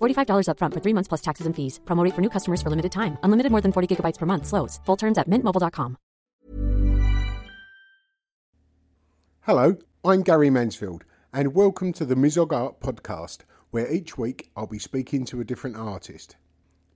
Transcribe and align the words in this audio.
$45 0.00 0.48
upfront 0.48 0.72
for 0.74 0.80
three 0.80 0.94
months 0.94 1.08
plus 1.08 1.22
taxes 1.22 1.46
and 1.46 1.54
fees. 1.54 1.80
Promo 1.84 2.02
rate 2.02 2.14
for 2.14 2.22
new 2.22 2.30
customers 2.30 2.62
for 2.62 2.70
limited 2.70 2.92
time. 2.92 3.18
Unlimited 3.22 3.52
more 3.52 3.60
than 3.60 3.72
40 3.72 3.96
gigabytes 3.96 4.18
per 4.18 4.26
month. 4.26 4.46
Slows. 4.46 4.80
Full 4.86 4.96
terms 4.96 5.18
at 5.18 5.28
mintmobile.com. 5.28 5.96
Hello, 9.46 9.76
I'm 10.04 10.22
Gary 10.22 10.50
Mansfield, 10.50 11.04
and 11.32 11.54
welcome 11.54 11.92
to 11.92 12.04
the 12.04 12.16
Mizog 12.16 12.52
Art 12.52 12.80
Podcast, 12.80 13.42
where 13.70 13.88
each 13.88 14.18
week 14.18 14.50
I'll 14.56 14.66
be 14.66 14.80
speaking 14.80 15.24
to 15.26 15.40
a 15.40 15.44
different 15.44 15.76
artist. 15.76 16.34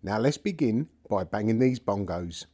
Now 0.02 0.18
let's 0.18 0.36
begin 0.36 0.88
by 1.08 1.22
banging 1.22 1.60
these 1.60 1.78
bongos. 1.78 2.46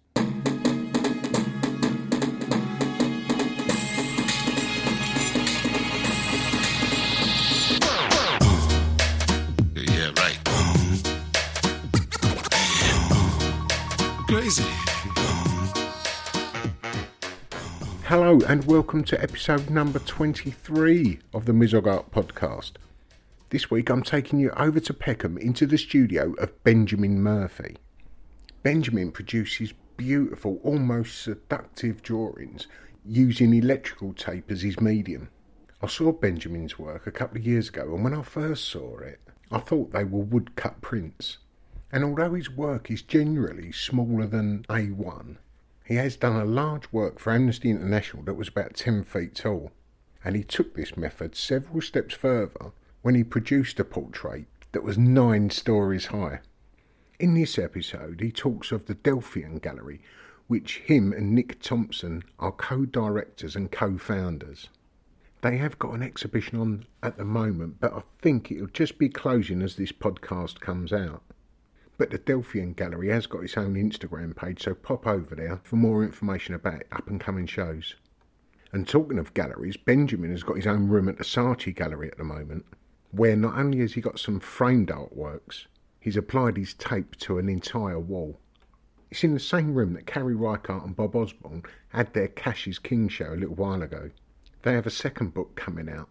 Crazy. 14.27 14.65
Hello, 18.07 18.41
and 18.49 18.65
welcome 18.65 19.05
to 19.05 19.23
episode 19.23 19.71
number 19.71 20.01
23 20.01 21.21
of 21.33 21.45
the 21.45 21.53
Mizog 21.53 21.87
Art 21.87 22.11
Podcast. 22.11 22.73
This 23.51 23.71
week 23.71 23.89
I'm 23.89 24.03
taking 24.03 24.41
you 24.41 24.51
over 24.57 24.81
to 24.81 24.93
Peckham 24.93 25.39
into 25.39 25.65
the 25.65 25.79
studio 25.79 26.35
of 26.39 26.65
Benjamin 26.65 27.23
Murphy. 27.23 27.77
Benjamin 28.65 29.13
produces 29.13 29.73
beautiful, 29.97 30.59
almost 30.65 31.23
seductive 31.23 32.03
drawings 32.03 32.67
using 33.05 33.55
electrical 33.55 34.13
tape 34.13 34.51
as 34.51 34.63
his 34.63 34.81
medium. 34.81 35.29
I 35.81 35.87
saw 35.87 36.11
Benjamin's 36.11 36.81
work 36.81 37.07
a 37.07 37.13
couple 37.13 37.39
of 37.39 37.47
years 37.47 37.69
ago, 37.69 37.95
and 37.95 38.03
when 38.03 38.15
I 38.15 38.23
first 38.23 38.65
saw 38.65 38.99
it, 38.99 39.21
I 39.53 39.61
thought 39.61 39.93
they 39.93 40.03
were 40.03 40.25
woodcut 40.25 40.81
prints. 40.81 41.39
And 41.97 42.05
although 42.05 42.35
his 42.35 42.51
work 42.51 42.91
is 42.91 43.01
generally 43.01 43.73
smaller 43.73 44.27
than 44.27 44.67
A1, 44.69 45.39
he 45.83 45.95
has 45.95 46.15
done 46.15 46.37
a 46.37 46.45
large 46.45 46.93
work 46.93 47.19
for 47.19 47.33
Amnesty 47.33 47.71
International 47.71 48.23
that 48.25 48.35
was 48.35 48.49
about 48.49 48.75
10 48.75 49.03
feet 49.03 49.35
tall. 49.35 49.73
And 50.23 50.37
he 50.37 50.45
took 50.45 50.75
this 50.75 50.95
method 50.95 51.35
several 51.35 51.81
steps 51.81 52.15
further 52.15 52.73
when 53.01 53.15
he 53.15 53.25
produced 53.25 53.81
a 53.81 53.85
portrait 53.85 54.45
that 54.73 54.83
was 54.83 54.99
nine 54.99 55.49
stories 55.49 56.09
high. 56.09 56.41
In 57.19 57.33
this 57.33 57.59
episode, 57.59 58.21
he 58.21 58.31
talks 58.31 58.73
of 58.73 58.85
the 58.85 58.95
Delphian 58.97 59.59
Gallery, 59.63 60.03
which 60.49 60.81
him 60.81 61.15
and 61.15 61.35
Nick 61.35 61.63
Thompson 61.63 62.25
are 62.39 62.53
co 62.53 62.85
directors 62.85 63.57
and 63.57 63.73
co 63.73 63.97
founders. 63.97 64.69
They 65.41 65.57
have 65.57 65.79
got 65.79 65.95
an 65.95 66.03
exhibition 66.03 66.61
on 66.61 66.85
at 67.03 67.17
the 67.17 67.25
moment, 67.25 67.81
but 67.81 67.95
I 67.95 68.03
think 68.21 68.53
it'll 68.53 68.67
just 68.67 68.99
be 68.99 69.09
closing 69.09 69.63
as 69.63 69.77
this 69.77 69.93
podcast 69.93 70.61
comes 70.61 70.93
out. 70.93 71.23
But 71.99 72.11
the 72.11 72.19
Delphian 72.19 72.75
Gallery 72.75 73.09
has 73.09 73.27
got 73.27 73.43
its 73.43 73.57
own 73.57 73.75
Instagram 73.75 74.37
page, 74.37 74.63
so 74.63 74.75
pop 74.75 75.07
over 75.07 75.35
there 75.35 75.61
for 75.63 75.77
more 75.77 76.05
information 76.05 76.55
about 76.55 76.83
up 76.93 77.09
and 77.09 77.19
coming 77.19 77.47
shows. 77.47 77.95
And 78.73 78.87
talking 78.87 79.19
of 79.19 79.33
galleries, 79.33 79.79
Benjamin 79.79 80.31
has 80.31 80.43
got 80.43 80.57
his 80.57 80.67
own 80.67 80.89
room 80.89 81.09
at 81.09 81.17
the 81.17 81.25
Saatchi 81.25 81.75
Gallery 81.75 82.09
at 82.11 82.19
the 82.19 82.25
moment, 82.25 82.67
where 83.13 83.37
not 83.37 83.57
only 83.57 83.79
has 83.79 83.95
he 83.95 84.03
got 84.03 84.19
some 84.19 84.41
framed 84.41 84.89
artworks, 84.89 85.67
he's 85.99 86.19
applied 86.19 86.59
his 86.59 86.75
tape 86.75 87.17
to 87.17 87.39
an 87.39 87.49
entire 87.49 87.99
wall. 87.99 88.39
It's 89.11 89.25
in 89.25 89.33
the 89.33 89.41
same 89.41 89.75
room 89.75 89.95
that 89.95 90.07
Carrie 90.07 90.35
Reichardt 90.35 90.85
and 90.85 90.95
Bob 90.95 91.17
Osborne 91.17 91.63
had 91.89 92.13
their 92.13 92.29
Cash 92.29 92.69
is 92.69 92.79
King 92.79 93.09
show 93.09 93.33
a 93.33 93.37
little 93.37 93.55
while 93.55 93.83
ago. 93.83 94.11
They 94.63 94.75
have 94.75 94.87
a 94.87 94.91
second 94.91 95.33
book 95.33 95.55
coming 95.55 95.89
out, 95.89 96.11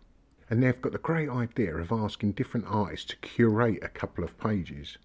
and 0.49 0.63
they've 0.63 0.81
got 0.81 0.93
the 0.93 0.97
great 0.97 1.29
idea 1.29 1.75
of 1.75 1.91
asking 1.91 2.31
different 2.31 2.65
artists 2.67 3.07
to 3.07 3.17
curate 3.17 3.83
a 3.83 3.89
couple 3.89 4.23
of 4.23 4.39
pages. 4.39 4.97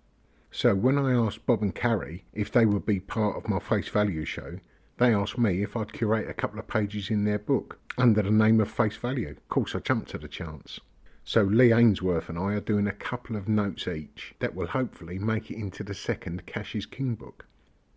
So 0.53 0.75
when 0.75 0.99
I 0.99 1.13
asked 1.13 1.47
Bob 1.47 1.63
and 1.63 1.75
Carrie 1.75 2.25
if 2.33 2.51
they 2.51 2.67
would 2.67 2.85
be 2.85 3.01
part 3.01 3.37
of 3.37 3.49
my 3.49 3.61
face 3.61 3.89
value 3.89 4.25
show, 4.25 4.59
they 4.99 5.15
asked 5.15 5.39
me 5.39 5.63
if 5.63 5.77
I'd 5.77 5.93
curate 5.93 6.29
a 6.29 6.35
couple 6.35 6.59
of 6.59 6.69
pages 6.69 7.09
in 7.09 7.25
their 7.25 7.39
book 7.39 7.79
under 7.97 8.23
the 8.23 8.31
name 8.31 8.61
of 8.61 8.71
face 8.71 8.97
value. 8.97 9.31
Of 9.31 9.49
course, 9.49 9.75
I 9.75 9.79
jumped 9.79 10.15
at 10.15 10.21
the 10.21 10.29
chance. 10.29 10.81
So 11.25 11.43
Lee 11.43 11.73
Ainsworth 11.73 12.29
and 12.29 12.39
I 12.39 12.55
are 12.55 12.61
doing 12.61 12.89
a 12.89 12.93
couple 12.93 13.37
of 13.37 13.49
notes 13.49 13.87
each 13.87 14.35
that 14.41 14.55
will 14.55 14.67
hopefully 14.67 15.19
make 15.19 15.51
it 15.51 15.59
into 15.59 15.85
the 15.85 15.95
second 15.95 16.47
Cash 16.47 16.75
is 16.75 16.87
King 16.87 17.15
book. 17.15 17.47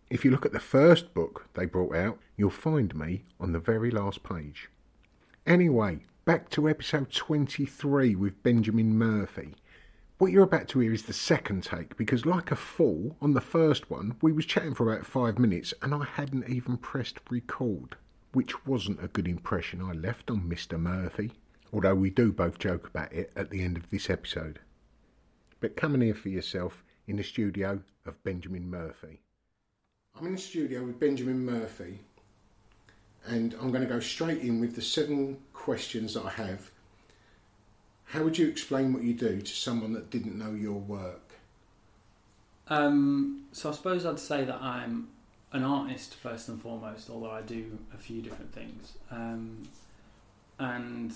If 0.09 0.23
you 0.23 0.29
look 0.29 0.45
at 0.45 0.51
the 0.51 0.59
first 0.59 1.13
book 1.13 1.47
they 1.55 1.65
brought 1.65 1.95
out, 1.95 2.19
you'll 2.37 2.51
find 2.51 2.93
me 2.95 3.23
on 3.39 3.51
the 3.51 3.59
very 3.59 3.89
last 3.89 4.21
page. 4.21 4.69
Anyway, 5.47 6.05
back 6.25 6.49
to 6.51 6.69
episode 6.69 7.11
23 7.11 8.13
with 8.15 8.43
Benjamin 8.43 8.95
Murphy. 8.95 9.55
What 10.19 10.31
you're 10.31 10.43
about 10.43 10.67
to 10.69 10.79
hear 10.79 10.93
is 10.93 11.03
the 11.03 11.13
second 11.13 11.63
take 11.63 11.97
because, 11.97 12.25
like 12.25 12.51
a 12.51 12.55
fool, 12.55 13.17
on 13.19 13.33
the 13.33 13.41
first 13.41 13.89
one, 13.89 14.15
we 14.21 14.31
was 14.31 14.45
chatting 14.45 14.75
for 14.75 14.91
about 14.91 15.05
five 15.05 15.39
minutes 15.39 15.73
and 15.81 15.93
I 15.93 16.05
hadn't 16.05 16.47
even 16.47 16.77
pressed 16.77 17.19
record, 17.29 17.95
which 18.31 18.65
wasn't 18.65 19.03
a 19.03 19.07
good 19.07 19.27
impression 19.27 19.81
I 19.81 19.91
left 19.93 20.29
on 20.29 20.41
Mr. 20.41 20.79
Murphy, 20.79 21.31
although 21.73 21.95
we 21.95 22.11
do 22.11 22.31
both 22.31 22.59
joke 22.59 22.87
about 22.87 23.11
it 23.11 23.33
at 23.35 23.49
the 23.49 23.63
end 23.63 23.75
of 23.75 23.89
this 23.89 24.09
episode. 24.09 24.59
But 25.59 25.75
come 25.75 25.95
and 25.95 26.03
hear 26.03 26.13
for 26.13 26.29
yourself 26.29 26.83
in 27.07 27.17
the 27.17 27.23
studio 27.23 27.81
of 28.05 28.23
Benjamin 28.23 28.69
Murphy. 28.69 29.19
I'm 30.15 30.27
in 30.27 30.33
the 30.33 30.41
studio 30.41 30.83
with 30.83 30.99
Benjamin 30.99 31.43
Murphy 31.43 31.99
and 33.25 33.55
I'm 33.55 33.71
going 33.71 33.81
to 33.81 33.93
go 33.93 33.99
straight 33.99 34.41
in 34.41 34.59
with 34.59 34.75
the 34.75 34.81
seven 34.81 35.37
questions 35.53 36.13
that 36.13 36.25
I 36.25 36.29
have 36.29 36.69
how 38.13 38.21
would 38.21 38.37
you 38.37 38.47
explain 38.47 38.93
what 38.93 39.01
you 39.01 39.13
do 39.13 39.41
to 39.41 39.51
someone 39.51 39.93
that 39.93 40.11
didn't 40.11 40.37
know 40.37 40.51
your 40.51 40.77
work? 40.77 41.33
Um, 42.67 43.45
so 43.51 43.71
I 43.71 43.73
suppose 43.73 44.05
I'd 44.05 44.19
say 44.19 44.45
that 44.45 44.61
I'm 44.61 45.07
an 45.51 45.63
artist 45.63 46.13
first 46.13 46.47
and 46.47 46.61
foremost, 46.61 47.09
although 47.09 47.31
I 47.31 47.41
do 47.41 47.79
a 47.91 47.97
few 47.97 48.21
different 48.21 48.53
things. 48.53 48.93
Um, 49.09 49.67
and 50.59 51.11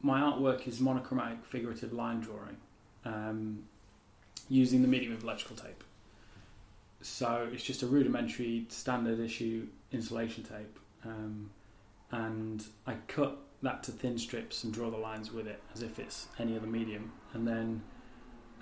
my 0.00 0.20
artwork 0.20 0.68
is 0.68 0.78
monochromatic 0.78 1.44
figurative 1.44 1.92
line 1.92 2.20
drawing 2.20 2.56
um, 3.04 3.64
using 4.48 4.82
the 4.82 4.88
medium 4.88 5.12
of 5.14 5.24
electrical 5.24 5.56
tape. 5.56 5.82
So 7.00 7.48
it's 7.52 7.64
just 7.64 7.82
a 7.82 7.86
rudimentary 7.88 8.66
standard 8.68 9.18
issue 9.18 9.66
insulation 9.90 10.44
tape. 10.44 10.78
Um, 11.04 11.50
and 12.12 12.64
I 12.86 12.94
cut 13.08 13.38
that 13.62 13.82
to 13.84 13.92
thin 13.92 14.18
strips 14.18 14.64
and 14.64 14.72
draw 14.72 14.90
the 14.90 14.96
lines 14.96 15.32
with 15.32 15.46
it 15.46 15.60
as 15.74 15.82
if 15.82 15.98
it's 15.98 16.26
any 16.38 16.56
other 16.56 16.66
medium. 16.66 17.12
And 17.32 17.46
then 17.46 17.82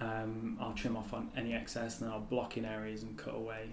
um, 0.01 0.59
I'll 0.61 0.73
trim 0.75 0.97
off 0.97 1.13
on 1.15 1.31
any 1.37 1.55
excess 1.55 2.01
and 2.01 2.07
then 2.09 2.15
I'll 2.15 2.21
block 2.21 2.57
in 2.57 2.65
areas 2.65 3.03
and 3.03 3.17
cut 3.17 3.35
away. 3.35 3.71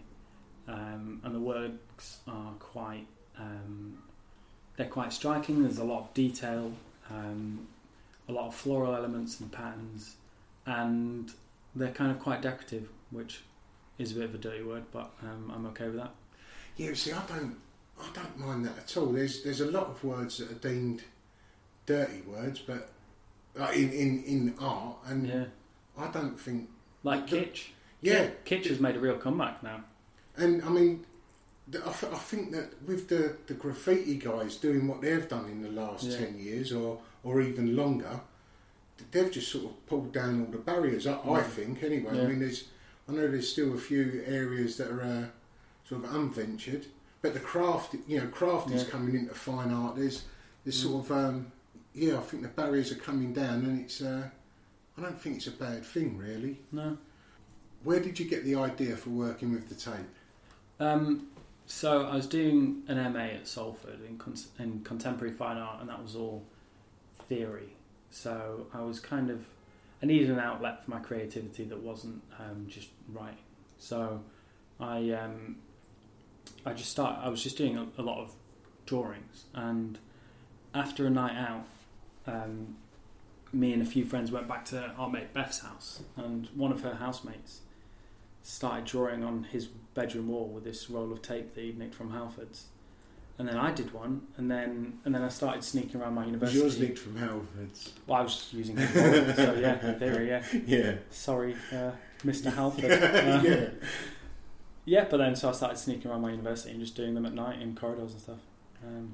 Um, 0.68 1.22
and 1.24 1.34
the 1.34 1.40
works 1.40 2.20
are 2.28 2.54
quite 2.60 3.08
Um, 3.40 4.00
they're 4.76 4.88
quite 4.88 5.14
striking. 5.14 5.64
There's 5.64 5.78
a 5.80 5.84
lot 5.84 6.00
of 6.02 6.14
detail, 6.14 6.72
um, 7.10 7.68
a 8.28 8.32
lot 8.32 8.48
of 8.48 8.56
floral 8.56 8.96
elements 8.96 9.40
and 9.40 9.52
patterns, 9.52 10.16
and 10.66 11.32
they're 11.76 11.92
kind 11.94 12.12
of 12.12 12.20
quite 12.20 12.42
decorative, 12.42 12.90
which 13.12 13.42
is 13.98 14.12
a 14.12 14.16
bit 14.16 14.26
of 14.26 14.36
a 14.36 14.38
dirty 14.38 14.64
word, 14.64 14.84
but 14.92 15.12
um, 15.24 15.52
I'm 15.54 15.66
okay 15.68 15.86
with 15.86 15.98
that. 15.98 16.14
Yeah, 16.78 16.94
see, 16.94 17.12
I 17.12 17.22
don't, 17.28 17.56
I 18.00 18.08
don't 18.14 18.38
mind 18.40 18.66
that 18.66 18.78
at 18.78 18.98
all. 18.98 19.08
There's 19.08 19.44
there's 19.44 19.62
a 19.62 19.72
lot 19.72 19.88
of 19.88 20.04
words 20.04 20.38
that 20.38 20.52
are 20.52 20.70
deemed 20.70 21.04
dirty 21.88 22.22
words, 22.22 22.60
but 22.60 22.90
uh, 23.60 23.72
in, 23.74 23.92
in 23.92 24.24
in 24.26 24.54
art, 24.60 24.98
and 25.08 25.28
Yeah, 25.28 25.46
I 25.98 26.12
don't 26.12 26.40
think. 26.40 26.70
like 27.04 27.28
The- 27.28 27.38
kitsch. 27.38 27.64
Yeah, 28.00 28.30
Kitsch 28.46 28.68
has 28.68 28.80
made 28.80 28.96
a 28.96 29.00
real 29.00 29.18
comeback 29.18 29.64
now. 29.64 29.84
and 30.38 30.62
I 30.64 30.70
mean, 30.70 31.04
I, 31.70 31.92
th- 31.92 32.14
I 32.14 32.18
think 32.18 32.52
that 32.52 32.80
with 32.86 33.10
the 33.10 33.36
the 33.48 33.56
graffiti 33.56 34.18
guys 34.18 34.58
doing 34.58 34.88
what 34.88 35.02
they've 35.02 35.28
done 35.28 35.46
in 35.50 35.64
the 35.64 35.72
last 35.72 36.04
Yeah. 36.04 36.18
ten 36.18 36.38
years, 36.38 36.72
or 36.72 37.00
or 37.24 37.42
even 37.42 37.76
longer, 37.76 38.20
they've 39.12 39.32
just 39.32 39.52
sort 39.52 39.66
of 39.66 39.86
pulled 39.88 40.14
down 40.14 40.42
all 40.46 40.52
the 40.52 40.60
barriers. 40.60 41.08
I, 41.08 41.18
I 41.28 41.42
think 41.42 41.82
anyway. 41.82 42.22
I 42.22 42.28
mean, 42.28 42.40
there's 42.40 42.66
I 43.10 43.14
know 43.14 43.28
there's 43.28 43.50
still 43.52 43.74
a 43.74 43.78
few 43.78 44.22
areas 44.28 44.78
that 44.78 44.92
are 44.92 45.02
uh, 45.02 45.26
sort 45.90 46.04
of 46.04 46.14
unventured, 46.14 46.86
but 47.24 47.34
the 47.34 47.40
craft, 47.40 47.96
you 48.08 48.20
know, 48.20 48.28
craft 48.28 48.70
is 48.72 48.84
coming 48.84 49.16
into 49.16 49.34
fine 49.34 49.72
art. 49.74 49.96
There's 49.96 50.26
there's 50.64 50.78
Mm. 50.80 50.84
sort 50.84 51.06
of 51.06 51.12
um, 51.12 51.52
yeah, 51.98 52.18
I 52.18 52.22
think 52.22 52.44
the 52.44 52.50
barriers 52.50 52.92
are 52.92 52.96
coming 52.96 53.34
down, 53.34 53.66
and 53.66 53.82
it's 53.82 54.02
uh, 54.02 54.30
I 54.98 55.02
don't 55.02 55.20
think 55.20 55.38
it's 55.38 55.48
a 55.48 55.52
bad 55.52 55.86
thing 55.86 56.18
really. 56.18 56.60
No. 56.72 56.98
Where 57.84 58.00
did 58.00 58.20
you 58.20 58.28
get 58.28 58.44
the 58.44 58.56
idea 58.56 58.96
for 58.98 59.10
working 59.10 59.52
with 59.52 59.70
the 59.70 59.76
tape? 59.76 60.08
Um, 60.80 61.28
so 61.66 62.06
I 62.06 62.16
was 62.16 62.28
doing 62.28 62.84
an 62.88 62.98
MA 63.14 63.20
at 63.20 63.48
Salford 63.48 64.00
in, 64.08 64.18
con- 64.18 64.36
in 64.60 64.82
contemporary 64.84 65.34
fine 65.34 65.58
art, 65.58 65.82
and 65.82 65.90
that 65.90 66.02
was 66.02 66.16
all 66.16 66.44
theory. 67.28 67.74
So 68.10 68.68
I 68.74 68.82
was 68.82 69.00
kind 69.00 69.30
of 69.30 69.46
I 70.02 70.06
needed 70.06 70.30
an 70.30 70.40
outlet 70.40 70.84
for 70.84 70.92
my 70.92 71.00
creativity 71.00 71.64
that 71.66 71.80
wasn't 71.80 72.22
um, 72.40 72.68
just 72.70 72.90
writing. 73.12 73.38
So 73.80 74.22
I 74.80 75.12
um, 75.12 75.58
I 76.66 76.74
just 76.74 76.92
start. 76.92 77.20
I 77.22 77.30
was 77.30 77.42
just 77.42 77.58
doing 77.58 77.78
a, 77.78 77.88
a 77.98 78.04
lot 78.04 78.20
of 78.20 78.32
drawings, 78.86 79.46
and 79.54 79.98
after 80.74 81.08
a 81.08 81.10
night 81.10 81.36
out, 81.36 81.66
um, 82.28 82.76
me 83.54 83.74
and 83.74 83.82
a 83.82 83.86
few 83.86 84.06
friends 84.06 84.32
went 84.32 84.48
back 84.48 84.66
to 84.66 84.92
our 84.98 85.10
mate 85.10 85.34
Beth's 85.34 85.60
house, 85.60 86.02
and 86.16 86.48
one 86.56 86.72
of 86.72 86.82
her 86.82 86.96
housemates 86.96 87.62
started 88.44 88.86
drawing 88.86 89.24
on 89.24 89.44
his 89.46 89.68
bedroom 89.94 90.30
wall 90.30 90.48
with 90.48 90.64
this 90.64 90.90
roll 90.90 91.12
of 91.12 91.22
tape 91.22 91.54
that 91.56 91.62
he'd 91.62 91.78
nicked 91.78 91.96
from 91.96 92.12
Halfords. 92.12 92.64
And 93.40 93.48
then 93.48 93.58
I 93.58 93.72
did 93.72 93.94
one, 93.94 94.24
and 94.36 94.50
then 94.50 95.00
and 95.06 95.14
then 95.14 95.22
I 95.22 95.30
started 95.30 95.64
sneaking 95.64 96.02
around 96.02 96.16
my 96.16 96.26
university. 96.26 96.60
yours 96.60 96.80
nicked 96.80 96.98
from 96.98 97.16
Halfords? 97.16 97.92
Well, 98.08 98.20
I 98.20 98.22
was 98.24 98.36
just 98.36 98.54
using 98.54 98.76
roll, 98.78 98.88
so 99.36 99.58
yeah, 99.60 99.88
in 99.88 100.00
theory, 100.00 100.30
yeah. 100.30 100.44
Yeah. 100.66 100.96
Sorry, 101.12 101.56
uh, 101.72 101.92
Mr. 102.26 102.54
Halford. 102.56 102.92
Uh, 102.92 103.42
yeah. 103.44 103.70
yeah, 104.86 105.06
but 105.08 105.18
then 105.18 105.36
so 105.36 105.50
I 105.50 105.52
started 105.52 105.78
sneaking 105.78 106.10
around 106.10 106.22
my 106.22 106.32
university 106.32 106.72
and 106.72 106.80
just 106.80 106.96
doing 106.96 107.14
them 107.14 107.26
at 107.28 107.34
night 107.34 107.62
in 107.62 107.76
corridors 107.76 108.14
and 108.14 108.22
stuff. 108.22 108.40
Um, 108.84 109.14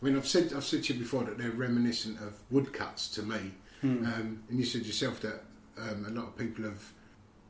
I 0.00 0.04
mean, 0.04 0.16
I've 0.16 0.28
said 0.28 0.52
I've 0.54 0.64
said 0.64 0.84
to 0.84 0.94
you 0.94 1.00
before 1.00 1.24
that 1.24 1.38
they're 1.38 1.50
reminiscent 1.50 2.20
of 2.20 2.34
woodcuts 2.50 3.08
to 3.14 3.22
me, 3.22 3.52
hmm. 3.80 4.04
um, 4.04 4.42
and 4.48 4.58
you 4.58 4.64
said 4.64 4.86
yourself 4.86 5.20
that 5.20 5.42
um, 5.76 6.06
a 6.06 6.10
lot 6.10 6.28
of 6.28 6.36
people 6.36 6.64
have 6.64 6.92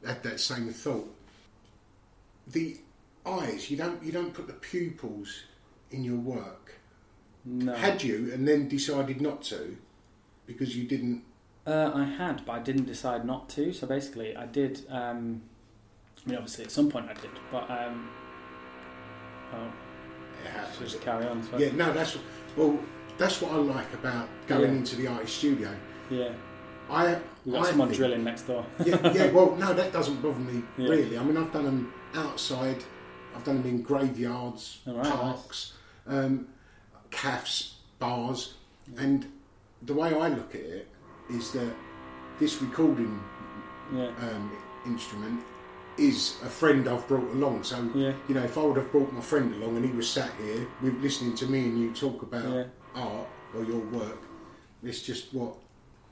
had 0.05 0.23
that 0.23 0.41
same 0.41 0.69
thought. 0.71 1.15
The 2.47 2.79
eyes, 3.27 3.71
you 3.71 3.77
don't 3.77 4.03
you 4.03 4.13
don't 4.13 4.33
put 4.33 4.47
the 4.47 4.55
pupils 4.55 5.43
in 5.91 6.05
your 6.05 6.17
work. 6.17 6.73
no, 7.45 7.75
Had 7.75 8.03
you, 8.03 8.31
and 8.33 8.47
then 8.49 8.69
decided 8.69 9.21
not 9.21 9.43
to, 9.45 9.77
because 10.47 10.77
you 10.77 10.85
didn't. 10.85 11.25
Uh, 11.67 11.93
I 11.95 12.05
had, 12.05 12.47
but 12.47 12.53
I 12.53 12.59
didn't 12.61 12.87
decide 12.87 13.27
not 13.27 13.51
to. 13.51 13.75
So 13.75 13.87
basically, 13.87 14.35
I 14.35 14.47
did. 14.47 14.87
Um, 14.89 15.43
I 16.25 16.31
mean, 16.31 16.39
obviously, 16.39 16.65
at 16.65 16.71
some 16.71 16.91
point 16.91 17.09
I 17.11 17.15
did, 17.15 17.31
but 17.53 17.71
um, 17.71 18.11
oh, 19.53 19.71
so 20.73 20.85
just 20.85 21.01
carry 21.01 21.27
on. 21.27 21.43
So 21.43 21.59
Yeah, 21.59 21.73
no, 21.73 21.93
that's 21.93 22.17
well, 22.57 22.79
that's 23.19 23.41
what 23.41 23.53
I 23.53 23.57
like 23.57 23.93
about 23.95 24.29
going 24.47 24.63
Yeah. 24.73 24.79
into 24.79 24.97
the 24.97 25.07
artist 25.09 25.37
studio. 25.39 25.71
yeah. 26.11 26.33
I 26.91 27.19
We 27.45 27.53
got 27.53 27.67
I 27.67 27.69
someone 27.71 27.89
think- 27.89 27.99
drilling 27.99 28.25
next 28.25 28.43
door. 28.47 28.65
yeah, 28.85 29.13
yeah, 29.13 29.31
well, 29.37 29.55
no, 29.57 29.75
that 29.75 29.93
doesn't 29.93 30.23
bother 30.23 30.39
me 30.41 30.63
Yeah. 30.79 30.89
really. 30.89 31.19
I 31.19 31.23
mean, 31.23 31.37
I've 31.37 31.53
done 31.53 31.65
them 31.67 31.93
outside. 32.15 32.83
I've 33.37 33.45
done 33.45 33.63
them 33.63 33.67
in 33.67 33.83
graveyards, 33.83 34.81
right, 34.87 35.05
parks, 35.05 35.75
um, 36.07 36.49
cafes, 37.11 37.75
bars, 37.99 38.55
and 38.97 39.27
the 39.83 39.93
way 39.93 40.09
I 40.19 40.29
look 40.29 40.55
at 40.55 40.63
it 40.63 40.89
is 41.31 41.53
that 41.53 41.73
this 42.41 42.63
recording 42.63 43.21
Yeah, 43.95 44.09
um, 44.23 44.51
instrument 44.87 45.41
is 45.99 46.37
a 46.45 46.49
friend 46.49 46.89
I've 46.89 47.07
brought 47.09 47.31
along. 47.35 47.65
So 47.65 47.77
Yeah. 47.95 48.13
you 48.29 48.35
know, 48.35 48.43
if 48.43 48.57
I 48.57 48.63
would 48.63 48.77
have 48.77 48.91
brought 48.93 49.13
my 49.13 49.21
friend 49.21 49.55
along 49.55 49.77
and 49.77 49.85
he 49.85 49.93
was 49.93 50.09
sat 50.09 50.31
here 50.35 50.67
with 50.83 50.95
listening 51.03 51.35
to 51.37 51.47
me 51.47 51.65
and 51.65 51.79
you 51.79 51.93
talk 51.93 52.23
about 52.23 52.49
Yeah. 52.49 52.65
art 52.95 53.27
or 53.55 53.65
your 53.65 53.81
work, 53.81 54.19
it's 54.83 55.03
just 55.03 55.33
what. 55.35 55.55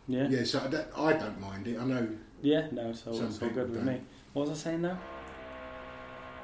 yeah, 0.08 0.28
Yeah, 0.28 0.44
so 0.44 0.58
that, 0.60 0.90
I 0.96 1.12
don't 1.14 1.40
mind 1.40 1.66
it. 1.66 1.78
I 1.78 1.84
know. 1.84 2.08
Yeah, 2.42 2.68
no, 2.70 2.92
so 2.92 3.12
Some 3.12 3.26
it's 3.26 3.42
all 3.42 3.48
good 3.48 3.70
with 3.70 3.84
don't. 3.84 3.86
me. 3.86 4.00
What 4.34 4.48
was 4.48 4.58
I 4.60 4.62
saying 4.64 4.82
now? 4.82 4.98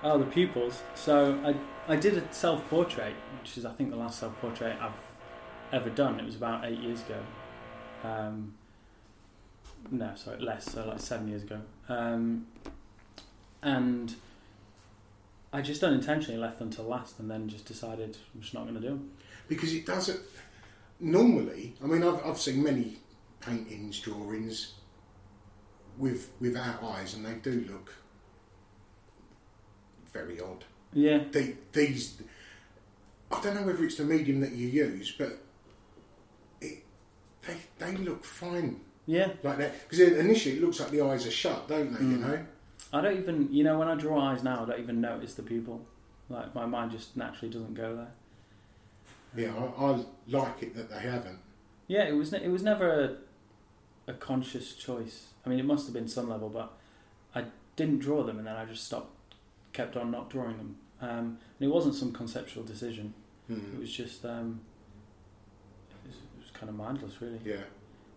Oh, 0.03 0.19
the 0.19 0.25
pupils. 0.27 0.83
So 0.95 1.39
I 1.45 1.55
I 1.93 1.97
did 1.97 2.17
a 2.17 2.33
self 2.33 2.69
portrait, 2.69 3.15
which 3.41 3.57
is 3.59 3.65
I 3.65 3.73
think 3.73 3.91
the 3.91 3.97
last 3.97 4.19
self 4.19 4.37
portrait 4.41 4.77
I've 4.81 4.93
ever 5.73 5.91
done. 5.91 6.19
It 6.19 6.25
was 6.27 6.35
about 6.37 6.65
eight 6.65 6.79
years 6.81 7.01
ago. 7.03 7.21
Um, 8.05 8.55
no, 9.91 10.13
sorry, 10.17 10.41
less. 10.41 10.65
So 10.73 10.87
like 10.87 11.01
seven 11.01 11.29
years 11.29 11.43
ago. 11.45 11.61
Um, 11.89 12.47
and 13.63 14.15
I 15.53 15.61
just 15.63 15.83
unintentionally 15.85 16.39
left 16.41 16.59
them 16.59 16.71
till 16.71 16.85
last, 16.85 17.19
and 17.19 17.31
then 17.31 17.49
just 17.49 17.67
decided 17.67 18.17
I'm 18.35 18.41
just 18.41 18.55
not 18.55 18.63
going 18.63 18.75
to 18.75 18.81
do 18.81 18.89
them. 18.89 19.11
because 19.49 19.73
it 19.75 19.85
doesn't 19.87 20.21
normally 21.05 21.75
i 21.83 21.87
mean 21.87 22.01
i've, 22.05 22.25
I've 22.25 22.39
seen 22.39 22.63
many 22.63 22.99
paintings 23.41 23.99
drawings 23.99 24.75
with 25.99 26.31
without 26.41 26.81
eyes 26.85 27.15
and 27.15 27.27
they 27.27 27.35
do 27.35 27.67
look 27.69 27.93
very 30.13 30.41
odd 30.41 30.65
Yeah, 30.93 31.25
they, 31.33 31.57
these 31.73 32.23
i 33.33 33.41
don't 33.43 33.55
know 33.57 33.63
whether 33.63 33.83
it's 33.85 33.97
the 33.97 34.05
medium 34.05 34.41
that 34.43 34.53
you 34.53 34.69
use 34.69 35.13
but 35.19 35.39
it, 36.61 36.85
they, 37.47 37.57
they 37.79 37.97
look 37.97 38.25
fine 38.25 38.81
yeah. 39.07 39.31
like 39.43 39.59
that 39.59 39.73
because 39.89 39.99
initially 40.01 40.57
it 40.59 40.63
looks 40.63 40.79
like 40.81 40.91
the 40.91 41.01
eyes 41.03 41.27
are 41.27 41.31
shut 41.33 41.67
don't 41.69 41.93
they 41.99 42.05
you 42.05 42.17
Mm. 42.19 42.21
know 42.21 42.47
I 42.93 43.01
don't 43.01 43.17
even, 43.17 43.49
you 43.53 43.65
know, 43.65 43.79
when 43.79 43.89
I 43.89 43.95
draw 43.95 44.21
eyes 44.21 44.43
now, 44.43 44.63
I 44.63 44.67
don't 44.71 44.81
even 44.81 45.01
notice 45.01 45.35
the 45.35 45.43
pupil. 45.43 45.85
Like 46.29 46.55
my 46.55 46.67
mind 46.67 46.91
just 46.93 47.17
naturally 47.17 47.53
doesn't 47.53 47.75
go 47.75 47.97
there. 47.97 48.13
yeah 49.45 49.53
I, 49.55 49.85
I 49.93 50.05
like 50.29 50.63
it 50.63 50.75
that 50.77 50.91
they 50.91 51.01
haven't 51.01 51.39
Yeah, 51.89 52.05
it 52.05 52.13
was. 52.13 52.33
Ne- 52.33 52.45
it 52.45 52.51
was 52.51 52.63
never 52.63 53.19
a, 54.07 54.11
a 54.11 54.15
conscious 54.15 54.75
choice. 54.75 55.29
I 55.45 55.49
mean, 55.49 55.59
it 55.59 55.65
must 55.65 55.87
have 55.87 55.95
been 55.95 56.09
some 56.09 56.29
level, 56.29 56.49
but 56.49 56.73
I 57.35 57.45
didn't 57.77 57.99
draw 58.01 58.23
them, 58.23 58.39
and 58.39 58.47
then 58.47 58.57
I 58.57 58.65
just 58.67 58.85
stopped, 58.85 59.35
kept 59.73 59.97
on 59.97 60.11
not 60.11 60.31
drawing 60.31 60.57
them. 60.59 60.77
Um, 61.01 61.39
and 61.59 61.69
it 61.69 61.69
wasn't 61.69 61.95
some 61.95 62.13
conceptual 62.13 62.63
decision. 62.63 63.15
It 63.49 63.55
Hmm. 63.55 63.81
was 63.81 63.91
just, 63.93 64.25
um, 64.25 64.61
it 66.05 66.09
was, 66.09 66.17
it 66.17 66.41
was 66.41 66.51
kind 66.53 66.69
of 66.71 66.77
mindless, 66.77 67.21
really. 67.21 67.41
yeah 67.45 67.55
And 67.57 67.65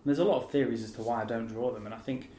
there's 0.05 0.19
a 0.19 0.23
lot 0.23 0.43
of 0.43 0.51
theories 0.51 0.83
as 0.83 0.91
to 0.93 1.01
why 1.01 1.23
I 1.23 1.25
don't 1.25 1.47
draw 1.47 1.71
them, 1.71 1.85
and 1.85 1.95
I 1.95 1.97
think 1.99 2.29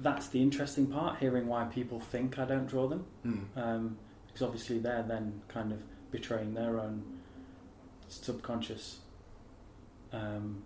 that's 0.00 0.28
the 0.28 0.42
interesting 0.42 0.86
part, 0.86 1.18
hearing 1.18 1.46
why 1.46 1.64
people 1.64 2.00
think 2.00 2.38
I 2.38 2.44
don't 2.44 2.66
draw 2.66 2.88
them. 2.88 3.04
Hmm. 3.22 3.38
um, 3.56 3.98
because 4.26 4.42
obviously 4.42 4.78
they're 4.78 5.02
then 5.02 5.42
kind 5.48 5.72
of 5.72 5.82
betraying 6.10 6.54
their 6.54 6.78
own 6.78 7.02
subconscious 8.08 9.00
um, 10.12 10.62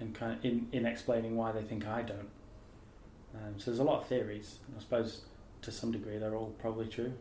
and 0.00 0.14
kind 0.14 0.32
of 0.32 0.44
in, 0.44 0.68
in 0.72 0.86
explaining 0.86 1.36
why 1.36 1.52
they 1.52 1.62
think 1.62 1.86
I 1.86 2.02
don't. 2.02 2.28
Um, 3.34 3.54
so 3.58 3.70
there's 3.70 3.80
a 3.80 3.84
lot 3.84 4.02
of 4.02 4.06
theories. 4.08 4.58
I 4.76 4.80
suppose 4.80 5.22
to 5.62 5.72
some 5.72 5.92
degree 5.92 6.18
they're 6.18 6.34
all 6.34 6.54
probably 6.60 6.86
true. 6.86 7.12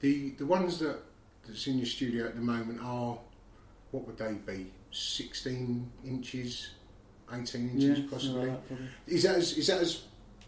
The 0.00 0.30
the 0.30 0.46
ones 0.46 0.78
that 0.78 1.02
that's 1.46 1.66
in 1.66 1.78
your 1.78 1.86
studio 1.86 2.26
at 2.26 2.34
the 2.34 2.40
moment 2.40 2.80
are 2.82 3.18
what 3.90 4.06
would 4.06 4.18
they 4.18 4.34
be? 4.34 4.72
Sixteen 4.90 5.90
inches, 6.04 6.70
eighteen 7.32 7.70
inches, 7.70 7.98
something 7.98 8.08
possibly. 8.08 8.48
like 8.48 8.68
that. 8.68 8.78
Is 9.06 9.22
that 9.22 9.36
as, 9.36 9.56
is 9.56 9.66
that 9.68 9.80
as 9.80 10.02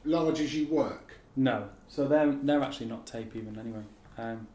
large 0.04 0.40
as 0.40 0.54
you 0.54 0.66
work? 0.68 1.14
No, 1.36 1.68
so 1.88 2.06
they're 2.08 2.32
they're 2.42 2.62
actually 2.62 2.86
not 2.86 3.06
tape 3.06 3.34
even 3.36 3.58
anyway. 3.58 3.82
Um, 4.16 4.46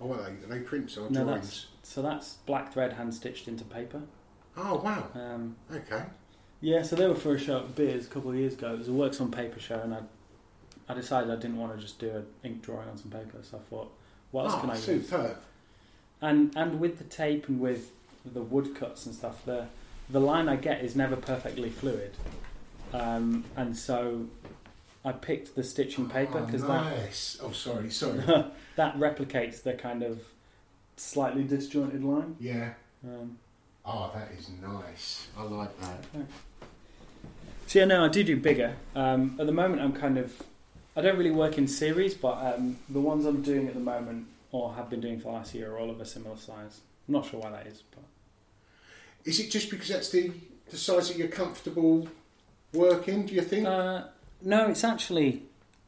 Or 0.00 0.14
are 0.16 0.22
they? 0.22 0.44
Are 0.44 0.58
they 0.58 0.60
prints 0.60 0.96
or 0.96 1.10
no, 1.10 1.24
drawings? 1.24 1.66
that's 1.82 1.90
so 1.90 2.02
that's 2.02 2.34
black 2.46 2.72
thread 2.72 2.94
hand 2.94 3.14
stitched 3.14 3.48
into 3.48 3.64
paper. 3.64 4.02
Oh 4.56 4.76
wow. 4.76 5.06
Um, 5.14 5.56
Okay. 5.74 6.02
Yeah, 6.60 6.82
so 6.82 6.94
they 6.94 7.08
were 7.08 7.16
for 7.16 7.34
a 7.34 7.38
show 7.40 7.58
at 7.58 7.74
Beers 7.74 8.06
a 8.06 8.08
couple 8.08 8.30
of 8.30 8.36
years 8.36 8.52
ago. 8.54 8.72
It 8.74 8.78
was 8.78 8.88
a 8.88 8.92
works 8.92 9.20
on 9.20 9.32
paper 9.32 9.58
show, 9.58 9.80
and 9.80 9.92
I, 9.94 10.00
I 10.88 10.94
decided 10.94 11.28
I 11.28 11.34
didn't 11.34 11.56
want 11.58 11.74
to 11.74 11.80
just 11.80 11.98
do 11.98 12.08
an 12.10 12.26
ink 12.44 12.62
drawing 12.62 12.88
on 12.88 12.96
some 12.96 13.10
paper. 13.10 13.38
So 13.42 13.56
I 13.56 13.60
thought, 13.68 13.92
what 14.30 14.44
else 14.44 14.54
oh, 14.56 14.60
can 14.60 14.70
I 14.70 14.74
use? 14.74 14.84
superb. 14.84 15.38
and 16.20 16.56
and 16.56 16.78
with 16.78 16.98
the 16.98 17.04
tape 17.04 17.48
and 17.48 17.60
with 17.60 17.90
the 18.24 18.42
woodcuts 18.42 19.06
and 19.06 19.14
stuff, 19.14 19.44
the 19.44 19.66
the 20.08 20.20
line 20.20 20.48
I 20.48 20.54
get 20.56 20.84
is 20.84 20.94
never 20.94 21.16
perfectly 21.16 21.68
fluid, 21.68 22.12
um, 22.92 23.44
and 23.56 23.76
so 23.76 24.26
I 25.04 25.12
picked 25.12 25.54
the 25.56 25.64
stitching 25.64 26.08
paper 26.08 26.38
Oh, 26.38 26.46
because 26.46 26.62
nice. 26.62 27.38
Oh, 27.42 27.50
sorry, 27.52 27.90
sorry. 27.90 28.18
that 28.20 28.52
that 28.76 28.96
replicates 28.98 29.62
the 29.62 29.72
kind 29.74 30.02
of 30.02 30.20
slightly 30.96 31.42
disjointed 31.44 32.04
line. 32.04 32.36
yeah. 32.40 32.74
Um, 33.04 33.38
Oh, 33.84 34.12
that 34.14 34.30
is 34.38 34.48
nice. 34.62 35.26
I 35.36 35.42
like 35.42 35.80
that. 35.80 36.04
so 37.66 37.78
yeah, 37.80 37.84
no, 37.84 38.04
I 38.04 38.08
do 38.08 38.22
do 38.22 38.36
bigger. 38.36 38.76
Um, 38.94 39.36
at 39.40 39.46
the 39.46 39.52
moment, 39.52 39.82
I'm 39.82 39.92
kind 39.92 40.18
of 40.18 40.40
I 40.94 41.00
don't 41.00 41.16
really 41.18 41.32
work 41.32 41.58
in 41.58 41.66
series, 41.66 42.14
but 42.14 42.34
um, 42.54 42.76
the 42.88 43.00
ones 43.00 43.24
I'm 43.26 43.42
doing 43.42 43.66
at 43.66 43.74
the 43.74 43.80
moment 43.80 44.26
or 44.52 44.74
have 44.74 44.88
been 44.88 45.00
doing 45.00 45.18
for 45.18 45.32
last 45.32 45.52
year 45.54 45.72
are 45.72 45.78
all 45.80 45.90
of 45.90 46.00
a 46.00 46.04
similar 46.04 46.36
size. 46.36 46.80
I'm 47.08 47.14
not 47.14 47.26
sure 47.26 47.40
why 47.40 47.50
that 47.50 47.66
is, 47.66 47.82
but. 47.90 48.04
Is 49.24 49.40
it 49.40 49.50
just 49.50 49.68
because 49.70 49.88
that's 49.88 50.10
the, 50.10 50.30
the 50.70 50.76
size 50.76 51.08
that 51.08 51.16
you're 51.16 51.28
comfortable 51.28 52.08
working, 52.72 53.26
do 53.26 53.34
you 53.34 53.42
think? 53.42 53.66
Uh, 53.66 54.04
no, 54.44 54.68
it's 54.68 54.84
actually 54.84 55.42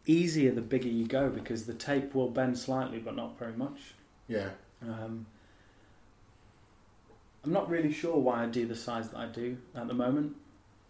easier 0.07 0.51
the 0.53 0.61
bigger 0.61 0.89
you 0.89 1.07
go 1.07 1.29
because 1.31 1.65
the 1.67 1.75
tape 1.75 2.15
will 2.15 2.29
bend 2.29 2.59
slightly, 2.59 2.99
but 2.99 3.17
not 3.17 3.39
very 3.39 3.53
much. 3.55 3.95
yeah. 4.29 4.51
Um, 4.83 5.27
I'm 7.43 7.53
not 7.53 7.69
really 7.71 7.93
sure 7.93 8.17
why 8.19 8.43
I 8.43 8.47
do 8.47 8.67
the 8.67 8.75
size 8.77 9.09
that 9.11 9.19
I 9.19 9.27
do 9.27 9.59
at 9.75 9.87
the 9.89 9.95
moment. 9.95 10.37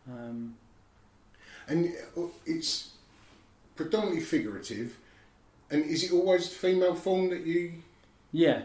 Um, 0.08 0.56
And 1.68 1.92
uh, 2.16 2.22
it's 2.46 2.90
predominantly 3.76 4.20
figurative. 4.22 4.96
And 5.70 5.84
is 5.84 6.04
it 6.04 6.12
always 6.12 6.48
the 6.48 6.54
female 6.54 6.94
form 6.94 7.30
that 7.30 7.46
you. 7.46 7.72
yeah, 8.32 8.62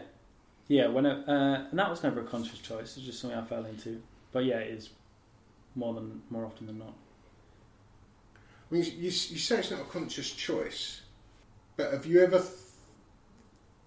yeah. 0.68 0.86
When 0.88 1.06
it, 1.06 1.28
uh, 1.28 1.64
and 1.70 1.78
that 1.78 1.90
was 1.90 2.02
never 2.02 2.20
a 2.20 2.24
conscious 2.24 2.58
choice. 2.58 2.96
It's 2.96 3.06
just 3.06 3.20
something 3.20 3.38
I 3.38 3.44
fell 3.44 3.64
into. 3.64 4.02
But 4.32 4.44
yeah, 4.44 4.58
it 4.58 4.72
is 4.72 4.90
more 5.74 5.94
than 5.94 6.22
more 6.30 6.44
often 6.44 6.66
than 6.66 6.78
not. 6.78 6.92
I 8.70 8.74
mean, 8.74 8.84
you, 8.84 8.92
you 9.04 9.10
say 9.10 9.58
it's 9.58 9.70
not 9.70 9.80
a 9.80 9.84
conscious 9.84 10.30
choice, 10.30 11.00
but 11.76 11.92
have 11.92 12.06
you 12.06 12.22
ever 12.22 12.38
th- 12.38 12.50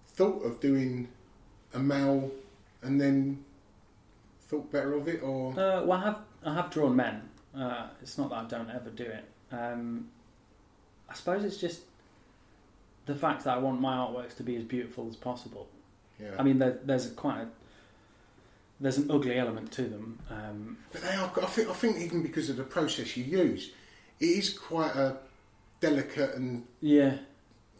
thought 0.08 0.44
of 0.44 0.60
doing 0.60 1.08
a 1.72 1.78
male 1.78 2.30
and 2.82 3.00
then 3.00 3.44
thought 4.42 4.70
better 4.70 4.92
of 4.94 5.08
it? 5.08 5.22
Or. 5.22 5.52
Uh, 5.52 5.82
well, 5.84 5.92
I 5.92 6.02
have 6.04 6.18
I 6.44 6.54
have 6.54 6.70
drawn 6.70 6.94
men. 6.96 7.22
Uh, 7.56 7.86
it's 8.02 8.18
not 8.18 8.30
that 8.30 8.36
I 8.36 8.44
don't 8.44 8.70
ever 8.70 8.90
do 8.90 9.04
it. 9.04 9.24
Um, 9.52 10.08
I 11.08 11.14
suppose 11.14 11.44
it's 11.44 11.56
just 11.56 11.82
the 13.06 13.14
fact 13.14 13.44
that 13.44 13.54
I 13.56 13.58
want 13.58 13.80
my 13.80 13.96
artworks 13.96 14.36
to 14.36 14.42
be 14.42 14.56
as 14.56 14.64
beautiful 14.64 15.06
as 15.08 15.16
possible. 15.16 15.68
yeah. 16.20 16.30
I 16.38 16.42
mean, 16.42 16.58
there, 16.58 16.78
there's 16.84 17.06
a 17.06 17.10
quite 17.10 17.40
a, 17.42 17.48
there's 18.80 18.98
an 18.98 19.10
ugly 19.10 19.38
element 19.38 19.70
to 19.72 19.82
them. 19.82 20.18
Um, 20.30 20.78
But 20.92 21.02
they 21.02 21.14
are. 21.14 21.32
I 21.42 21.46
think. 21.46 21.70
I 21.70 21.72
think 21.72 21.96
even 21.98 22.22
because 22.22 22.50
of 22.50 22.56
the 22.56 22.64
process 22.64 23.16
you 23.16 23.24
use, 23.24 23.70
it 24.20 24.26
is 24.26 24.50
quite 24.58 24.94
a 24.96 25.16
delicate 25.80 26.34
and 26.34 26.64
yeah, 26.80 27.16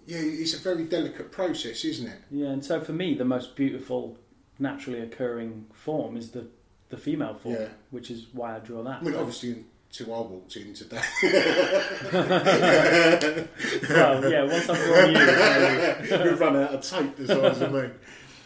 yeah, 0.06 0.18
it's 0.18 0.54
a 0.54 0.58
very 0.58 0.84
delicate 0.84 1.30
process, 1.32 1.84
isn't 1.84 2.06
it? 2.08 2.20
yeah. 2.30 2.48
And 2.48 2.64
so 2.64 2.80
for 2.80 2.92
me, 2.92 3.14
the 3.14 3.24
most 3.24 3.56
beautiful, 3.56 4.16
naturally 4.58 5.00
occurring 5.00 5.66
form 5.72 6.16
is 6.16 6.30
the 6.30 6.46
the 6.90 6.96
female 6.98 7.34
form, 7.34 7.56
Yeah. 7.58 7.68
which 7.90 8.10
is 8.10 8.26
why 8.32 8.56
I 8.56 8.58
draw 8.60 8.82
that. 8.84 9.00
I 9.00 9.04
mean, 9.04 9.14
obviously, 9.16 9.64
until 9.90 10.14
I 10.14 10.20
walked 10.20 10.56
in 10.56 10.74
today. 10.74 11.00
well, 13.88 14.30
yeah. 14.30 14.42
Once 14.44 14.68
I've 14.68 14.84
drawn 14.84 15.10
you, 15.12 16.30
We've 16.30 16.40
run 16.40 16.56
out 16.56 16.74
of 16.74 16.80
tape 16.82 17.18
as 17.20 17.28
far 17.28 17.46
as 17.46 17.62
I 17.62 17.68
mean. 17.68 17.90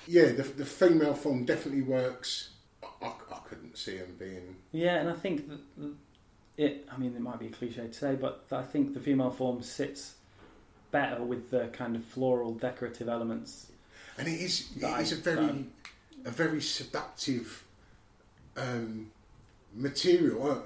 Yeah, 0.07 0.27
the, 0.33 0.43
the 0.43 0.65
female 0.65 1.15
form 1.15 1.45
definitely 1.45 1.83
works. 1.83 2.51
I, 2.83 3.07
I, 3.07 3.13
I 3.33 3.39
couldn't 3.49 3.77
see 3.77 3.99
them 3.99 4.15
being. 4.19 4.57
Yeah, 4.73 4.97
and 5.01 5.11
I 5.11 5.15
think 5.15 5.49
that 5.49 5.61
it. 6.59 6.87
I 6.93 6.99
mean, 6.99 7.15
it 7.15 7.21
might 7.21 7.39
be 7.39 7.47
a 7.47 7.51
cliche 7.51 7.87
to 7.87 7.93
say, 7.93 8.15
but 8.17 8.45
I 8.53 8.63
think 8.63 8.93
the 8.95 9.01
female 9.01 9.31
form 9.31 9.63
sits 9.63 10.15
better 10.91 11.23
with 11.23 11.51
the 11.51 11.69
kind 11.69 11.97
of 11.97 12.05
floral 12.05 12.53
decorative 12.55 13.09
elements. 13.09 13.71
And 14.19 14.27
it 14.29 14.41
is. 14.41 14.69
It 14.77 14.81
That 14.83 15.01
is 15.01 15.13
I- 15.13 15.17
a 15.17 15.19
very, 15.21 15.47
that- 15.47 15.65
a 16.27 16.31
very 16.31 16.61
seductive 16.61 17.65
um, 18.57 19.11
material, 19.75 20.43
or, 20.43 20.63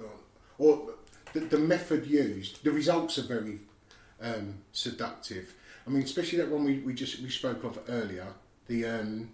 or 0.59 0.95
the, 1.35 1.41
the 1.41 1.59
method 1.59 2.07
used. 2.07 2.65
The 2.65 2.73
results 2.73 3.19
are 3.19 3.27
very 3.27 3.59
um, 4.21 4.55
seductive. 4.73 5.55
I 5.87 5.91
mean, 5.91 6.03
especially 6.03 6.39
that 6.39 6.49
one 6.49 6.65
we, 6.65 6.79
we 6.79 6.95
just 6.95 7.21
we 7.21 7.29
spoke 7.29 7.65
of 7.65 7.79
earlier, 7.89 8.29
the 8.69 8.87
um, 8.87 9.31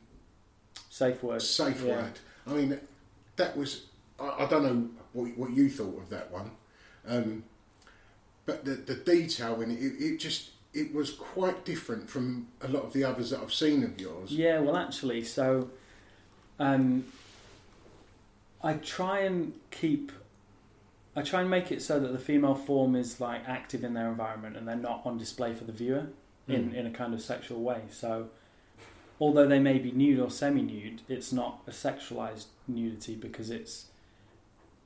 Safe 0.90 1.22
word. 1.22 1.40
safe 1.42 1.82
yeah. 1.84 1.96
word. 1.96 2.12
I 2.46 2.52
mean, 2.54 2.80
that 3.36 3.56
was. 3.56 3.82
I, 4.18 4.44
I 4.44 4.46
don't 4.46 4.62
know 4.64 4.88
what, 5.24 5.36
what 5.38 5.50
you 5.50 5.68
thought 5.70 5.98
of 5.98 6.08
that 6.10 6.30
one, 6.30 6.50
um, 7.06 7.44
but 8.46 8.64
the 8.64 8.72
the 8.72 8.94
detail 8.94 9.60
in 9.60 9.70
it, 9.70 9.78
it, 9.80 9.94
it 10.14 10.18
just 10.18 10.50
it 10.74 10.94
was 10.94 11.10
quite 11.10 11.64
different 11.64 12.08
from 12.10 12.48
a 12.60 12.68
lot 12.68 12.84
of 12.84 12.92
the 12.92 13.02
others 13.04 13.30
that 13.30 13.40
I've 13.40 13.52
seen 13.54 13.82
of 13.84 14.00
yours. 14.00 14.30
Yeah, 14.30 14.60
well, 14.60 14.76
actually, 14.76 15.24
so 15.24 15.70
um, 16.58 17.04
I 18.62 18.74
try 18.74 19.20
and 19.20 19.52
keep. 19.70 20.12
I 21.16 21.22
try 21.22 21.40
and 21.40 21.50
make 21.50 21.72
it 21.72 21.82
so 21.82 21.98
that 21.98 22.12
the 22.12 22.18
female 22.18 22.54
form 22.54 22.94
is 22.94 23.20
like 23.20 23.42
active 23.48 23.82
in 23.82 23.92
their 23.94 24.08
environment 24.08 24.56
and 24.56 24.68
they're 24.68 24.76
not 24.76 25.02
on 25.04 25.18
display 25.18 25.52
for 25.52 25.64
the 25.64 25.72
viewer 25.72 26.06
in, 26.46 26.70
Mm. 26.70 26.74
in 26.74 26.86
a 26.86 26.90
kind 26.90 27.12
of 27.12 27.20
sexual 27.20 27.60
way. 27.60 27.80
So, 27.90 28.28
although 29.20 29.46
they 29.48 29.58
may 29.58 29.78
be 29.78 29.90
nude 29.90 30.20
or 30.20 30.30
semi-nude, 30.30 31.00
it's 31.08 31.32
not 31.32 31.60
a 31.66 31.72
sexualized 31.72 32.46
nudity 32.68 33.16
because 33.16 33.50
it's 33.50 33.86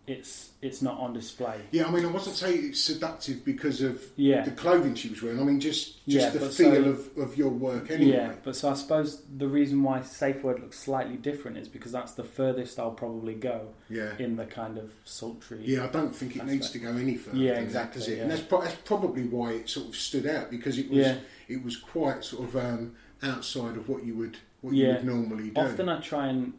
it's 0.07 0.51
it's 0.61 0.83
not 0.83 0.99
on 0.99 1.13
display. 1.13 1.61
Yeah, 1.71 1.87
I 1.87 1.91
mean, 1.93 2.05
I 2.05 2.09
wasn't 2.09 2.35
saying 2.37 2.71
it's 2.71 2.81
seductive 2.81 3.45
because 3.45 3.83
of 3.83 4.03
Yeah. 4.17 4.43
the 4.45 4.51
clothing 4.51 4.95
she 4.97 5.09
was 5.09 5.23
wearing. 5.23 5.41
I 5.41 5.45
mean, 5.45 5.61
just 5.61 6.05
just 6.09 6.27
Yeah, 6.27 6.31
the 6.31 6.41
feel 6.51 6.75
so- 6.85 6.91
of, 6.91 7.19
of 7.19 7.37
your 7.39 7.51
work 7.51 7.91
anyway. 7.91 8.13
Yeah, 8.13 8.35
but 8.43 8.57
so 8.57 8.71
I 8.71 8.75
suppose 8.75 9.23
the 9.37 9.47
reason 9.47 9.83
why 9.83 10.03
safe 10.03 10.43
word 10.43 10.61
looks 10.61 10.79
slightly 10.79 11.17
different 11.17 11.57
is 11.57 11.69
because 11.69 11.93
that's 11.93 12.15
the 12.15 12.25
furthest 12.25 12.79
I'll 12.81 12.91
probably 12.91 13.35
go 13.35 13.69
Yeah. 13.89 14.13
in 14.19 14.37
the 14.37 14.45
kind 14.45 14.77
of 14.79 14.93
sultry. 15.05 15.61
Yeah, 15.65 15.85
I 15.85 15.89
don't 15.89 16.15
think 16.15 16.35
it 16.35 16.39
That's 16.41 16.51
needs 16.51 16.71
to 16.71 16.79
go 16.81 16.91
any 16.91 17.17
further. 17.17 17.37
Yeah, 17.39 17.61
exactly, 17.61 18.01
That, 18.01 18.07
does 18.07 18.09
it? 18.09 18.17
yeah. 18.17 18.23
And 18.23 18.31
that's, 18.33 18.43
pro- 18.43 18.63
that's 18.63 18.77
probably 18.85 19.25
why 19.25 19.53
it 19.53 19.69
sort 19.69 19.87
of 19.89 19.95
stood 19.97 20.27
out 20.27 20.51
because 20.51 20.79
it 20.79 20.89
was 20.89 20.99
Yeah. 20.99 21.17
it 21.49 21.63
was 21.65 21.77
quite 21.77 22.25
sort 22.25 22.49
of 22.49 22.57
um, 22.57 22.95
outside 23.23 23.77
of 23.77 23.89
what 23.89 24.05
you 24.05 24.15
would 24.17 24.37
what 24.63 24.75
you 24.75 24.87
would 24.89 25.05
normally 25.05 25.51
do. 25.51 25.61
Often 25.61 25.89
I 25.89 26.01
try 26.01 26.29
and 26.29 26.53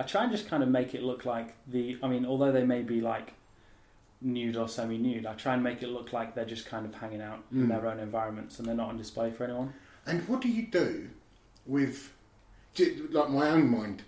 I 0.00 0.02
try 0.04 0.22
and 0.24 0.32
just 0.32 0.48
kind 0.48 0.62
of 0.62 0.70
make 0.70 0.94
it 0.94 1.02
look 1.02 1.26
like 1.26 1.54
the. 1.68 1.98
I 2.02 2.08
mean, 2.08 2.24
although 2.24 2.50
they 2.50 2.64
may 2.64 2.80
be 2.80 3.02
like 3.02 3.34
nude 4.22 4.56
or 4.56 4.66
semi-nude, 4.66 5.26
I 5.26 5.34
try 5.34 5.52
and 5.54 5.62
make 5.62 5.82
it 5.82 5.88
look 5.90 6.12
like 6.14 6.34
they're 6.34 6.46
just 6.46 6.64
kind 6.66 6.86
of 6.86 6.94
hanging 6.94 7.20
out 7.20 7.44
in 7.52 7.66
Mm. 7.66 7.68
their 7.68 7.86
own 7.86 7.98
environments 7.98 8.58
and 8.58 8.66
they're 8.66 8.74
not 8.74 8.88
on 8.88 8.96
display 8.96 9.30
for 9.30 9.44
anyone. 9.44 9.74
And 10.06 10.26
what 10.26 10.40
do 10.40 10.48
you 10.48 10.66
do 10.66 11.10
with, 11.66 12.12
j- 12.74 12.96
like 13.10 13.28
my 13.30 13.50
own 13.50 13.70
mind 13.70 14.02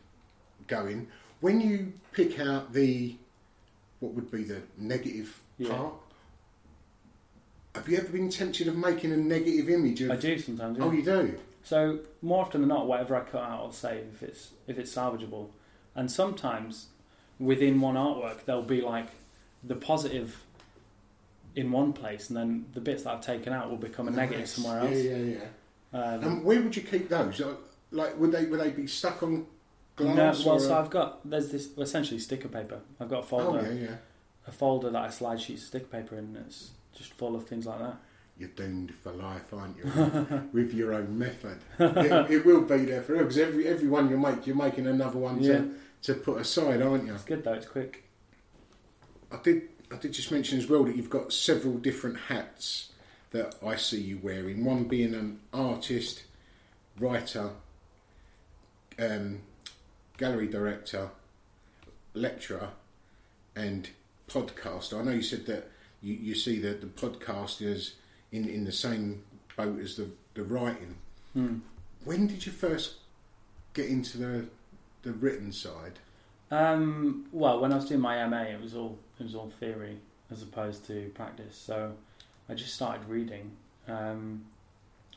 going, 0.67 1.09
when 1.41 1.61
you 1.61 1.93
pick 2.13 2.41
out 2.41 2.73
the, 2.73 3.17
what 4.01 4.13
would 4.15 4.31
be 4.31 4.45
the 4.45 4.63
negative 4.79 5.41
Yeah. 5.59 5.69
part? 5.77 5.95
Have 7.75 7.89
you 7.89 7.97
ever 7.99 8.09
been 8.09 8.29
tempted 8.31 8.69
of 8.69 8.77
making 8.77 9.13
a 9.13 9.17
negative 9.17 9.69
image 9.71 10.03
of? 10.03 10.11
I 10.11 10.17
do 10.17 10.39
sometimes. 10.39 10.79
yeah. 10.79 10.85
Oh, 10.85 10.91
you 10.91 11.03
do. 11.03 11.39
So 11.65 12.01
more 12.21 12.43
often 12.45 12.61
than 12.61 12.69
not, 12.69 12.87
whatever 12.87 13.15
I 13.17 13.21
cut 13.21 13.43
out, 13.43 13.61
I'll 13.61 13.73
save 13.73 14.05
if 14.15 14.23
it's 14.23 14.51
if 14.67 14.79
it's 14.79 14.95
salvageable. 14.95 15.49
And 15.95 16.11
sometimes 16.11 16.87
within 17.39 17.81
one 17.81 17.95
artwork, 17.97 18.45
there'll 18.45 18.63
be 18.63 18.81
like 18.81 19.07
the 19.65 19.75
positive 19.75 20.43
in 21.55 21.71
one 21.71 21.93
place, 21.93 22.29
and 22.31 22.37
then 22.37 22.65
the 22.73 22.81
bits 22.81 23.03
that 23.03 23.13
I've 23.15 23.21
taken 23.21 23.53
out 23.53 23.69
will 23.69 23.77
become 23.77 24.09
a 24.09 24.11
negative 24.11 24.41
Nice. 24.41 24.51
somewhere 24.53 24.81
else. 24.81 24.91
Yeah, 24.97 25.17
yeah, 25.17 25.39
yeah. 25.93 25.99
Um, 25.99 26.25
And 26.25 26.45
where 26.45 26.61
would 26.63 26.75
you 26.75 26.83
keep 26.83 27.09
those? 27.11 27.41
Like, 27.91 28.19
would 28.19 28.33
they 28.33 28.47
would 28.47 28.59
they 28.61 28.71
be 28.71 28.87
stuck 28.87 29.23
on 29.23 29.47
no, 30.01 30.15
glass? 30.15 30.45
well, 30.47 30.55
or 30.57 30.61
so 30.61 30.75
I've 30.79 30.89
got 30.89 31.29
there's 31.29 31.51
this 31.51 31.69
essentially 31.77 32.19
sticker 32.19 32.49
paper. 32.49 32.81
I've 32.99 33.11
got 33.11 33.17
a 33.17 33.19
Oh 33.19 33.23
folder, 33.25 33.71
yeah, 33.75 33.89
yeah. 33.91 33.97
a 34.47 34.53
folder 34.53 34.89
that 34.91 35.03
I 35.03 35.11
slide 35.11 35.41
sheets 35.43 35.61
of 35.63 35.69
sticker 35.69 35.85
paper 35.87 36.17
in. 36.17 36.25
And 36.25 36.39
it's 36.47 36.71
just 36.95 37.13
full 37.15 37.37
of 37.37 37.47
things 37.47 37.67
like 37.67 37.81
that. 37.81 37.97
You're 38.39 38.49
doomed 38.51 38.93
for 39.03 39.13
life, 39.13 39.53
aren't 39.53 39.77
you? 39.77 39.85
With 40.53 40.73
your 40.75 40.95
own 40.95 41.19
method, 41.19 41.59
it, 41.79 42.31
it 42.31 42.45
will 42.47 42.63
be 42.63 42.79
there 42.87 43.03
forever. 43.03 43.25
Because 43.25 43.39
every 43.39 43.69
every 43.69 43.89
one 43.89 44.09
you 44.11 44.19
make, 44.19 44.47
you're 44.47 44.57
making 44.57 44.87
another 44.87 45.19
one 45.19 45.41
Yeah. 45.43 45.59
to, 45.59 45.75
to 46.03 46.15
put 46.15 46.41
aside, 46.41 46.83
aren't 46.83 47.07
you? 47.07 47.15
It's 47.15 47.25
good 47.25 47.45
though. 47.45 47.53
It's 47.53 47.67
quick. 47.67 48.05
I 49.31 49.37
did 49.43 49.69
I 49.93 49.97
did 49.97 50.13
just 50.15 50.33
mention 50.33 50.59
as 50.59 50.67
well 50.69 50.85
that 50.85 50.97
you've 50.97 51.11
got 51.11 51.33
several 51.33 51.75
different 51.75 52.17
hats 52.29 52.91
that 53.31 53.55
I 53.65 53.77
see 53.77 54.01
you 54.01 54.19
wearing. 54.23 54.65
One 54.65 54.85
being 54.85 55.15
an 55.15 55.41
artist, 55.53 56.25
writer, 56.99 57.51
um, 58.99 59.41
gallery 60.17 60.49
director, 60.49 61.11
lecturer, 62.15 62.71
and 63.55 63.91
podcaster. 64.29 64.99
I 65.01 65.05
know 65.05 65.13
you 65.13 65.23
said 65.23 65.47
that 65.47 65.71
you, 66.03 66.15
you 66.15 66.35
see 66.35 66.59
that 66.61 66.81
the 66.81 66.87
podcast 66.87 67.63
as 67.63 67.95
in, 68.33 68.49
in 68.49 68.65
the 68.65 68.73
same 68.73 69.23
boat 69.57 69.79
as 69.79 69.97
the, 69.97 70.09
the 70.35 70.43
writing. 70.43 70.97
Hmm. 71.35 71.59
When 72.05 72.27
did 72.27 72.45
you 72.45 72.53
first 72.53 72.95
get 73.75 73.87
into 73.87 74.19
the 74.19 74.47
the 75.03 75.13
written 75.13 75.53
side? 75.53 75.99
Um, 76.51 77.27
well, 77.33 77.61
when 77.61 77.73
I 77.73 77.77
was 77.77 77.87
doing 77.87 78.01
my 78.01 78.25
MA, 78.27 78.43
it 78.43 78.61
was 78.61 78.75
all 78.75 78.99
it 79.19 79.23
was 79.23 79.35
all 79.35 79.53
theory 79.61 79.99
as 80.31 80.43
opposed 80.43 80.87
to 80.87 81.11
practice. 81.15 81.57
So 81.57 81.93
I 82.49 82.55
just 82.55 82.75
started 82.75 83.09
reading, 83.09 83.53
um, 83.89 84.45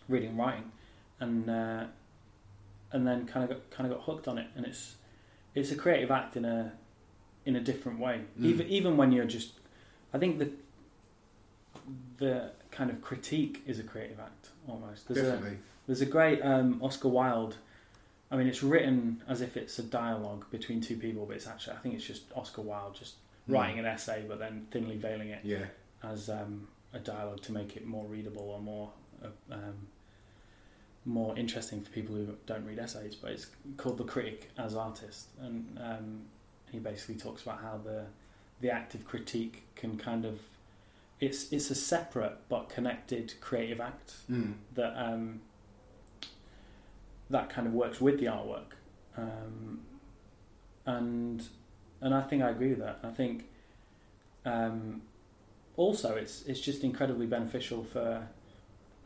reading, 0.08 0.38
writing, 0.38 0.72
and 1.20 1.50
uh, 1.50 1.86
and 2.92 3.08
then 3.08 3.26
kind 3.26 3.44
of 3.44 3.50
got, 3.50 3.70
kind 3.70 3.92
of 3.92 3.98
got 3.98 4.06
hooked 4.06 4.28
on 4.28 4.38
it. 4.38 4.48
And 4.56 4.66
it's 4.66 4.96
it's 5.54 5.72
a 5.72 5.76
creative 5.76 6.12
act 6.12 6.38
in 6.38 6.46
a 6.46 6.74
in 7.46 7.56
a 7.56 7.62
different 7.62 8.00
way. 8.00 8.22
Mm. 8.40 8.46
Even 8.46 8.68
even 8.68 8.98
when 8.98 9.12
you're 9.12 9.26
just, 9.26 9.54
I 10.14 10.18
think 10.18 10.40
the 10.40 10.52
the 12.18 12.52
kind 12.76 12.90
of 12.92 13.02
critique 13.02 13.64
is 13.66 13.80
a 13.80 13.84
creative 13.84 14.20
act 14.20 14.50
almost. 14.68 15.08
There's 15.08 15.26
a, 15.28 15.32
Definitely. 15.32 15.58
there's 15.88 16.02
a 16.02 16.06
great 16.06 16.42
um, 16.42 16.80
Oscar 16.84 17.08
Wilde. 17.10 17.56
I 18.32 18.36
mean, 18.38 18.48
it's 18.48 18.64
written 18.64 19.22
as 19.28 19.42
if 19.42 19.56
it's 19.56 19.78
a 19.80 19.84
dialogue 19.84 20.46
between 20.52 20.82
two 20.82 20.98
people, 20.98 21.26
but 21.26 21.36
it's 21.38 21.48
actually 21.48 21.76
I 21.78 21.80
think 21.80 21.96
it's 21.96 22.06
just 22.06 22.24
Oscar 22.36 22.62
Wilde 22.62 22.96
just 22.96 23.16
Mm. 23.48 23.54
writing 23.54 23.78
an 23.80 23.86
essay, 23.86 24.26
but 24.28 24.40
then 24.40 24.66
thinly 24.72 24.98
veiling 24.98 25.30
it 25.30 25.42
Yeah. 25.44 25.66
as 26.02 26.30
um, 26.32 26.68
a 26.94 26.98
dialogue 27.00 27.42
to 27.44 27.52
make 27.52 27.78
it 27.78 27.86
more 27.86 28.04
readable 28.06 28.42
or 28.50 28.60
more 28.60 28.92
uh, 29.24 29.28
um, 29.54 29.88
more 31.06 31.38
interesting 31.38 31.82
for 31.82 31.92
people 31.92 32.16
who 32.16 32.36
don't 32.48 32.66
read 32.66 32.80
essays. 32.80 33.14
But 33.16 33.34
it's 33.34 33.48
called 33.78 34.00
The 34.00 34.04
Critic 34.04 34.50
as 34.58 34.76
Artist, 34.76 35.28
and 35.40 35.78
um, 35.80 36.22
he 36.72 36.80
basically 36.80 37.16
talks 37.16 37.44
about 37.44 37.62
how 37.62 37.78
the 37.84 38.06
the 38.62 38.72
active 38.72 39.06
critique 39.06 39.62
can 39.76 39.96
kind 39.98 40.26
of 40.26 40.40
it's 41.20 41.52
it's 41.52 41.70
a 41.72 41.76
separate 41.76 42.38
but 42.50 42.70
connected 42.70 43.34
creative 43.42 43.80
act 43.80 44.14
Mm. 44.30 44.54
that 44.74 44.94
um, 44.98 45.42
that 47.30 47.50
kind 47.50 47.68
of 47.68 47.74
works 47.74 48.00
with 48.00 48.20
the 48.20 48.26
artwork, 48.26 48.74
um, 49.18 49.82
and 50.86 51.44
and 52.02 52.14
I 52.14 52.22
think 52.22 52.44
I 52.44 52.50
agree 52.50 52.70
with 52.70 52.80
that. 52.80 53.00
I 53.04 53.10
think 53.10 53.46
um, 54.46 55.02
also 55.78 56.16
it's 56.16 56.44
it's 56.46 56.60
just 56.60 56.84
incredibly 56.84 57.26
beneficial 57.26 57.84
for. 57.84 58.28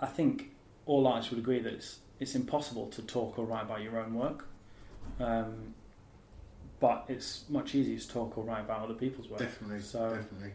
I 0.01 0.05
think 0.05 0.51
all 0.85 1.07
artists 1.07 1.29
would 1.31 1.39
agree 1.39 1.59
that 1.59 1.73
it's 1.73 1.99
it's 2.19 2.35
impossible 2.35 2.87
to 2.87 3.01
talk 3.03 3.37
or 3.39 3.45
write 3.45 3.63
about 3.63 3.81
your 3.81 3.97
own 3.99 4.13
work, 4.15 4.45
um, 5.19 5.73
but 6.79 7.05
it's 7.07 7.45
much 7.49 7.75
easier 7.75 7.97
to 7.99 8.07
talk 8.09 8.37
or 8.37 8.43
write 8.43 8.61
about 8.61 8.81
other 8.83 8.93
people's 8.93 9.29
work. 9.29 9.39
Definitely. 9.39 9.81
So 9.81 10.09
Definitely. 10.15 10.51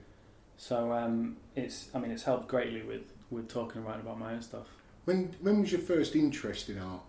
So 0.56 0.92
um, 0.92 1.36
it's 1.56 1.88
I 1.94 1.98
mean 1.98 2.10
it's 2.10 2.22
helped 2.24 2.48
greatly 2.48 2.82
with 2.82 3.02
with 3.30 3.48
talking 3.48 3.78
and 3.78 3.86
writing 3.86 4.02
about 4.02 4.18
my 4.18 4.32
own 4.32 4.42
stuff. 4.42 4.66
When 5.04 5.34
when 5.40 5.60
was 5.60 5.72
your 5.72 5.80
first 5.80 6.14
interest 6.16 6.68
in 6.68 6.78
art? 6.78 7.02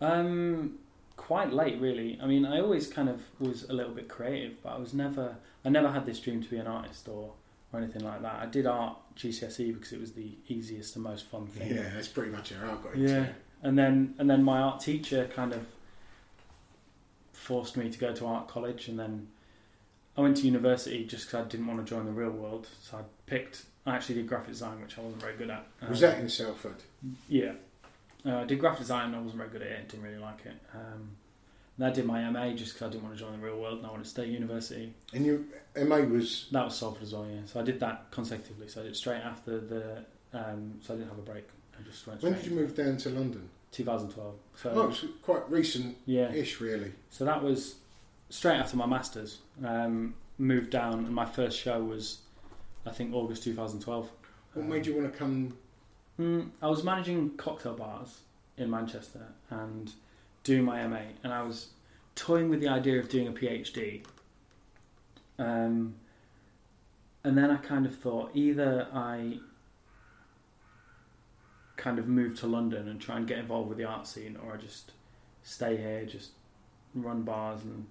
Um, 0.00 0.78
quite 1.16 1.52
late, 1.52 1.80
really. 1.80 2.18
I 2.22 2.26
mean, 2.26 2.44
I 2.46 2.60
always 2.60 2.86
kind 2.86 3.08
of 3.08 3.22
was 3.40 3.64
a 3.68 3.72
little 3.72 3.92
bit 3.92 4.08
creative, 4.08 4.62
but 4.62 4.70
I 4.70 4.78
was 4.78 4.94
never. 4.94 5.36
I 5.64 5.68
never 5.70 5.90
had 5.90 6.06
this 6.06 6.20
dream 6.20 6.42
to 6.42 6.48
be 6.48 6.56
an 6.58 6.66
artist 6.66 7.08
or 7.08 7.32
or 7.72 7.80
anything 7.80 8.02
like 8.02 8.22
that. 8.22 8.36
I 8.40 8.46
did 8.46 8.66
art 8.66 8.96
GCSE 9.16 9.74
because 9.74 9.92
it 9.92 10.00
was 10.00 10.12
the 10.12 10.30
easiest 10.48 10.94
and 10.96 11.04
most 11.04 11.26
fun 11.26 11.46
thing. 11.46 11.74
Yeah, 11.74 11.90
that's 11.94 12.08
pretty 12.08 12.30
much 12.30 12.52
how 12.52 12.64
I 12.64 12.74
got 12.82 12.94
into 12.94 13.08
Yeah, 13.08 13.22
it. 13.24 13.34
and 13.62 13.78
then 13.78 14.14
and 14.18 14.30
then 14.30 14.42
my 14.42 14.60
art 14.60 14.80
teacher 14.80 15.28
kind 15.34 15.52
of 15.52 15.66
forced 17.32 17.76
me 17.76 17.90
to 17.90 17.98
go 17.98 18.12
to 18.14 18.26
art 18.26 18.48
college, 18.48 18.88
and 18.88 18.98
then 18.98 19.28
I 20.18 20.20
went 20.20 20.36
to 20.38 20.42
university 20.42 21.04
just 21.06 21.26
because 21.26 21.46
I 21.46 21.48
didn't 21.48 21.68
want 21.68 21.78
to 21.78 21.86
join 21.88 22.04
the 22.04 22.10
real 22.12 22.30
world. 22.30 22.68
So 22.82 22.96
I 22.98 23.00
picked. 23.26 23.62
I 23.86 23.94
actually 23.96 24.16
did 24.16 24.26
graphic 24.26 24.48
design, 24.48 24.80
which 24.82 24.98
I 24.98 25.00
wasn't 25.00 25.22
very 25.22 25.36
good 25.36 25.48
at. 25.48 25.64
Was 25.88 26.02
Um, 26.02 26.10
that 26.10 26.18
in 26.20 26.28
Salford? 26.28 26.74
yeah. 27.28 27.52
Uh, 28.26 28.38
I 28.38 28.44
did 28.44 28.58
graphic 28.58 28.80
design. 28.80 29.14
I 29.14 29.20
wasn't 29.20 29.36
very 29.38 29.48
good 29.50 29.62
at 29.62 29.68
it. 29.68 29.88
Didn't 29.88 30.02
really 30.04 30.18
like 30.18 30.44
it. 30.44 30.56
Um, 30.74 31.10
and 31.76 31.86
I 31.86 31.90
did 31.90 32.04
my 32.04 32.28
MA 32.28 32.50
just 32.54 32.74
because 32.74 32.88
I 32.88 32.90
didn't 32.90 33.04
want 33.04 33.16
to 33.16 33.20
join 33.24 33.32
the 33.40 33.46
real 33.46 33.58
world 33.60 33.78
and 33.78 33.86
I 33.86 33.90
wanted 33.90 34.02
to 34.04 34.10
stay 34.10 34.22
at 34.22 34.28
university. 34.28 34.92
And 35.14 35.24
your 35.24 35.38
MA 35.76 35.98
was 36.00 36.48
That 36.50 36.64
was 36.64 36.76
Salford 36.76 37.04
as 37.04 37.12
well, 37.12 37.26
yeah. 37.32 37.42
So 37.46 37.60
I 37.60 37.62
did 37.62 37.78
that 37.80 38.10
consecutively. 38.10 38.66
So 38.68 38.80
I 38.80 38.84
did 38.84 38.96
straight 38.96 39.22
after 39.22 39.60
the. 39.60 40.04
Um, 40.34 40.74
so 40.82 40.94
I 40.94 40.96
didn't 40.96 41.10
have 41.10 41.18
a 41.18 41.22
break. 41.22 41.46
I 41.78 41.82
just 41.88 42.04
went. 42.08 42.20
when 42.22 42.32
did 42.34 42.44
you 42.44 42.50
move 42.56 42.74
down 42.74 42.96
to 42.98 43.08
London? 43.10 43.48
2012. 43.70 44.34
So 44.56 44.70
oh, 44.74 44.88
it's 44.88 45.04
quite 45.22 45.48
recent-ish, 45.50 45.96
yeah. 46.60 46.66
really. 46.66 46.92
So 47.10 47.24
that 47.24 47.42
was 47.42 47.76
straight 48.30 48.56
after 48.56 48.76
my 48.76 48.86
masters. 48.86 49.38
Um, 49.64 50.14
moved 50.38 50.70
down 50.70 50.94
and 51.04 51.10
my 51.14 51.24
first 51.24 51.58
show 51.58 51.82
was, 51.82 52.18
I 52.86 52.90
think 52.90 53.12
August 53.14 53.42
2012. 53.42 54.10
What 54.54 54.62
Um, 54.62 54.68
made 54.68 54.86
you 54.86 54.94
want 54.94 55.12
to 55.12 55.18
come? 55.18 55.56
Mm, 56.18 56.50
I 56.62 56.68
was 56.68 56.84
managing 56.84 57.36
cocktail 57.36 57.74
bars 57.74 58.20
in 58.56 58.70
Manchester 58.70 59.26
and 59.50 59.92
doing 60.44 60.64
my 60.64 60.86
MA, 60.86 61.00
and 61.22 61.32
I 61.32 61.42
was 61.42 61.68
toying 62.14 62.48
with 62.48 62.60
the 62.60 62.68
idea 62.68 62.98
of 62.98 63.08
doing 63.08 63.28
a 63.28 63.32
PhD. 63.32 64.04
Um, 65.38 65.94
and 67.24 67.36
then 67.38 67.50
I 67.50 67.56
kind 67.56 67.86
of 67.86 67.96
thought 67.96 68.30
either 68.34 68.88
I 68.92 69.38
kind 71.76 71.98
of 71.98 72.08
move 72.08 72.38
to 72.40 72.46
London 72.46 72.88
and 72.88 73.00
try 73.00 73.16
and 73.16 73.26
get 73.26 73.38
involved 73.38 73.68
with 73.68 73.78
the 73.78 73.84
art 73.84 74.06
scene, 74.06 74.36
or 74.44 74.54
I 74.54 74.56
just 74.56 74.92
stay 75.42 75.76
here, 75.76 76.04
just 76.04 76.32
run 76.94 77.22
bars, 77.22 77.62
and 77.62 77.86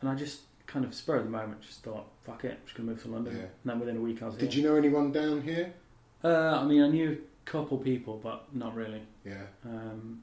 and 0.00 0.10
I 0.10 0.14
just 0.14 0.40
kind 0.66 0.84
of 0.84 0.94
spur 0.94 1.16
of 1.16 1.24
the 1.24 1.30
moment 1.30 1.62
just 1.62 1.82
thought, 1.82 2.06
fuck 2.22 2.44
it, 2.44 2.52
I'm 2.52 2.64
just 2.66 2.76
gonna 2.76 2.90
move 2.90 3.02
to 3.02 3.08
London. 3.08 3.34
Yeah. 3.36 3.42
And 3.42 3.50
then 3.64 3.80
within 3.80 3.96
a 3.96 4.00
week 4.00 4.22
I 4.22 4.26
was 4.26 4.34
here. 4.34 4.40
Did 4.42 4.52
here. 4.52 4.62
you 4.62 4.68
know 4.68 4.76
anyone 4.76 5.12
down 5.12 5.42
here? 5.42 5.72
Uh, 6.22 6.58
I 6.60 6.64
mean, 6.64 6.82
I 6.82 6.88
knew 6.88 7.12
a 7.12 7.50
couple 7.50 7.78
people, 7.78 8.20
but 8.22 8.54
not 8.54 8.74
really. 8.74 9.02
Yeah. 9.24 9.44
Um, 9.64 10.22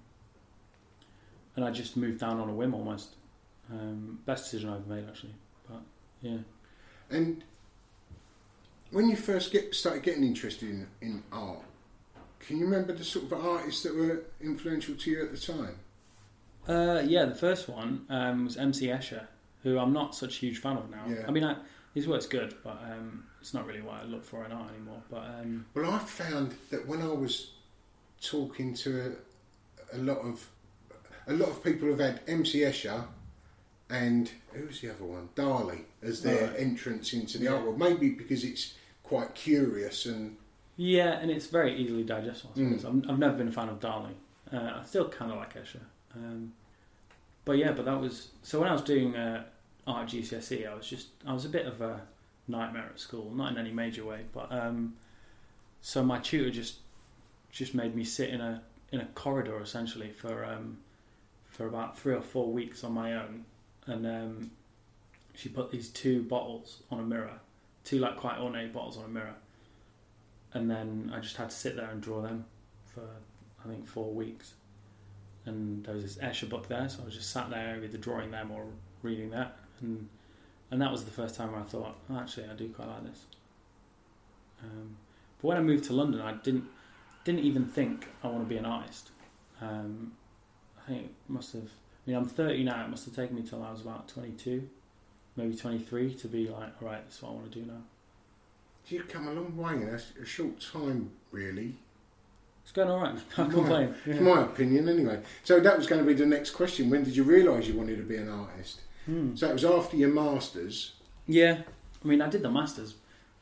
and 1.56 1.64
I 1.66 1.72
just 1.72 1.96
moved 1.98 2.20
down 2.20 2.40
on 2.40 2.50
a 2.50 2.54
whim 2.54 2.74
almost. 2.74 3.16
Um, 3.72 4.20
best 4.26 4.44
decision 4.46 4.70
I 4.70 4.76
ever 4.76 4.88
made, 4.88 5.08
actually. 5.08 5.34
But 5.68 5.82
yeah, 6.22 6.38
And 7.10 7.44
when 8.92 9.10
you 9.10 9.16
first 9.16 9.52
get 9.52 9.74
started 9.74 10.04
getting 10.04 10.24
interested 10.24 10.70
in, 10.70 10.88
in 11.02 11.24
art, 11.32 11.64
can 12.40 12.58
you 12.58 12.66
remember 12.66 12.94
the 12.94 13.04
sort 13.04 13.26
of 13.26 13.34
artists 13.34 13.82
that 13.84 13.96
were 13.96 14.24
influential 14.42 14.96
to 14.96 15.10
you 15.10 15.24
at 15.24 15.32
the 15.32 15.38
time? 15.38 15.80
uh, 16.68 17.02
yeah. 17.06 17.26
The 17.26 17.36
first 17.36 17.68
one 17.70 18.06
um, 18.10 18.46
was 18.46 18.58
MC 18.58 18.88
Escher, 18.88 19.26
who 19.66 19.80
I'm 19.80 19.92
not 19.92 20.14
such 20.16 20.38
a 20.38 20.40
huge 20.40 20.60
fan 20.60 20.78
of 20.78 20.90
now. 20.92 21.04
Yeah. 21.10 21.26
I 21.28 21.32
mean, 21.32 21.44
I, 21.44 21.58
his 21.96 22.08
work's 22.08 22.28
good, 22.28 22.54
but 22.64 22.80
um, 22.84 23.26
it's 23.42 23.54
not 23.54 23.66
really 23.66 23.82
what 23.82 23.96
I 23.96 24.04
look 24.04 24.24
for 24.24 24.46
in 24.46 24.52
art 24.52 24.70
anymore. 24.70 25.02
But 25.10 25.24
um, 25.42 25.66
Well, 25.74 25.92
I 25.92 25.98
found 25.98 26.54
that 26.70 26.88
when 26.88 27.02
I 27.02 27.08
was 27.08 27.52
talking 28.22 28.76
to 28.76 29.18
a, 29.94 29.98
a 29.98 30.00
lot 30.00 30.20
of 30.20 30.48
a 31.28 31.34
lot 31.34 31.50
of 31.50 31.64
people 31.64 31.90
have 31.90 32.00
had 32.00 32.22
MC 32.28 32.60
Escher 32.60 33.04
and 33.90 34.30
who's 34.54 34.82
the 34.82 34.92
other 34.92 35.04
one, 35.04 35.30
Dali, 35.36 35.82
as 36.04 36.22
their 36.22 36.48
Right. 36.50 36.60
entrance 36.60 37.14
into 37.14 37.40
the 37.40 37.46
Yeah. 37.46 37.54
art 37.56 37.64
world. 37.64 37.80
Maybe 37.80 38.12
because 38.12 38.44
it's 38.44 38.76
quite 39.04 39.34
curious 39.34 40.06
and 40.06 40.38
yeah, 40.78 41.14
and 41.22 41.32
it's 41.32 41.48
very 41.48 41.74
easily 41.76 42.04
digestible. 42.04 42.54
I 42.56 42.60
Mm. 42.60 42.80
suppose. 42.80 43.04
I've, 43.06 43.10
I've 43.12 43.20
never 43.20 43.38
been 43.38 43.48
a 43.48 43.52
fan 43.52 43.70
of 43.70 43.80
Dali. 43.80 44.14
Uh, 44.54 44.80
I 44.80 44.84
still 44.84 45.08
kind 45.10 45.32
of 45.32 45.38
like 45.38 45.54
Escher. 45.56 45.80
Um, 46.14 46.54
but 47.46 47.58
yeah, 47.58 47.72
but 47.72 47.86
that 47.86 48.00
was 48.00 48.30
so 48.44 48.60
when 48.60 48.70
I 48.70 48.74
was 48.74 48.82
doing 48.84 49.16
uh, 49.16 49.46
art 49.88 50.14
at 50.14 50.20
GCSE, 50.22 50.70
I 50.70 50.74
was 50.76 50.88
just 50.88 51.08
I 51.26 51.34
was 51.34 51.46
a 51.46 51.50
bit 51.50 51.66
of 51.66 51.82
a 51.82 52.02
nightmare 52.48 52.90
at 52.92 53.00
school, 53.00 53.32
not 53.34 53.52
in 53.52 53.58
any 53.58 53.72
major 53.72 54.06
way, 54.06 54.22
but 54.34 54.52
um, 54.52 54.96
so 55.82 56.04
my 56.04 56.20
tutor 56.20 56.50
just 56.50 56.78
just 57.52 57.74
made 57.74 57.96
me 57.96 58.04
sit 58.04 58.30
in 58.30 58.42
a 58.42 58.62
in 58.92 59.00
a 59.00 59.06
corridor 59.16 59.60
essentially 59.62 60.10
for 60.10 60.46
um, 60.46 60.78
for 61.50 61.68
about 61.68 61.98
three 61.98 62.14
or 62.14 62.22
four 62.22 62.52
weeks 62.52 62.84
on 62.84 62.94
my 62.94 63.14
own, 63.14 63.46
and 63.86 64.06
um, 64.06 64.52
she 65.34 65.50
put 65.50 65.72
these 65.72 65.90
two 65.90 66.24
bottles 66.24 66.82
on 66.92 67.00
a 67.00 67.04
mirror, 67.04 67.40
two 67.84 68.00
like 68.00 68.18
quite 68.18 68.40
ornate 68.40 68.74
bottles 68.74 68.98
on 68.98 69.06
a 69.06 69.10
mirror, 69.10 69.36
and 70.54 70.70
then 70.70 71.12
I 71.16 71.20
just 71.20 71.38
had 71.38 71.50
to 71.50 71.56
sit 71.56 71.76
there 71.76 71.90
and 71.90 72.02
draw 72.02 72.22
them 72.22 72.46
for 72.86 73.04
I 73.64 73.70
think 73.70 73.88
four 73.88 74.12
weeks. 74.12 74.54
And 75.48 75.86
there 75.86 75.94
was 75.94 76.02
this 76.02 76.18
Escher 76.18 76.50
book 76.50 76.68
there, 76.68 76.90
so 76.90 77.04
I 77.04 77.06
was 77.06 77.14
just 77.14 77.30
sat 77.30 77.52
there 77.52 77.80
either 77.84 78.00
drawing 78.00 78.32
them 78.32 78.50
or 78.50 78.66
reading 79.04 79.30
that, 79.30 79.56
and 79.82 80.08
and 80.72 80.82
that 80.82 80.92
was 80.92 81.06
the 81.06 81.12
first 81.12 81.36
time 81.36 81.52
where 81.52 81.62
I 81.62 81.64
thought, 81.64 81.96
oh, 82.10 82.18
actually, 82.18 82.50
I 82.50 82.54
do 82.54 82.68
quite 82.70 82.88
like 82.88 83.04
this. 83.06 83.26
Um, 84.64 84.98
but 85.42 85.48
when 85.50 85.58
I 85.58 85.62
moved 85.62 85.84
to 85.86 85.94
London, 85.94 86.22
I 86.22 86.34
didn't 86.34 86.66
didn't 87.24 87.44
even 87.44 87.66
think 87.66 88.08
I 88.24 88.28
want 88.28 88.44
to 88.44 88.50
be 88.50 88.58
an 88.58 88.66
artist. 88.66 89.10
Um, 89.62 90.14
I 90.80 90.88
think 90.88 91.04
it 91.06 91.12
must 91.28 91.54
have. 91.54 91.64
I 91.64 92.12
mean, 92.12 92.18
I'm 92.18 92.26
30 92.26 92.64
now. 92.64 92.86
It 92.86 92.90
must 92.90 93.06
have 93.06 93.16
taken 93.16 93.36
me 93.36 93.42
till 93.42 93.64
I 93.64 93.72
was 93.72 93.82
about 93.82 94.08
22, 94.08 94.70
maybe 95.36 95.56
23, 95.56 96.14
to 96.14 96.28
be 96.28 96.48
like, 96.48 96.70
all 96.80 96.90
right, 96.90 97.04
this 97.04 97.16
is 97.16 97.24
what 97.24 97.30
I 97.30 97.34
want 97.34 97.52
to 97.52 97.60
do 97.60 97.66
now. 97.66 97.82
you've 98.88 99.08
come 99.08 99.28
a 99.28 99.34
long 99.34 99.58
way 99.58 99.74
in 99.74 99.90
a, 100.22 100.26
short 100.26 100.62
time, 100.62 101.10
really. 101.32 101.74
It's 102.62 102.72
going 102.72 102.90
all 102.92 103.02
right. 103.02 103.16
I 103.38 103.46
complain. 103.46 103.96
It's 104.06 104.20
my 104.20 104.44
opinion, 104.44 104.88
anyway. 104.88 105.22
So 105.44 105.60
that 105.60 105.78
was 105.78 105.88
going 105.88 106.02
to 106.02 106.08
be 106.08 106.14
the 106.14 106.28
next 106.28 106.52
question. 106.52 106.92
When 106.92 107.04
did 107.04 107.16
you 107.16 107.24
realise 107.24 107.68
you 107.68 107.76
wanted 107.76 107.98
to 107.98 108.04
be 108.04 108.18
an 108.18 108.30
artist? 108.30 108.82
Hmm. 109.06 109.36
So 109.36 109.50
it 109.50 109.54
was 109.54 109.66
after 109.66 109.98
your 109.98 110.10
masters. 110.10 110.94
Yeah, 111.28 111.62
I 112.04 112.08
mean, 112.08 112.22
I 112.22 112.30
did 112.30 112.42
the 112.44 112.50
masters 112.52 112.96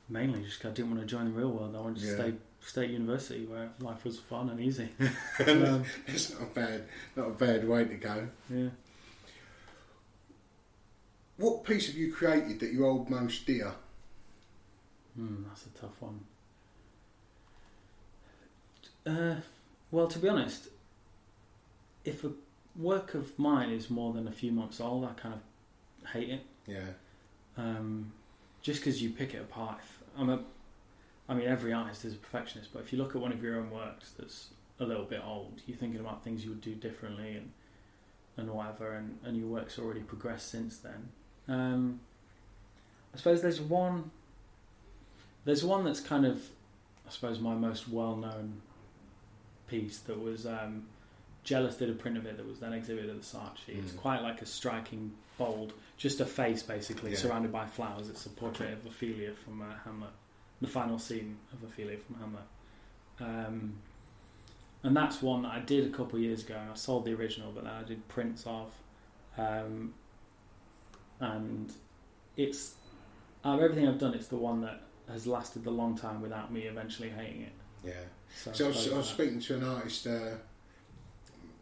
mainly 0.10 0.44
just 0.44 0.60
because 0.60 0.72
I 0.72 0.74
didn't 0.76 0.92
want 0.92 1.02
to 1.02 1.08
join 1.08 1.26
the 1.26 1.32
real 1.32 1.52
world. 1.52 1.76
I 1.76 1.80
wanted 1.80 2.02
to 2.02 2.08
Yeah. 2.08 2.16
stay 2.16 2.34
State 2.62 2.92
University 2.92 3.46
where 3.46 3.72
life 3.80 4.06
was 4.06 4.20
fun 4.20 4.50
and 4.50 4.60
easy. 4.60 4.90
Um, 5.48 5.84
it's 6.08 6.32
not 6.32 6.42
a 6.44 6.46
bad, 6.46 6.84
not 7.16 7.28
a 7.28 7.32
bad 7.32 7.68
way 7.68 7.84
to 7.86 7.96
go. 7.96 8.28
yeah. 8.50 8.70
What 11.38 11.64
piece 11.66 11.88
have 11.88 11.96
you 11.96 12.14
created 12.14 12.60
that 12.62 12.72
you 12.72 12.84
hold 12.84 13.10
most 13.10 13.46
dear? 13.46 13.74
Hmm, 15.16 15.44
that's 15.48 15.66
a 15.66 15.70
tough 15.70 16.00
one. 16.00 16.20
Uh, 19.06 19.36
well, 19.92 20.08
to 20.08 20.20
be 20.20 20.30
honest, 20.30 20.70
if 22.06 22.24
a 22.24 22.32
work 22.76 23.14
of 23.14 23.38
mine 23.38 23.70
is 23.72 23.90
more 23.90 24.14
than 24.14 24.28
a 24.28 24.32
few 24.32 24.52
months 24.52 24.80
old, 24.80 25.04
I 25.06 25.14
kind 25.14 25.34
of 25.34 25.42
hate 26.08 26.30
it. 26.30 26.46
Yeah, 26.68 26.86
Um, 27.58 28.12
just 28.62 28.80
because 28.80 29.02
you 29.02 29.10
pick 29.10 29.34
it 29.34 29.42
apart. 29.42 29.80
If 29.82 30.00
I'm 30.18 30.30
a, 30.30 30.44
I 31.28 31.34
mean, 31.34 31.48
every 31.48 31.74
artist 31.74 32.06
is 32.06 32.14
a 32.14 32.18
perfectionist, 32.18 32.72
but 32.74 32.82
if 32.82 32.92
you 32.94 32.98
look 33.00 33.16
at 33.16 33.22
one 33.22 33.32
of 33.34 33.42
your 33.44 33.58
own 33.58 33.70
works 33.72 34.12
that's 34.18 34.50
a 34.80 34.86
little 34.86 35.04
bit 35.06 35.22
old, 35.26 35.62
you're 35.68 35.78
thinking 35.78 36.00
about 36.00 36.24
things 36.24 36.44
you 36.44 36.50
would 36.52 36.62
do 36.62 36.76
differently 36.76 37.36
and 37.36 37.52
and 38.36 38.50
whatever, 38.50 38.94
and, 38.94 39.20
and 39.24 39.38
your 39.38 39.46
work's 39.48 39.78
already 39.78 40.00
progressed 40.02 40.50
since 40.50 40.78
then. 40.80 41.10
Um, 41.48 42.00
I 43.14 43.18
suppose 43.18 43.42
there's 43.44 43.62
one. 43.62 44.10
There's 45.46 45.64
one 45.64 45.84
that's 45.84 46.00
kind 46.00 46.26
of, 46.26 46.42
I 47.08 47.12
suppose, 47.12 47.40
my 47.40 47.54
most 47.54 47.88
well-known 47.90 48.62
piece 49.68 50.00
that 50.00 50.20
was 50.20 50.46
um, 50.48 50.86
Jealous 51.44 51.76
did 51.76 51.90
a 51.90 51.94
print 51.94 52.18
of 52.18 52.26
it 52.26 52.38
that 52.38 52.48
was 52.48 52.60
then 52.60 52.74
exhibited 52.74 53.10
at 53.12 53.18
the 53.22 53.26
Saatchi. 53.26 53.78
It's 53.78 53.92
Mm. 53.92 53.98
quite 53.98 54.22
like 54.24 54.42
a 54.42 54.46
striking, 54.48 55.12
bold, 55.38 55.74
just 56.04 56.20
a 56.20 56.26
face 56.26 56.62
basically 56.62 57.12
Yeah. 57.12 57.18
surrounded 57.18 57.50
by 57.54 57.66
flowers. 57.66 58.10
It's 58.10 58.26
a 58.26 58.30
portrait 58.30 58.74
of 58.74 58.86
Ophelia 58.86 59.32
from 59.34 59.62
uh, 59.62 59.74
Hamlet, 59.86 60.10
the 60.60 60.68
final 60.68 61.00
scene 61.00 61.38
of 61.54 61.64
Ophelia 61.64 61.98
from 61.98 62.16
Hamlet. 62.20 62.44
Um, 63.22 63.76
and 64.84 64.94
that's 64.98 65.22
one 65.22 65.44
that 65.44 65.54
I 65.54 65.60
did 65.62 65.88
a 65.88 65.96
couple 65.96 66.18
of 66.18 66.22
years 66.22 66.44
ago, 66.44 66.58
and 66.60 66.70
I 66.70 66.74
sold 66.74 67.06
the 67.06 67.14
original, 67.14 67.54
but 67.54 67.64
then 67.64 67.72
I 67.74 67.84
did 67.84 68.06
prints 68.10 68.44
of. 68.46 68.74
Um, 69.38 69.94
and 71.22 71.72
it's 72.36 72.76
out 73.46 73.60
of 73.60 73.64
everything 73.64 73.88
I've 73.88 73.98
done, 73.98 74.14
it's 74.14 74.28
the 74.28 74.36
one 74.36 74.60
that 74.60 74.82
has 75.08 75.26
lasted 75.26 75.64
the 75.64 75.72
long 75.72 75.98
time 75.98 76.22
without 76.22 76.52
me 76.52 76.64
eventually 76.64 77.10
hating 77.10 77.44
it. 77.44 77.54
yeah. 77.86 77.94
So, 78.36 78.52
So 78.52 78.66
I 78.66 78.68
was, 78.68 78.92
I 78.92 78.98
was 78.98 79.08
speaking 79.08 79.40
to 79.40 79.56
an 79.56 79.64
artist, 79.64 80.06
uh, 80.08 80.32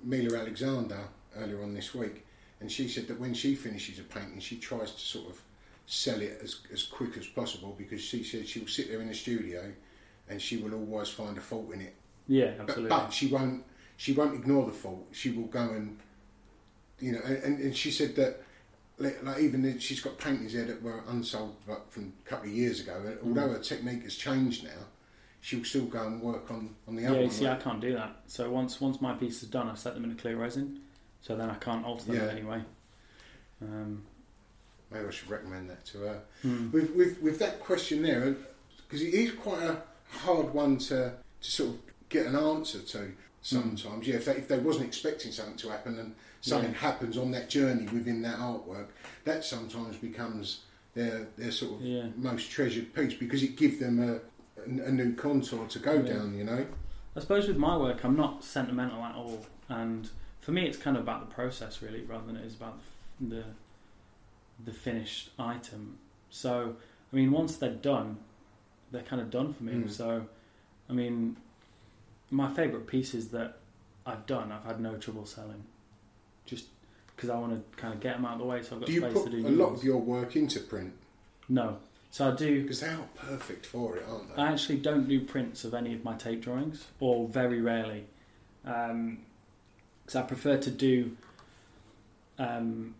Mila 0.03 0.39
Alexander, 0.39 1.01
earlier 1.35 1.61
on 1.61 1.75
this 1.75 1.93
week, 1.93 2.25
and 2.61 2.71
she 2.71 2.87
said 2.87 3.07
that 3.07 3.19
when 3.19 3.33
she 3.33 3.55
finishes 3.55 3.99
a 3.99 4.03
painting, 4.03 4.39
she 4.39 4.57
tries 4.57 4.91
to 4.91 4.99
sort 4.99 5.29
of 5.29 5.41
sell 5.87 6.21
it 6.21 6.39
as, 6.43 6.59
as 6.71 6.83
quick 6.83 7.17
as 7.17 7.25
possible 7.27 7.75
because 7.77 8.01
she 8.01 8.23
said 8.23 8.47
she'll 8.47 8.67
sit 8.67 8.89
there 8.89 9.01
in 9.01 9.07
the 9.07 9.13
studio 9.13 9.71
and 10.29 10.41
she 10.41 10.57
will 10.57 10.73
always 10.73 11.09
find 11.09 11.37
a 11.37 11.41
fault 11.41 11.73
in 11.73 11.81
it. 11.81 11.95
Yeah, 12.27 12.53
absolutely. 12.59 12.89
but 12.89 13.09
she 13.09 13.27
won't 13.27 13.65
she 13.97 14.13
won't 14.13 14.33
ignore 14.35 14.65
the 14.65 14.71
fault. 14.71 15.07
She 15.11 15.31
will 15.31 15.47
go 15.47 15.61
and 15.71 15.97
you 16.99 17.13
know, 17.13 17.21
and, 17.25 17.59
and 17.59 17.75
she 17.75 17.91
said 17.91 18.15
that 18.15 18.41
like, 18.99 19.39
even 19.39 19.65
if 19.65 19.81
she's 19.81 19.99
got 19.99 20.17
paintings 20.19 20.53
there 20.53 20.65
that 20.65 20.81
were 20.81 21.03
unsold 21.09 21.55
from 21.89 22.13
a 22.25 22.29
couple 22.29 22.49
of 22.49 22.55
years 22.55 22.79
ago. 22.81 23.01
and 23.03 23.17
Mm. 23.17 23.27
Although 23.27 23.53
her 23.53 23.59
technique 23.59 24.03
has 24.03 24.15
changed 24.15 24.63
now, 24.63 24.85
she'll 25.41 25.63
still 25.63 25.85
go 25.85 26.05
and 26.05 26.21
work 26.21 26.51
on, 26.51 26.75
on 26.87 26.95
the 26.95 27.01
Yeah, 27.01 27.09
other 27.09 27.21
one. 27.21 27.31
see, 27.31 27.47
I 27.47 27.55
can't 27.55 27.81
do 27.81 27.93
that. 27.93 28.21
So 28.27 28.49
once 28.51 28.79
once 28.79 29.01
my 29.01 29.13
piece 29.13 29.41
is 29.41 29.49
done, 29.49 29.67
I 29.67 29.73
set 29.73 29.95
them 29.95 30.03
in 30.05 30.11
a 30.11 30.15
clear 30.15 30.37
resin, 30.37 30.81
so 31.21 31.35
then 31.35 31.49
I 31.49 31.55
can't 31.55 31.85
alter 31.85 32.05
them 32.05 32.15
Yeah. 32.15 32.23
in 32.23 32.29
any 32.37 32.43
way. 32.43 32.61
Um, 33.61 34.03
Maybe 34.91 35.07
I 35.07 35.11
should 35.11 35.29
recommend 35.29 35.69
that 35.69 35.85
to 35.85 35.99
her. 35.99 36.21
hmm. 36.41 36.69
With, 36.71 36.91
with, 36.91 37.21
with 37.21 37.39
that 37.39 37.61
question 37.61 38.01
there, 38.01 38.35
because 38.77 39.01
it 39.01 39.13
is 39.13 39.31
quite 39.31 39.63
a 39.63 39.77
hard 40.09 40.53
one 40.53 40.77
to, 40.79 41.13
to 41.41 41.51
sort 41.51 41.69
of 41.69 41.79
get 42.09 42.25
an 42.25 42.35
answer 42.35 42.79
to 42.79 43.13
sometimes. 43.41 44.05
Yeah, 44.05 44.15
if 44.15 44.25
they, 44.25 44.33
if 44.33 44.49
they 44.49 44.59
wasn't 44.59 44.85
expecting 44.87 45.31
something 45.31 45.55
to 45.57 45.69
happen 45.69 45.97
and 45.97 46.13
something 46.41 46.73
happens 46.73 47.17
on 47.17 47.31
that 47.31 47.49
journey 47.49 47.85
within 47.85 48.21
that 48.23 48.37
artwork, 48.39 48.87
that 49.23 49.45
sometimes 49.45 49.95
becomes 49.95 50.61
their, 50.93 51.27
their 51.37 51.51
sort 51.51 51.79
of 51.79 51.81
Yeah. 51.85 52.07
most 52.17 52.51
treasured 52.51 52.93
piece 52.93 53.13
because 53.13 53.43
it 53.43 53.55
gives 53.55 53.79
them 53.79 53.97
a, 54.03 54.13
a, 54.61 54.87
a 54.87 54.91
new 54.91 55.13
contour 55.15 55.67
to 55.67 55.79
go 55.79 55.93
Yeah. 55.93 56.13
down, 56.15 56.37
you 56.37 56.43
know? 56.43 56.65
I 57.15 57.19
suppose 57.21 57.47
with 57.47 57.55
my 57.57 57.77
work, 57.77 58.03
I'm 58.03 58.17
not 58.17 58.43
sentimental 58.43 59.01
at 59.03 59.15
all, 59.15 59.45
and 59.69 60.09
for 60.41 60.51
me, 60.51 60.65
it's 60.65 60.77
kind 60.77 60.97
of 60.97 61.03
about 61.03 61.27
the 61.29 61.33
process 61.33 61.81
really, 61.81 62.01
rather 62.01 62.25
than 62.27 62.35
it 62.35 62.45
is 62.45 62.55
about 62.55 62.79
the 63.19 63.43
the 64.63 64.73
finished 64.73 65.29
item. 65.39 65.97
So, 66.29 66.75
I 67.11 67.15
mean, 67.15 67.31
once 67.31 67.57
they're 67.57 67.69
done, 67.71 68.17
they're 68.91 69.01
kind 69.01 69.21
of 69.21 69.31
done 69.31 69.53
for 69.53 69.63
me. 69.63 69.73
Mm. 69.73 69.89
So, 69.89 70.25
I 70.89 70.93
mean, 70.93 71.37
my 72.29 72.53
favourite 72.53 72.87
pieces 72.87 73.29
that 73.29 73.57
I've 74.05 74.25
done, 74.25 74.51
I've 74.51 74.63
had 74.63 74.79
no 74.79 74.97
trouble 74.97 75.25
selling, 75.25 75.63
just 76.45 76.65
because 77.15 77.29
I 77.29 77.37
want 77.37 77.53
to 77.55 77.81
kind 77.81 77.93
of 77.93 77.99
get 77.99 78.15
them 78.15 78.25
out 78.25 78.33
of 78.33 78.39
the 78.39 78.45
way, 78.45 78.61
so 78.63 78.75
I've 78.75 78.81
got 78.81 78.87
Do 78.87 78.93
you 78.93 79.01
space 79.01 79.13
put 79.13 79.25
to 79.25 79.41
do 79.41 79.47
a 79.47 79.49
lot 79.49 79.69
ones. 79.69 79.79
of 79.79 79.85
your 79.85 79.97
work 79.97 80.35
into 80.35 80.59
print? 80.59 80.93
No, 81.49 81.77
so 82.11 82.31
I 82.31 82.35
do. 82.35 82.61
Because 82.61 82.81
they 82.81 82.87
are 82.87 83.07
perfect 83.15 83.65
for 83.65 83.97
it, 83.97 84.05
aren't 84.09 84.35
they? 84.35 84.41
I 84.41 84.51
actually 84.51 84.77
don't 84.77 85.07
do 85.07 85.21
prints 85.21 85.63
of 85.63 85.73
any 85.73 85.93
of 85.93 86.03
my 86.03 86.15
tape 86.15 86.41
drawings, 86.41 86.85
or 86.99 87.27
very 87.27 87.61
rarely, 87.61 88.05
because 90.11 90.23
I 90.23 90.27
prefer 90.27 90.57
to 90.57 90.71
do 90.71 91.15
um, 92.37 92.95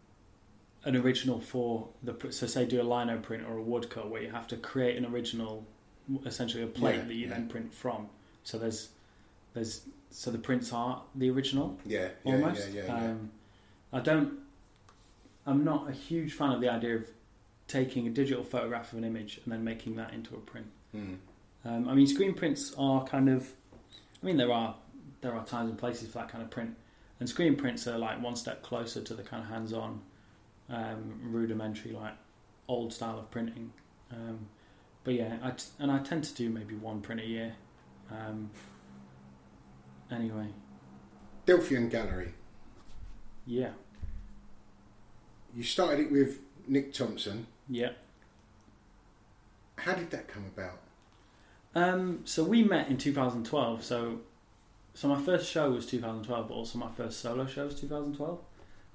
an 0.85 0.95
original 0.95 1.39
for 1.39 1.89
the. 2.03 2.15
So, 2.31 2.47
say, 2.47 2.65
do 2.65 2.81
a 2.81 2.83
lino 2.83 3.17
print 3.17 3.43
or 3.47 3.57
a 3.57 3.61
woodcut 3.61 4.09
where 4.09 4.21
you 4.21 4.31
have 4.31 4.47
to 4.47 4.57
create 4.57 4.97
an 4.97 5.05
original, 5.05 5.65
essentially 6.25 6.63
a 6.63 6.67
plate 6.67 6.95
Yeah, 6.97 7.03
that 7.03 7.13
you 7.13 7.27
yeah. 7.27 7.33
then 7.33 7.49
print 7.49 7.73
from. 7.73 8.07
So 8.43 8.57
there's, 8.57 8.89
there's, 9.53 9.81
so 10.09 10.31
the 10.31 10.37
prints 10.37 10.73
are 10.73 11.01
the 11.13 11.29
original 11.29 11.77
yeah, 11.85 12.09
yeah, 12.23 12.33
almost. 12.33 12.71
yeah, 12.71 12.83
yeah, 12.83 12.87
yeah. 12.87 13.09
Um, 13.11 13.31
I 13.93 13.99
don't. 13.99 14.33
I'm 15.45 15.63
not 15.65 15.89
a 15.89 15.91
huge 15.91 16.33
fan 16.33 16.51
of 16.51 16.61
the 16.61 16.69
idea 16.69 16.95
of 16.95 17.07
taking 17.67 18.07
a 18.07 18.09
digital 18.09 18.43
photograph 18.43 18.91
of 18.93 18.99
an 18.99 19.03
image 19.03 19.41
and 19.43 19.51
then 19.51 19.63
making 19.63 19.95
that 19.95 20.13
into 20.13 20.35
a 20.35 20.39
print. 20.39 20.67
Mm. 20.95 21.17
Um, 21.65 21.89
I 21.89 21.93
mean, 21.93 22.07
screen 22.07 22.33
prints 22.33 22.73
are 22.77 23.03
kind 23.03 23.29
of. 23.29 23.49
I 24.21 24.25
mean, 24.25 24.37
there 24.37 24.51
are 24.51 24.75
there 25.21 25.33
are 25.33 25.45
times 25.45 25.69
and 25.69 25.77
places 25.77 26.07
for 26.07 26.19
that 26.19 26.29
kind 26.29 26.43
of 26.43 26.49
print, 26.49 26.75
and 27.21 27.29
screen 27.29 27.55
prints 27.55 27.87
are 27.87 27.97
like 27.97 28.21
one 28.21 28.35
step 28.35 28.61
closer 28.63 28.99
to 29.01 29.13
the 29.13 29.21
kind 29.23 29.41
of 29.43 29.49
hands-on, 29.49 30.01
um, 30.69 31.19
rudimentary, 31.21 31.91
like 31.93 32.15
old 32.67 32.91
style 32.91 33.17
of 33.19 33.29
printing. 33.31 33.71
Um, 34.11 34.47
but 35.03 35.13
yeah, 35.13 35.37
I 35.41 35.51
t- 35.51 35.65
and 35.79 35.89
I 35.91 35.99
tend 35.99 36.23
to 36.25 36.33
do 36.33 36.49
maybe 36.49 36.75
one 36.75 36.99
print 36.99 37.21
a 37.21 37.25
year. 37.25 37.53
Um, 38.11 38.49
anyway, 40.11 40.47
Delphian 41.45 41.89
Gallery. 41.89 42.33
yeah, 43.45 43.69
You 45.55 45.63
started 45.63 45.99
it 46.07 46.11
with 46.11 46.39
Nick 46.67 46.91
Thompson. 46.93 47.47
yeah. 47.69 47.91
How 49.77 49.93
did 49.95 50.11
that 50.11 50.27
come 50.27 50.45
about? 50.45 50.79
Um, 51.73 52.21
so 52.25 52.43
we 52.43 52.63
met 52.63 52.89
in 52.89 52.97
2012. 52.97 53.83
So, 53.83 54.19
so 54.93 55.07
my 55.07 55.21
first 55.21 55.49
show 55.49 55.71
was 55.71 55.85
2012, 55.85 56.47
but 56.47 56.53
also 56.53 56.77
my 56.77 56.89
first 56.89 57.19
solo 57.19 57.45
show 57.45 57.65
was 57.65 57.79
2012. 57.79 58.39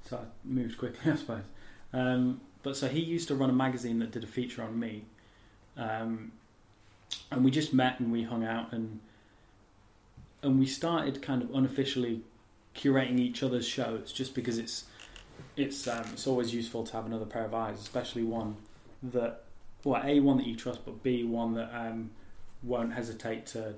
So 0.08 0.16
I 0.16 0.20
moved 0.44 0.78
quickly, 0.78 1.12
I 1.12 1.16
suppose. 1.16 1.44
Um, 1.92 2.40
but 2.62 2.76
so 2.76 2.88
he 2.88 3.00
used 3.00 3.28
to 3.28 3.34
run 3.34 3.50
a 3.50 3.54
magazine 3.54 3.98
that 4.00 4.10
did 4.10 4.24
a 4.24 4.26
feature 4.26 4.62
on 4.62 4.78
me, 4.78 5.04
um, 5.76 6.32
and 7.30 7.44
we 7.44 7.50
just 7.50 7.72
met 7.72 8.00
and 8.00 8.12
we 8.12 8.24
hung 8.24 8.44
out 8.44 8.72
and 8.72 9.00
and 10.42 10.58
we 10.58 10.66
started 10.66 11.22
kind 11.22 11.42
of 11.42 11.54
unofficially 11.54 12.22
curating 12.74 13.18
each 13.18 13.42
other's 13.42 13.66
shows, 13.66 14.12
just 14.12 14.34
because 14.34 14.58
it's 14.58 14.84
it's 15.56 15.88
um, 15.88 16.04
it's 16.12 16.26
always 16.26 16.52
useful 16.52 16.84
to 16.84 16.92
have 16.92 17.06
another 17.06 17.24
pair 17.24 17.44
of 17.44 17.54
eyes, 17.54 17.80
especially 17.80 18.22
one 18.22 18.56
that 19.02 19.44
well, 19.84 20.02
a 20.04 20.20
one 20.20 20.36
that 20.38 20.46
you 20.46 20.56
trust, 20.56 20.84
but 20.84 21.02
b 21.02 21.24
one 21.24 21.54
that 21.54 21.70
um, 21.74 22.10
won't 22.62 22.92
hesitate 22.92 23.46
to 23.46 23.74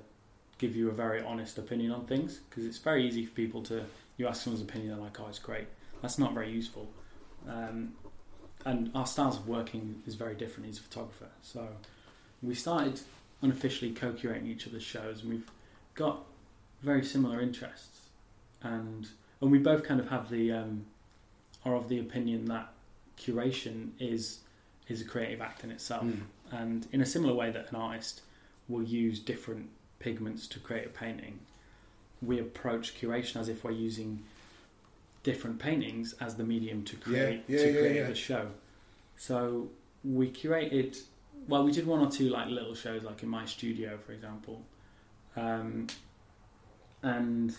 give 0.59 0.75
you 0.75 0.89
a 0.89 0.93
very 0.93 1.23
honest 1.23 1.57
opinion 1.57 1.91
on 1.91 2.05
things 2.05 2.41
because 2.49 2.65
it's 2.65 2.77
very 2.77 3.07
easy 3.07 3.25
for 3.25 3.31
people 3.31 3.63
to 3.63 3.83
you 4.17 4.27
ask 4.27 4.43
someone's 4.43 4.61
opinion 4.61 4.91
they're 4.91 4.99
like 5.03 5.19
oh 5.19 5.27
it's 5.27 5.39
great. 5.39 5.67
That's 6.01 6.19
not 6.19 6.33
very 6.33 6.51
useful. 6.51 6.89
Um, 7.47 7.93
and 8.65 8.91
our 8.93 9.07
styles 9.07 9.37
of 9.37 9.47
working 9.47 10.03
is 10.05 10.15
very 10.15 10.35
different 10.35 10.67
he's 10.67 10.77
a 10.77 10.83
photographer. 10.83 11.29
So 11.41 11.67
we 12.43 12.53
started 12.53 13.01
unofficially 13.41 13.91
co-curating 13.91 14.47
each 14.47 14.67
other's 14.67 14.83
shows 14.83 15.21
and 15.21 15.31
we've 15.31 15.49
got 15.95 16.25
very 16.81 17.03
similar 17.03 17.41
interests. 17.41 18.01
And 18.61 19.07
and 19.41 19.51
we 19.51 19.57
both 19.57 19.83
kind 19.83 19.99
of 19.99 20.09
have 20.09 20.29
the 20.29 20.51
um, 20.51 20.85
are 21.65 21.75
of 21.75 21.89
the 21.89 21.99
opinion 21.99 22.45
that 22.45 22.69
curation 23.17 23.91
is 23.99 24.39
is 24.87 25.01
a 25.01 25.05
creative 25.05 25.41
act 25.41 25.63
in 25.63 25.71
itself. 25.71 26.03
Mm. 26.03 26.21
and 26.51 26.87
in 26.91 27.01
a 27.01 27.05
similar 27.05 27.33
way 27.33 27.51
that 27.51 27.69
an 27.69 27.75
artist 27.75 28.21
will 28.67 28.83
use 28.83 29.19
different 29.19 29.69
pigments 29.99 30.47
to 30.47 30.59
create 30.59 30.85
a 30.85 30.89
painting, 30.89 31.39
we 32.21 32.39
approach 32.39 32.99
curation 32.99 33.37
as 33.37 33.49
if 33.49 33.63
we're 33.63 33.71
using 33.71 34.23
different 35.23 35.59
paintings 35.59 36.15
as 36.21 36.35
the 36.35 36.43
medium 36.43 36.83
to 36.83 36.95
create 36.95 37.43
yeah, 37.47 37.57
to 37.57 37.65
yeah, 37.65 37.79
create 37.79 37.95
yeah. 37.97 38.07
the 38.07 38.15
show. 38.15 38.47
So 39.17 39.69
we 40.03 40.31
curated. 40.31 40.97
Well, 41.47 41.63
we 41.63 41.71
did 41.71 41.87
one 41.87 41.99
or 41.99 42.11
two 42.11 42.29
like 42.29 42.47
little 42.47 42.75
shows, 42.75 43.03
like 43.03 43.23
in 43.23 43.29
my 43.29 43.45
studio, 43.45 43.97
for 44.05 44.13
example. 44.13 44.61
um, 45.35 45.87
and 47.03 47.55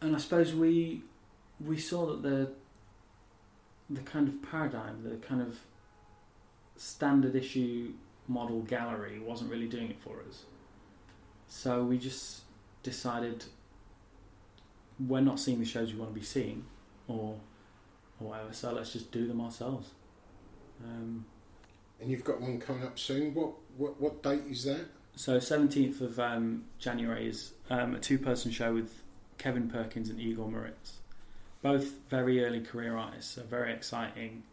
and 0.00 0.14
I 0.14 0.18
suppose 0.18 0.54
we 0.54 1.02
we 1.64 1.78
saw 1.78 2.06
that 2.06 2.22
the 2.22 2.50
the 3.88 4.00
kind 4.02 4.28
of 4.28 4.42
paradigm, 4.42 5.02
the 5.02 5.16
kind 5.16 5.42
of 5.42 5.58
standard 6.76 7.34
issue 7.34 7.92
model 8.30 8.60
gallery 8.62 9.18
wasn't 9.18 9.50
really 9.50 9.68
doing 9.68 9.90
it 9.90 10.00
for 10.00 10.14
us. 10.28 10.44
So 11.48 11.82
we 11.82 11.98
just 11.98 12.42
decided 12.82 13.44
we're 15.08 15.20
not 15.20 15.40
seeing 15.40 15.58
the 15.58 15.66
shows 15.66 15.92
we 15.92 15.98
want 15.98 16.14
to 16.14 16.18
be 16.20 16.24
seeing, 16.24 16.64
or 17.08 17.36
or 18.20 18.28
whatever. 18.28 18.52
So 18.52 18.72
let's 18.72 18.92
just 18.92 19.10
do 19.10 19.26
them 19.26 19.40
ourselves. 19.40 19.88
Um, 20.84 21.24
And 22.00 22.10
you've 22.10 22.24
got 22.24 22.40
one 22.40 22.60
coming 22.60 22.84
up 22.84 22.98
soon. 22.98 23.34
What 23.34 23.50
what 23.76 24.00
what 24.00 24.22
date 24.22 24.44
is 24.48 24.64
that? 24.64 24.86
so 25.16 25.38
seventeenth 25.38 26.00
of 26.00 26.18
um, 26.18 26.64
January 26.78 27.28
is 27.28 27.52
um, 27.68 27.94
a 27.94 27.98
two-person 27.98 28.50
show 28.52 28.72
with 28.72 29.02
Kevin 29.38 29.68
Perkins 29.68 30.08
and 30.08 30.20
Igor 30.20 30.50
Moritz, 30.50 31.00
both 31.62 31.98
very 32.08 32.44
early 32.44 32.60
career 32.60 32.96
artists, 32.96 33.34
so 33.34 33.42
very 33.42 33.72
exciting. 33.72 34.44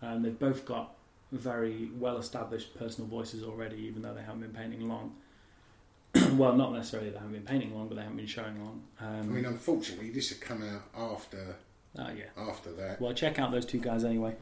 Um, 0.00 0.22
they've 0.22 0.38
both 0.38 0.64
got 0.64 0.94
very 1.32 1.90
well-established 1.98 2.78
personal 2.78 3.08
voices 3.08 3.42
already, 3.42 3.76
even 3.78 4.02
though 4.02 4.14
they 4.14 4.22
haven't 4.22 4.40
been 4.40 4.52
painting 4.52 4.88
long. 4.88 5.14
well, 6.32 6.54
not 6.54 6.72
necessarily 6.72 7.10
they 7.10 7.18
haven't 7.18 7.32
been 7.32 7.42
painting 7.42 7.74
long, 7.74 7.88
but 7.88 7.96
they 7.96 8.02
haven't 8.02 8.16
been 8.16 8.26
showing 8.26 8.58
long. 8.64 8.82
Um, 9.00 9.20
I 9.20 9.22
mean, 9.22 9.44
unfortunately, 9.44 10.10
this 10.10 10.30
had 10.30 10.40
come 10.40 10.62
out 10.62 10.82
after 10.96 11.56
oh, 11.98 12.08
yeah. 12.16 12.24
after 12.36 12.72
that. 12.72 13.00
Well, 13.00 13.12
check 13.12 13.38
out 13.38 13.50
those 13.50 13.66
two 13.66 13.78
guys 13.78 14.04
anyway. 14.04 14.34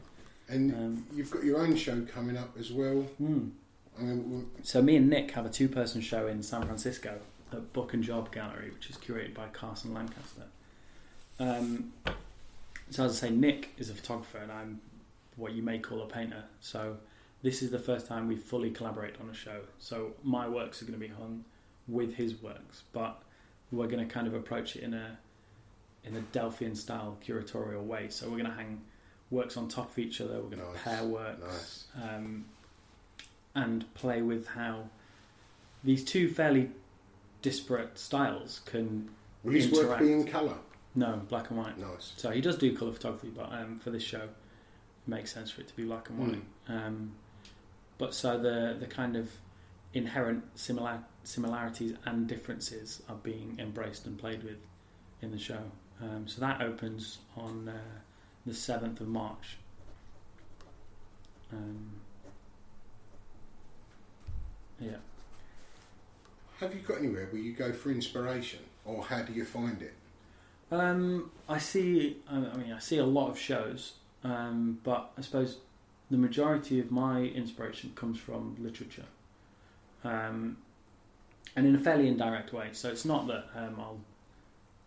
And 0.47 0.73
Um, 0.73 1.07
you've 1.13 1.31
got 1.31 1.43
your 1.43 1.59
own 1.59 1.75
show 1.75 2.01
coming 2.01 2.37
up 2.37 2.55
as 2.57 2.71
well. 2.71 3.01
Hmm. 3.17 3.49
I 3.97 4.01
mean, 4.03 4.49
So 4.61 4.81
me 4.81 4.97
and 4.97 5.09
Nick 5.09 5.31
have 5.31 5.45
a 5.45 5.49
two-person 5.49 6.01
show 6.01 6.27
in 6.27 6.43
San 6.43 6.63
Francisco 6.63 7.19
at 7.51 7.73
Book 7.73 7.93
and 7.93 8.03
Job 8.03 8.31
Gallery, 8.31 8.71
which 8.71 8.89
is 8.89 8.97
curated 8.97 9.33
by 9.33 9.47
Carson 9.47 9.93
Lancaster. 9.93 10.43
Um, 11.39 11.93
so 12.89 13.05
as 13.05 13.23
I 13.23 13.27
say, 13.27 13.33
Nick 13.33 13.73
is 13.77 13.89
a 13.89 13.93
photographer, 13.93 14.37
and 14.37 14.51
I'm 14.51 14.81
what 15.35 15.53
you 15.53 15.63
may 15.63 15.79
call 15.79 16.01
a 16.01 16.05
painter. 16.05 16.43
So 16.59 16.97
this 17.41 17.61
is 17.61 17.71
the 17.71 17.79
first 17.79 18.07
time 18.07 18.27
we 18.27 18.35
fully 18.35 18.71
collaborate 18.71 19.15
on 19.21 19.29
a 19.29 19.33
show. 19.33 19.61
So 19.79 20.13
my 20.23 20.47
works 20.47 20.81
are 20.81 20.85
going 20.85 20.99
to 20.99 21.07
be 21.07 21.13
hung 21.13 21.43
with 21.87 22.15
his 22.15 22.41
works, 22.41 22.83
but 22.93 23.21
we're 23.71 23.87
going 23.87 24.05
to 24.05 24.11
kind 24.11 24.27
of 24.27 24.33
approach 24.33 24.75
it 24.75 24.83
in 24.83 24.93
a 24.93 25.17
in 26.03 26.15
a 26.15 26.21
Delphian 26.37 26.75
style 26.77 27.17
curatorial 27.25 27.83
way. 27.83 28.09
So 28.09 28.27
we're 28.27 28.37
going 28.37 28.51
to 28.51 28.55
hang 28.55 28.81
works 29.31 29.57
on 29.57 29.67
top 29.67 29.89
of 29.91 29.99
each 29.99 30.21
other. 30.21 30.35
We're 30.35 30.55
going 30.55 30.73
to 30.73 30.79
pair 30.79 31.03
works 31.03 31.85
nice. 31.95 32.09
um, 32.09 32.45
and 33.55 33.91
play 33.95 34.21
with 34.21 34.47
how 34.47 34.89
these 35.83 36.03
two 36.03 36.29
fairly 36.29 36.69
disparate 37.41 37.97
styles 37.97 38.61
can 38.65 39.09
will 39.43 39.53
his 39.53 39.71
work 39.71 39.81
interact. 39.81 40.01
be 40.01 40.11
in 40.13 40.27
colour? 40.27 40.55
no 40.95 41.21
black 41.27 41.49
and 41.49 41.59
white. 41.59 41.77
Nice. 41.77 42.13
So 42.17 42.31
he 42.31 42.41
does 42.41 42.57
do 42.57 42.75
colour 42.75 42.91
photography, 42.91 43.29
but 43.35 43.51
um, 43.51 43.77
for 43.77 43.89
this 43.91 44.03
show, 44.03 44.29
makes 45.07 45.33
sense 45.33 45.51
for 45.51 45.61
it 45.61 45.67
to 45.67 45.75
be 45.75 45.83
black 45.83 46.09
and 46.09 46.19
white. 46.19 46.43
Um, 46.67 47.13
but 47.97 48.13
so 48.13 48.37
the 48.37 48.77
the 48.79 48.87
kind 48.87 49.15
of 49.15 49.29
inherent 49.93 50.43
similar 50.55 50.99
similarities 51.23 51.93
and 52.05 52.27
differences 52.27 53.01
are 53.09 53.15
being 53.15 53.55
embraced 53.59 54.05
and 54.05 54.17
played 54.17 54.43
with 54.43 54.57
in 55.21 55.31
the 55.31 55.39
show. 55.39 55.61
Um, 56.01 56.27
so 56.27 56.41
that 56.41 56.61
opens 56.61 57.19
on 57.37 57.69
uh, 57.69 57.99
the 58.45 58.53
seventh 58.53 58.99
of 58.99 59.07
March. 59.07 59.57
Um, 61.51 61.91
yeah. 64.79 64.97
Have 66.59 66.73
you 66.73 66.81
got 66.81 66.99
anywhere 66.99 67.27
where 67.31 67.41
you 67.41 67.53
go 67.53 67.71
for 67.73 67.91
inspiration, 67.91 68.59
or 68.85 69.03
how 69.03 69.21
do 69.21 69.33
you 69.33 69.45
find 69.45 69.81
it? 69.81 69.93
Um, 70.71 71.31
I 71.47 71.57
see. 71.59 72.17
I 72.29 72.39
mean, 72.39 72.73
I 72.73 72.79
see 72.79 72.97
a 72.97 73.05
lot 73.05 73.29
of 73.29 73.37
shows, 73.37 73.93
um, 74.25 74.79
but 74.83 75.11
I 75.17 75.21
suppose 75.21 75.57
the 76.09 76.17
majority 76.17 76.79
of 76.79 76.91
my 76.91 77.21
inspiration 77.21 77.91
comes 77.95 78.17
from 78.17 78.57
literature, 78.59 79.05
um, 80.03 80.57
and 81.55 81.67
in 81.67 81.75
a 81.75 81.79
fairly 81.79 82.07
indirect 82.07 82.51
way. 82.51 82.69
So 82.71 82.89
it's 82.89 83.05
not 83.05 83.27
that 83.27 83.45
um, 83.55 83.75
I'll 83.79 83.99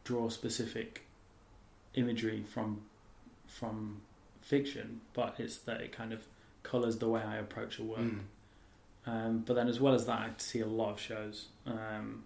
draw 0.03 0.29
specific 0.29 1.03
imagery 1.95 2.43
from 2.43 2.83
from 3.47 4.01
fiction, 4.41 5.03
but 5.15 5.37
it's 5.39 5.59
that 5.59 5.81
it 5.81 5.93
kind 5.93 6.13
of 6.13 6.25
colours 6.65 6.99
the 6.99 7.09
way 7.09 7.23
I 7.23 7.37
approach 7.37 7.79
a 7.79 7.85
work. 7.85 8.01
Mm. 8.01 8.21
Um, 9.07 9.45
but 9.47 9.55
then, 9.55 9.69
as 9.69 9.79
well 9.81 9.95
as 9.95 10.05
that, 10.07 10.19
I 10.19 10.31
see 10.39 10.61
a 10.61 10.67
lot 10.67 10.91
of 10.91 11.01
shows. 11.01 11.47
Um, 11.65 12.25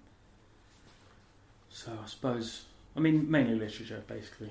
so 1.69 1.93
I 2.03 2.07
suppose, 2.07 2.65
I 2.97 3.01
mean, 3.01 3.31
mainly 3.31 3.55
literature, 3.55 4.03
basically. 4.07 4.51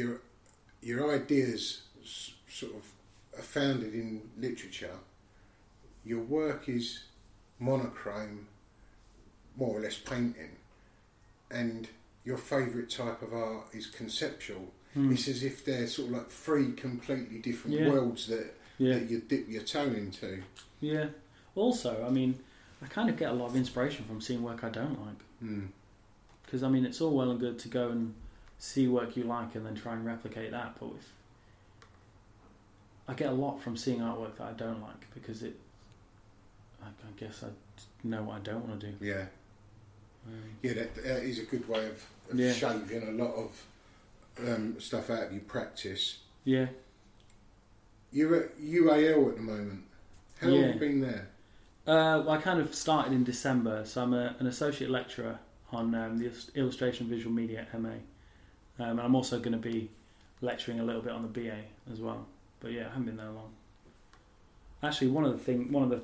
your 0.00 0.20
your 0.82 1.14
ideas 1.14 1.82
sort 2.48 2.74
of 2.74 2.84
are 3.38 3.42
founded 3.42 3.94
in 3.94 4.22
literature. 4.38 4.96
Your 6.04 6.20
work 6.22 6.68
is 6.68 7.04
monochrome, 7.58 8.46
more 9.56 9.76
or 9.78 9.80
less 9.80 9.98
painting, 9.98 10.56
and 11.50 11.86
your 12.24 12.38
favourite 12.38 12.88
type 12.90 13.20
of 13.22 13.32
art 13.34 13.66
is 13.74 13.86
conceptual. 13.86 14.72
It's 14.96 15.28
as 15.28 15.44
if 15.44 15.64
they're 15.64 15.86
sort 15.86 16.08
of 16.08 16.14
like 16.14 16.28
three 16.30 16.72
completely 16.72 17.38
different 17.38 17.76
Yeah. 17.78 17.90
worlds 17.90 18.26
that, 18.26 18.52
Yeah. 18.78 18.94
that 18.98 19.08
you 19.08 19.20
dip 19.20 19.48
your 19.48 19.62
toe 19.62 19.84
into. 19.84 20.42
yeah. 20.80 21.10
Also, 21.54 22.04
I 22.04 22.10
mean, 22.10 22.40
I 22.82 22.86
kind 22.86 23.08
of 23.10 23.16
get 23.16 23.30
a 23.30 23.32
lot 23.34 23.46
of 23.50 23.56
inspiration 23.56 24.04
from 24.06 24.20
seeing 24.20 24.42
work 24.42 24.64
I 24.64 24.70
don't 24.70 24.98
like. 25.06 25.18
Mm. 25.44 25.68
Because, 26.44 26.62
I 26.64 26.68
mean, 26.68 26.84
it's 26.84 27.00
all 27.00 27.14
well 27.16 27.30
and 27.30 27.38
good 27.38 27.58
to 27.60 27.68
go 27.68 27.90
and 27.90 28.14
see 28.60 28.86
work 28.86 29.16
you 29.16 29.24
like 29.24 29.54
and 29.56 29.64
then 29.66 29.74
try 29.74 29.94
and 29.94 30.04
replicate 30.06 30.50
that, 30.52 30.76
but 30.78 30.90
if 30.98 31.12
I 33.08 33.14
get 33.14 33.30
a 33.30 33.32
lot 33.32 33.60
from 33.60 33.76
seeing 33.76 33.98
artwork 34.00 34.36
that 34.36 34.44
I 34.48 34.52
don't 34.52 34.80
like 34.80 35.12
because 35.14 35.42
it, 35.42 35.58
I, 36.82 36.86
I 36.88 37.10
guess 37.18 37.42
I 37.42 37.48
know 38.06 38.22
what 38.22 38.36
I 38.36 38.40
don't 38.40 38.68
want 38.68 38.80
to 38.80 38.86
do. 38.92 38.94
Yeah, 39.04 39.24
Um, 40.26 40.42
yeah, 40.62 40.74
that, 40.74 40.94
that 40.94 41.22
is 41.24 41.38
a 41.40 41.44
good 41.44 41.66
way 41.68 41.86
of, 41.86 42.04
of 42.30 42.38
Yeah. 42.38 42.52
shaving 42.52 43.08
a 43.08 43.10
lot 43.12 43.34
of 43.34 43.66
um, 44.46 44.78
stuff 44.78 45.10
out 45.10 45.24
of 45.24 45.32
your 45.32 45.40
practice. 45.42 46.18
yeah. 46.44 46.66
You're 48.12 48.34
at 48.42 48.58
UAL 48.60 49.28
at 49.30 49.36
the 49.36 49.42
moment. 49.42 49.84
How 50.40 50.48
long 50.48 50.62
have 50.64 50.74
you 50.74 50.80
been 50.80 51.00
there? 51.00 51.28
Uh, 51.86 52.18
well, 52.26 52.30
I 52.30 52.38
kind 52.38 52.58
of 52.60 52.74
started 52.74 53.12
in 53.12 53.22
December, 53.22 53.84
so 53.84 54.02
I'm 54.02 54.12
a, 54.14 54.34
an 54.40 54.48
associate 54.48 54.90
lecturer 54.90 55.38
on 55.70 55.94
um, 55.94 56.18
the 56.18 56.32
illustration 56.56 57.06
visual 57.06 57.32
media 57.32 57.66
MA, 57.78 57.90
um, 58.80 58.90
and 58.90 59.00
I'm 59.00 59.14
also 59.14 59.38
going 59.38 59.52
to 59.52 59.58
be 59.58 59.90
lecturing 60.40 60.80
a 60.80 60.84
little 60.84 61.02
bit 61.02 61.12
on 61.12 61.22
the 61.22 61.28
BA 61.28 61.62
as 61.92 62.00
well. 62.00 62.26
But 62.60 62.72
yeah, 62.72 62.86
I 62.86 62.88
haven't 62.88 63.04
been 63.04 63.16
there 63.16 63.30
long. 63.30 63.52
Actually, 64.82 65.08
one 65.08 65.24
of 65.24 65.32
the 65.32 65.38
thing, 65.38 65.70
one 65.70 65.82
of 65.82 65.90
the 65.90 66.02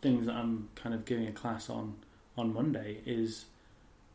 things 0.00 0.26
that 0.26 0.34
I'm 0.34 0.68
kind 0.74 0.94
of 0.94 1.04
giving 1.04 1.26
a 1.26 1.32
class 1.32 1.68
on 1.68 1.96
on 2.36 2.54
Monday 2.54 2.98
is, 3.04 3.46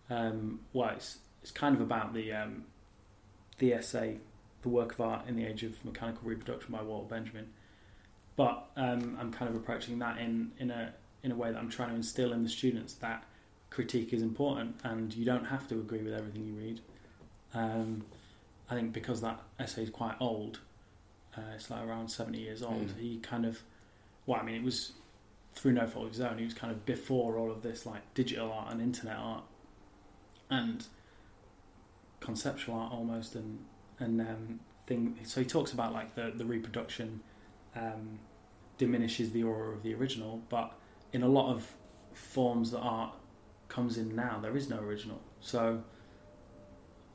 um, 0.10 0.62
well, 0.72 0.92
it's, 0.92 1.18
it's 1.42 1.52
kind 1.52 1.76
of 1.76 1.82
about 1.82 2.14
the 2.14 2.32
um, 2.34 2.64
the 3.58 3.74
essay, 3.74 4.18
the 4.62 4.70
work 4.70 4.94
of 4.94 5.02
art 5.02 5.28
in 5.28 5.36
the 5.36 5.46
age 5.46 5.64
of 5.64 5.84
mechanical 5.84 6.22
reproduction 6.24 6.72
by 6.72 6.82
Walter 6.82 7.10
Benjamin 7.10 7.50
but 8.36 8.70
um, 8.76 9.18
I'm 9.20 9.32
kind 9.32 9.50
of 9.50 9.56
approaching 9.56 10.00
that 10.00 10.18
in, 10.18 10.52
in 10.60 10.72
a 10.72 10.94
in 11.24 11.32
a 11.32 11.36
way 11.36 11.52
that 11.52 11.58
I'm 11.58 11.70
trying 11.70 11.90
to 11.90 11.96
instill 11.96 12.34
in 12.34 12.44
the 12.44 12.50
students 12.50 12.96
that 12.96 13.24
critique 13.70 14.12
is 14.12 14.22
important 14.22 14.76
and 14.84 15.14
you 15.14 15.24
don't 15.24 15.46
have 15.46 15.68
to 15.70 15.76
agree 15.76 16.02
with 16.02 16.14
everything 16.14 16.46
you 16.46 16.54
read. 16.54 16.82
Um, 17.54 18.06
I 18.70 18.76
think 18.76 18.94
because 18.94 19.22
that 19.22 19.40
essay 19.60 19.84
is 19.84 19.90
quite 19.90 20.16
old, 20.20 20.60
uh, 21.38 21.42
it's 21.56 21.70
like 21.70 21.86
around 21.86 22.10
seventy 22.10 22.40
years 22.40 22.64
old. 22.64 22.88
Mm. 22.88 23.00
He 23.00 23.18
kind 23.20 23.46
of, 23.46 23.62
well, 24.26 24.40
I 24.40 24.44
mean, 24.44 24.56
it 24.56 24.64
was 24.64 24.94
through 25.54 25.74
no 25.74 25.86
fault 25.86 26.06
of 26.06 26.12
his 26.12 26.22
own. 26.22 26.38
He 26.38 26.46
was 26.46 26.54
kind 26.54 26.72
of 26.72 26.86
before 26.86 27.38
all 27.38 27.52
of 27.52 27.62
this 27.62 27.86
like 27.86 28.02
digital 28.14 28.52
art 28.52 28.72
and 28.72 28.82
internet 28.82 29.18
art, 29.18 29.44
and 30.50 30.86
conceptual 32.20 32.76
art 32.76 32.92
almost, 32.92 33.36
and 33.36 33.60
and 34.00 34.22
um, 34.22 34.60
thing. 34.88 35.20
So 35.24 35.42
he 35.42 35.48
talks 35.48 35.74
about 35.74 35.94
like 35.94 36.16
the 36.16 36.32
the 36.36 36.46
reproduction 36.46 37.22
um, 37.76 38.20
diminishes 38.78 39.32
the 39.32 39.44
aura 39.44 39.74
of 39.74 39.84
the 39.84 39.94
original, 39.94 40.42
but 40.50 40.74
in 41.12 41.24
a 41.24 41.28
lot 41.28 41.52
of 41.52 41.70
forms 42.14 42.72
that 42.72 42.80
art 42.80 43.14
comes 43.68 43.98
in 43.98 44.16
now, 44.16 44.40
there 44.42 44.56
is 44.56 44.70
no 44.70 44.80
original. 44.80 45.20
So 45.42 45.84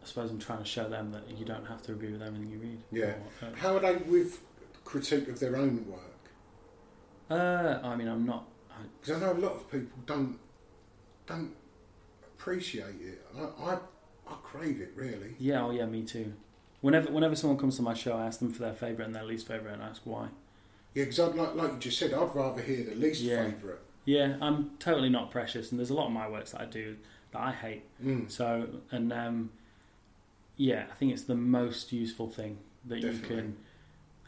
suppose 0.08 0.30
I'm 0.30 0.38
trying 0.38 0.58
to 0.60 0.64
show 0.64 0.88
them 0.88 1.12
that 1.12 1.28
you 1.38 1.44
don't 1.44 1.66
have 1.66 1.82
to 1.84 1.92
agree 1.92 2.12
with 2.12 2.22
everything 2.22 2.50
you 2.50 2.58
read. 2.58 2.78
Yeah. 2.90 3.04
Or, 3.42 3.48
uh, 3.48 3.54
How 3.56 3.76
are 3.76 3.80
they 3.80 3.96
with 3.96 4.40
critique 4.84 5.28
of 5.28 5.38
their 5.40 5.56
own 5.56 5.86
work? 5.88 6.02
Uh, 7.30 7.78
I 7.86 7.94
mean, 7.96 8.08
I'm 8.08 8.24
not. 8.24 8.44
Because 9.00 9.20
I 9.22 9.26
know 9.26 9.32
a 9.32 9.40
lot 9.40 9.52
of 9.52 9.70
people 9.70 9.98
don't 10.06 10.38
don't 11.26 11.52
appreciate 12.36 12.94
it. 13.00 13.26
I, 13.36 13.42
I 13.72 13.74
I 14.28 14.34
crave 14.42 14.80
it 14.80 14.92
really. 14.94 15.34
yeah, 15.38 15.62
oh 15.64 15.70
yeah, 15.70 15.86
me 15.86 16.02
too. 16.04 16.32
Whenever 16.80 17.10
whenever 17.10 17.34
someone 17.34 17.58
comes 17.58 17.76
to 17.76 17.82
my 17.82 17.94
show, 17.94 18.16
I 18.16 18.26
ask 18.26 18.38
them 18.38 18.52
for 18.52 18.62
their 18.62 18.72
favourite 18.72 19.06
and 19.06 19.14
their 19.14 19.24
least 19.24 19.46
favourite, 19.48 19.74
and 19.74 19.82
I 19.82 19.88
ask 19.88 20.02
why. 20.04 20.28
Yeah, 20.94 21.04
because 21.04 21.18
like 21.18 21.54
like 21.54 21.72
you 21.72 21.78
just 21.78 21.98
said, 21.98 22.14
I'd 22.14 22.34
rather 22.34 22.62
hear 22.62 22.84
the 22.84 22.94
least 22.94 23.20
Yeah. 23.22 23.44
favourite. 23.44 23.78
Yeah, 24.04 24.36
I'm 24.40 24.70
totally 24.78 25.10
not 25.10 25.30
precious, 25.30 25.70
and 25.70 25.78
there's 25.78 25.90
a 25.90 25.94
lot 25.94 26.06
of 26.06 26.12
my 26.12 26.28
works 26.28 26.52
that 26.52 26.62
I 26.62 26.64
do 26.64 26.96
that 27.32 27.40
I 27.42 27.52
hate. 27.52 27.82
Mm. 28.02 28.30
So, 28.30 28.66
and 28.90 29.12
um, 29.12 29.50
yeah, 30.58 30.84
I 30.90 30.94
think 30.94 31.12
it's 31.12 31.22
the 31.22 31.34
most 31.34 31.92
useful 31.92 32.28
thing 32.28 32.58
that 32.84 33.00
Definitely. 33.00 33.36
you 33.36 33.42
can. 33.42 33.56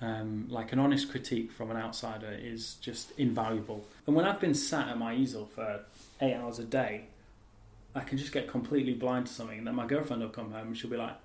Um, 0.02 0.46
like 0.48 0.72
an 0.72 0.78
honest 0.78 1.10
critique 1.10 1.52
from 1.52 1.70
an 1.70 1.76
outsider 1.76 2.32
is 2.32 2.76
just 2.80 3.10
invaluable. 3.18 3.84
And 4.06 4.16
when 4.16 4.24
I've 4.24 4.40
been 4.40 4.54
sat 4.54 4.88
at 4.88 4.96
my 4.96 5.14
easel 5.14 5.44
for 5.44 5.80
eight 6.22 6.32
hours 6.34 6.58
a 6.58 6.64
day, 6.64 7.04
I 7.94 8.00
can 8.00 8.16
just 8.16 8.32
get 8.32 8.48
completely 8.48 8.94
blind 8.94 9.26
to 9.26 9.32
something. 9.34 9.58
And 9.58 9.66
then 9.66 9.74
my 9.74 9.84
girlfriend 9.86 10.22
will 10.22 10.30
come 10.30 10.52
home 10.52 10.68
and 10.68 10.78
she'll 10.78 10.88
be 10.88 10.96
like, 10.96 11.16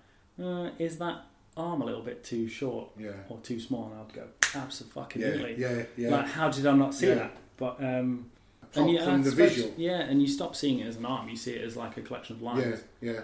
uh, 0.43 0.71
"Is 0.77 0.97
that 0.97 1.21
arm 1.55 1.81
a 1.83 1.85
little 1.85 2.01
bit 2.01 2.25
too 2.25 2.49
short 2.49 2.89
Yeah. 2.99 3.11
or 3.29 3.37
too 3.37 3.61
small?" 3.61 3.89
And 3.91 4.01
I'd 4.01 4.11
go, 4.13 4.27
Yeah, 4.53 4.61
"Absolutely." 4.63 5.55
yeah, 5.57 5.83
yeah. 5.95 6.09
Like, 6.09 6.27
how 6.27 6.49
did 6.49 6.65
I 6.65 6.75
not 6.75 6.93
see 6.93 7.07
Yeah. 7.07 7.15
that? 7.15 7.37
But 7.55 7.81
um, 7.81 8.29
Apart 8.61 8.89
you- 8.89 9.01
from 9.01 9.23
the 9.23 9.31
visual. 9.31 9.73
yeah, 9.77 10.01
and 10.01 10.21
you 10.21 10.27
stop 10.27 10.53
seeing 10.53 10.79
it 10.79 10.87
as 10.87 10.97
an 10.97 11.05
arm; 11.05 11.29
you 11.29 11.37
see 11.37 11.53
it 11.53 11.63
as 11.63 11.77
like 11.77 11.95
a 11.95 12.01
collection 12.01 12.35
of 12.35 12.41
yeah, 12.41 12.47
lines. 12.49 12.83
yeah. 12.99 13.21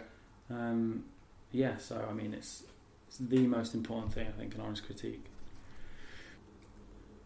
Um, 0.50 1.04
yeah, 1.52 1.78
so 1.78 2.06
I 2.10 2.14
mean, 2.14 2.34
it's, 2.34 2.64
it's 3.08 3.18
the 3.18 3.48
most 3.48 3.74
important 3.74 4.14
thing 4.14 4.28
I 4.28 4.32
think 4.32 4.56
in 4.56 4.62
honest 4.62 4.86
critique. 4.86 5.26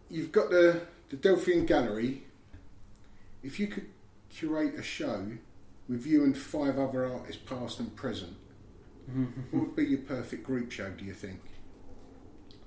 You've 0.10 0.32
got 0.32 0.50
the 0.50 0.82
the 1.10 1.18
Delphian 1.18 1.66
Gallery. 1.66 2.24
If 3.44 3.60
you 3.60 3.68
could 3.68 3.88
curate 4.30 4.76
a 4.76 4.84
show 4.84 5.28
with 5.88 6.06
you 6.06 6.24
and 6.24 6.36
five 6.36 6.80
other 6.80 7.06
artists, 7.06 7.42
past 7.46 7.80
and 7.80 7.96
present, 7.96 8.36
what 9.52 9.68
would 9.68 9.76
be 9.76 9.86
your 9.86 10.00
perfect 10.00 10.44
group 10.44 10.72
show? 10.72 10.90
Do 10.90 11.06
you 11.06 11.14
think? 11.14 11.40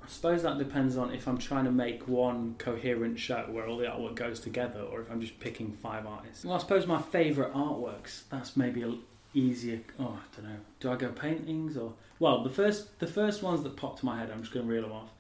I 0.03 0.11
suppose 0.11 0.43
that 0.43 0.57
depends 0.57 0.97
on 0.97 1.13
if 1.13 1.29
I'm 1.29 1.37
trying 1.37 1.65
to 1.65 1.71
make 1.71 2.09
one 2.09 2.55
coherent 2.57 3.19
show 3.19 3.45
where 3.51 3.67
all 3.67 3.77
the 3.77 3.85
artwork 3.87 4.15
goes 4.15 4.41
together, 4.41 4.81
or 4.81 5.03
if 5.03 5.11
I'm 5.11 5.21
just 5.21 5.39
picking 5.39 5.73
five 5.73 6.07
artists. 6.07 6.45
Well, 6.45 6.55
I 6.55 6.59
suppose 6.59 6.87
my 6.87 7.03
favourite 7.03 7.53
artworks. 7.53 8.23
That's 8.31 8.57
maybe 8.57 8.83
a 8.83 8.95
easier. 9.35 9.81
Oh, 9.99 10.19
I 10.21 10.37
don't 10.37 10.51
know. 10.51 10.59
Do 10.81 10.91
I 10.91 10.97
go 10.97 11.09
paintings 11.09 11.77
or? 11.77 11.95
Well, 12.19 12.43
the 12.43 12.51
first 12.51 12.99
the 12.99 13.07
first 13.07 13.43
ones 13.43 13.63
that 13.63 13.77
popped 13.77 14.01
to 14.01 14.07
my 14.07 14.19
head. 14.19 14.31
I'm 14.31 14.43
just 14.43 14.53
going 14.53 14.67
to 14.67 14.73
reel 14.73 14.83
them 14.83 14.93
off. 14.93 15.11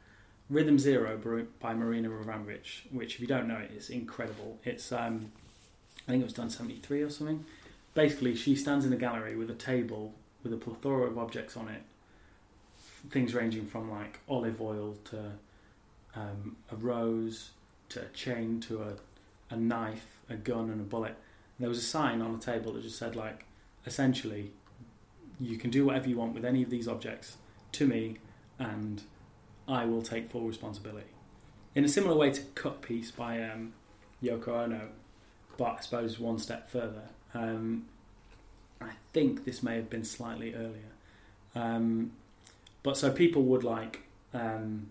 Rhythm 0.51 0.79
Zero 0.79 1.47
by 1.61 1.75
Marina 1.75 2.09
Abramović, 2.09 2.91
which 2.91 3.15
if 3.15 3.21
you 3.21 3.27
don't 3.27 3.47
know 3.47 3.57
it, 3.57 3.71
it, 3.71 3.77
is 3.77 3.91
incredible. 3.91 4.59
It's 4.65 4.91
um, 4.93 5.31
I 6.07 6.13
think 6.13 6.23
it 6.23 6.25
was 6.25 6.33
done 6.33 6.51
'73 6.51 7.03
or 7.03 7.11
something. 7.11 7.45
Basically, 7.95 8.35
she 8.35 8.55
stands 8.55 8.87
in 8.87 8.93
a 8.93 8.97
gallery 8.97 9.37
with 9.37 9.51
a 9.51 9.55
table 9.55 10.15
with 10.43 10.53
a 10.53 10.57
plethora 10.57 11.07
of 11.07 11.19
objects 11.19 11.57
on 11.57 11.69
it, 11.69 11.83
things 13.11 13.35
ranging 13.35 13.67
from 13.67 13.91
like 13.91 14.21
olive 14.29 14.61
oil 14.63 14.97
to 15.05 15.33
um, 16.15 16.57
a 16.71 16.77
rose 16.77 17.51
to 17.91 18.03
a 18.03 18.09
chain 18.09 18.61
to 18.61 18.83
a, 18.83 19.55
a 19.55 19.57
knife, 19.57 20.19
a 20.29 20.35
gun, 20.35 20.71
and 20.71 20.81
a 20.81 20.85
bullet. 20.85 21.17
And 21.57 21.61
there 21.61 21.69
was 21.69 21.79
a 21.79 21.83
sign 21.83 22.21
on 22.21 22.33
the 22.33 22.45
table 22.45 22.73
that 22.73 22.83
just 22.83 22.99
said 22.99 23.17
like, 23.17 23.45
essentially, 23.89 24.53
you 25.41 25.57
can 25.57 25.71
do 25.71 25.87
whatever 25.87 26.09
you 26.09 26.17
want 26.17 26.35
with 26.35 26.45
any 26.45 26.63
of 26.63 26.71
these 26.71 26.87
objects 26.87 27.39
to 27.73 27.87
me, 27.87 28.19
and 28.59 29.03
I 29.67 29.87
will 29.87 30.03
take 30.03 30.31
full 30.31 30.43
responsibility. 30.43 31.11
In 31.75 31.85
a 31.85 31.89
similar 31.89 32.17
way 32.17 32.31
to 32.31 32.43
Cut 32.55 32.83
Piece 32.83 33.11
by 33.11 33.43
um, 33.43 33.73
Yoko 34.23 34.49
Ono, 34.49 34.89
but 35.57 35.65
I 35.65 35.81
suppose 35.81 36.19
one 36.19 36.39
step 36.39 36.71
further. 36.71 37.09
Um, 37.35 37.87
I 38.81 38.91
think 39.13 39.45
this 39.45 39.63
may 39.63 39.77
have 39.77 39.91
been 39.91 40.05
slightly 40.05 40.55
earlier. 40.55 40.93
Um, 41.55 42.13
but 42.83 42.97
so 42.97 43.11
people 43.11 43.43
would 43.45 43.65
like, 43.65 44.03
um, 44.33 44.91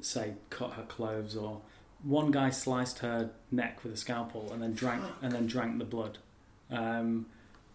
say, 0.00 0.34
cut 0.50 0.72
her 0.72 0.82
clothes, 0.82 1.36
or 1.36 1.62
one 2.02 2.30
guy 2.30 2.50
sliced 2.50 2.98
her 3.00 3.30
neck 3.50 3.82
with 3.82 3.92
a 3.92 3.96
scalpel 3.96 4.52
and 4.52 4.62
then 4.62 4.72
drank 4.72 5.02
and 5.22 5.32
then 5.32 5.46
drank 5.46 5.78
the 5.78 5.84
blood. 5.84 6.18
Um, 6.70 7.26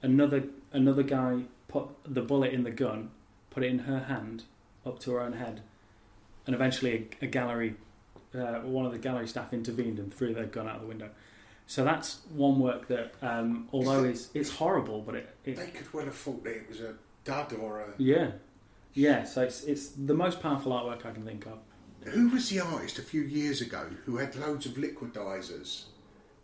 another 0.02 0.44
another 0.72 1.04
guy 1.04 1.44
put 1.68 1.88
the 2.06 2.22
bullet 2.22 2.54
in 2.54 2.64
the 2.64 2.72
gun, 2.72 3.12
put 3.50 3.64
it 3.64 3.68
in 3.68 3.80
her 3.80 4.00
hand, 4.00 4.44
up 4.86 5.00
to 5.00 5.12
her 5.14 5.22
own 5.22 5.34
head, 5.34 5.62
and 6.46 6.56
eventually 6.56 7.08
a, 7.22 7.26
a 7.26 7.28
gallery, 7.28 7.76
uh, 8.36 8.60
one 8.60 8.86
of 8.86 8.92
the 8.92 9.00
gallery 9.00 9.28
staff 9.28 9.54
intervened 9.54 10.00
and 10.00 10.14
threw 10.14 10.34
their 10.34 10.46
gun 10.46 10.68
out 10.68 10.76
of 10.76 10.82
the 10.82 10.88
window. 10.88 11.10
So 11.66 11.84
that's 11.86 12.20
one 12.34 12.60
work 12.60 12.88
that, 12.90 13.14
um, 13.22 13.70
although 13.72 14.04
it's 14.04 14.30
it's 14.34 14.50
horrible, 14.52 15.02
but 15.02 15.16
it, 15.16 15.36
it 15.46 15.56
They 15.56 15.68
could 15.68 15.92
well 15.94 16.06
have 16.06 16.16
thought 16.16 16.44
that 16.44 16.56
it 16.56 16.70
was 16.70 16.82
a 16.82 16.96
dud 17.24 17.54
or 17.54 17.80
a. 17.82 17.94
yeah, 17.98 18.32
yeah. 18.94 19.24
So 19.24 19.42
it's 19.44 19.64
it's 19.64 19.88
the 19.90 20.14
most 20.14 20.42
powerful 20.42 20.74
artwork 20.74 21.06
I 21.06 21.12
can 21.12 21.24
think 21.26 21.46
of. 21.46 21.60
Who 22.12 22.28
was 22.30 22.50
the 22.50 22.60
artist 22.60 23.00
a 23.00 23.02
few 23.02 23.22
years 23.22 23.62
ago 23.62 23.88
who 24.06 24.18
had 24.18 24.36
loads 24.36 24.66
of 24.66 24.74
liquidizers 24.74 25.86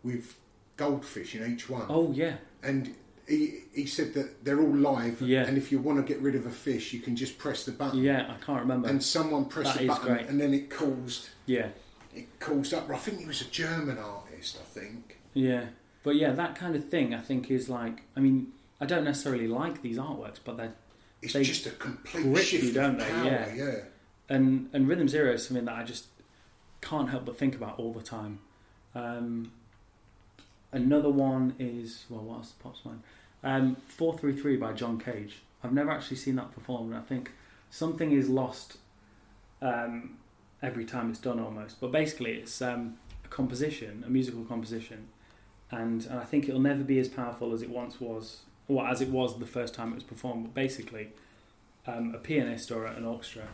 with 0.02 0.39
goldfish 0.84 1.34
in 1.36 1.42
each 1.52 1.68
one? 1.68 1.86
Oh 1.88 2.12
yeah, 2.12 2.36
And 2.62 2.94
he, 3.28 3.60
he 3.72 3.86
said 3.86 4.12
that 4.14 4.44
they're 4.44 4.60
all 4.60 4.74
live, 4.92 5.20
Yeah. 5.22 5.44
and 5.46 5.56
if 5.56 5.70
you 5.70 5.78
want 5.78 5.96
to 6.04 6.12
get 6.12 6.20
rid 6.22 6.34
of 6.34 6.46
a 6.46 6.50
fish, 6.50 6.92
you 6.92 7.00
can 7.00 7.14
just 7.14 7.38
press 7.38 7.64
the 7.64 7.72
button. 7.72 8.00
yeah. 8.02 8.22
I 8.34 8.44
can't 8.44 8.60
remember. 8.60 8.88
And 8.88 9.00
someone 9.02 9.44
pressed 9.44 9.74
That 9.74 9.78
the 9.78 9.84
is 9.84 9.88
button, 9.98 10.14
great. 10.14 10.26
and 10.28 10.40
then 10.40 10.52
it 10.54 10.68
caused 10.70 11.28
yeah, 11.46 11.68
it 12.14 12.26
caused 12.40 12.72
up. 12.74 12.88
I 12.90 12.96
think 12.98 13.20
he 13.20 13.26
was 13.26 13.40
a 13.40 13.50
German 13.62 13.98
artist. 13.98 14.58
I 14.60 14.66
think. 14.78 15.18
yeah. 15.34 15.64
But 16.02 16.16
yeah, 16.16 16.32
that 16.32 16.54
kind 16.56 16.74
of 16.76 16.88
thing 16.88 17.14
I 17.14 17.20
think 17.20 17.50
is 17.50 17.68
like. 17.68 17.96
I 18.16 18.20
mean, 18.20 18.52
I 18.80 18.86
don't 18.86 19.04
necessarily 19.04 19.46
like 19.46 19.82
these 19.82 19.98
artworks, 19.98 20.40
but 20.42 20.56
they're 20.56 20.72
It's 21.22 21.34
They 21.34 21.44
just 21.44 21.66
a 21.66 21.70
complete 21.72 22.24
grip 22.24 22.44
shift 22.44 22.64
you, 22.64 22.72
don't 22.72 22.94
of 22.98 23.00
they? 23.06 23.10
power. 23.12 23.24
Yeah. 23.26 23.54
yeah. 23.54 23.76
and 24.34 24.70
and 24.72 24.88
Rhythm 24.88 25.08
Zero 25.08 25.30
is 25.34 25.46
something 25.46 25.66
that 25.66 25.76
I 25.76 25.84
just 25.84 26.06
can't 26.80 27.10
help 27.10 27.26
but 27.26 27.36
think 27.38 27.54
about 27.54 27.78
all 27.78 27.92
the 27.92 28.02
time. 28.16 28.38
Um, 28.94 29.52
another 30.72 31.10
one 31.10 31.54
is 31.58 32.04
well, 32.08 32.22
what 32.22 32.36
else 32.36 32.52
pops 32.52 32.82
to 32.82 32.88
mind? 32.88 33.02
Um, 33.42 33.76
Four 33.86 34.16
Three 34.16 34.34
Three 34.34 34.56
by 34.56 34.72
John 34.72 34.98
Cage. 34.98 35.42
I've 35.62 35.72
never 35.72 35.90
actually 35.90 36.16
seen 36.16 36.36
that 36.36 36.52
performed, 36.52 36.94
I 36.94 37.00
think 37.00 37.32
something 37.70 38.12
is 38.12 38.28
lost 38.28 38.78
um, 39.62 40.16
every 40.62 40.84
time 40.84 41.10
it's 41.10 41.18
done 41.18 41.38
almost. 41.38 41.80
But 41.80 41.92
basically, 41.92 42.32
it's 42.32 42.60
um, 42.62 42.96
a 43.24 43.28
composition, 43.28 44.02
a 44.06 44.10
musical 44.10 44.44
composition, 44.44 45.08
and, 45.70 46.04
and 46.06 46.18
I 46.18 46.24
think 46.24 46.48
it'll 46.48 46.60
never 46.60 46.82
be 46.82 46.98
as 46.98 47.08
powerful 47.08 47.52
as 47.52 47.62
it 47.62 47.70
once 47.70 48.00
was, 48.00 48.40
or 48.68 48.86
as 48.86 49.00
it 49.00 49.08
was 49.08 49.38
the 49.38 49.46
first 49.46 49.74
time 49.74 49.92
it 49.92 49.96
was 49.96 50.04
performed. 50.04 50.44
But 50.44 50.54
basically, 50.54 51.08
um, 51.86 52.14
a 52.14 52.18
pianist 52.18 52.70
or 52.70 52.86
an 52.86 53.04
orchestra 53.04 53.48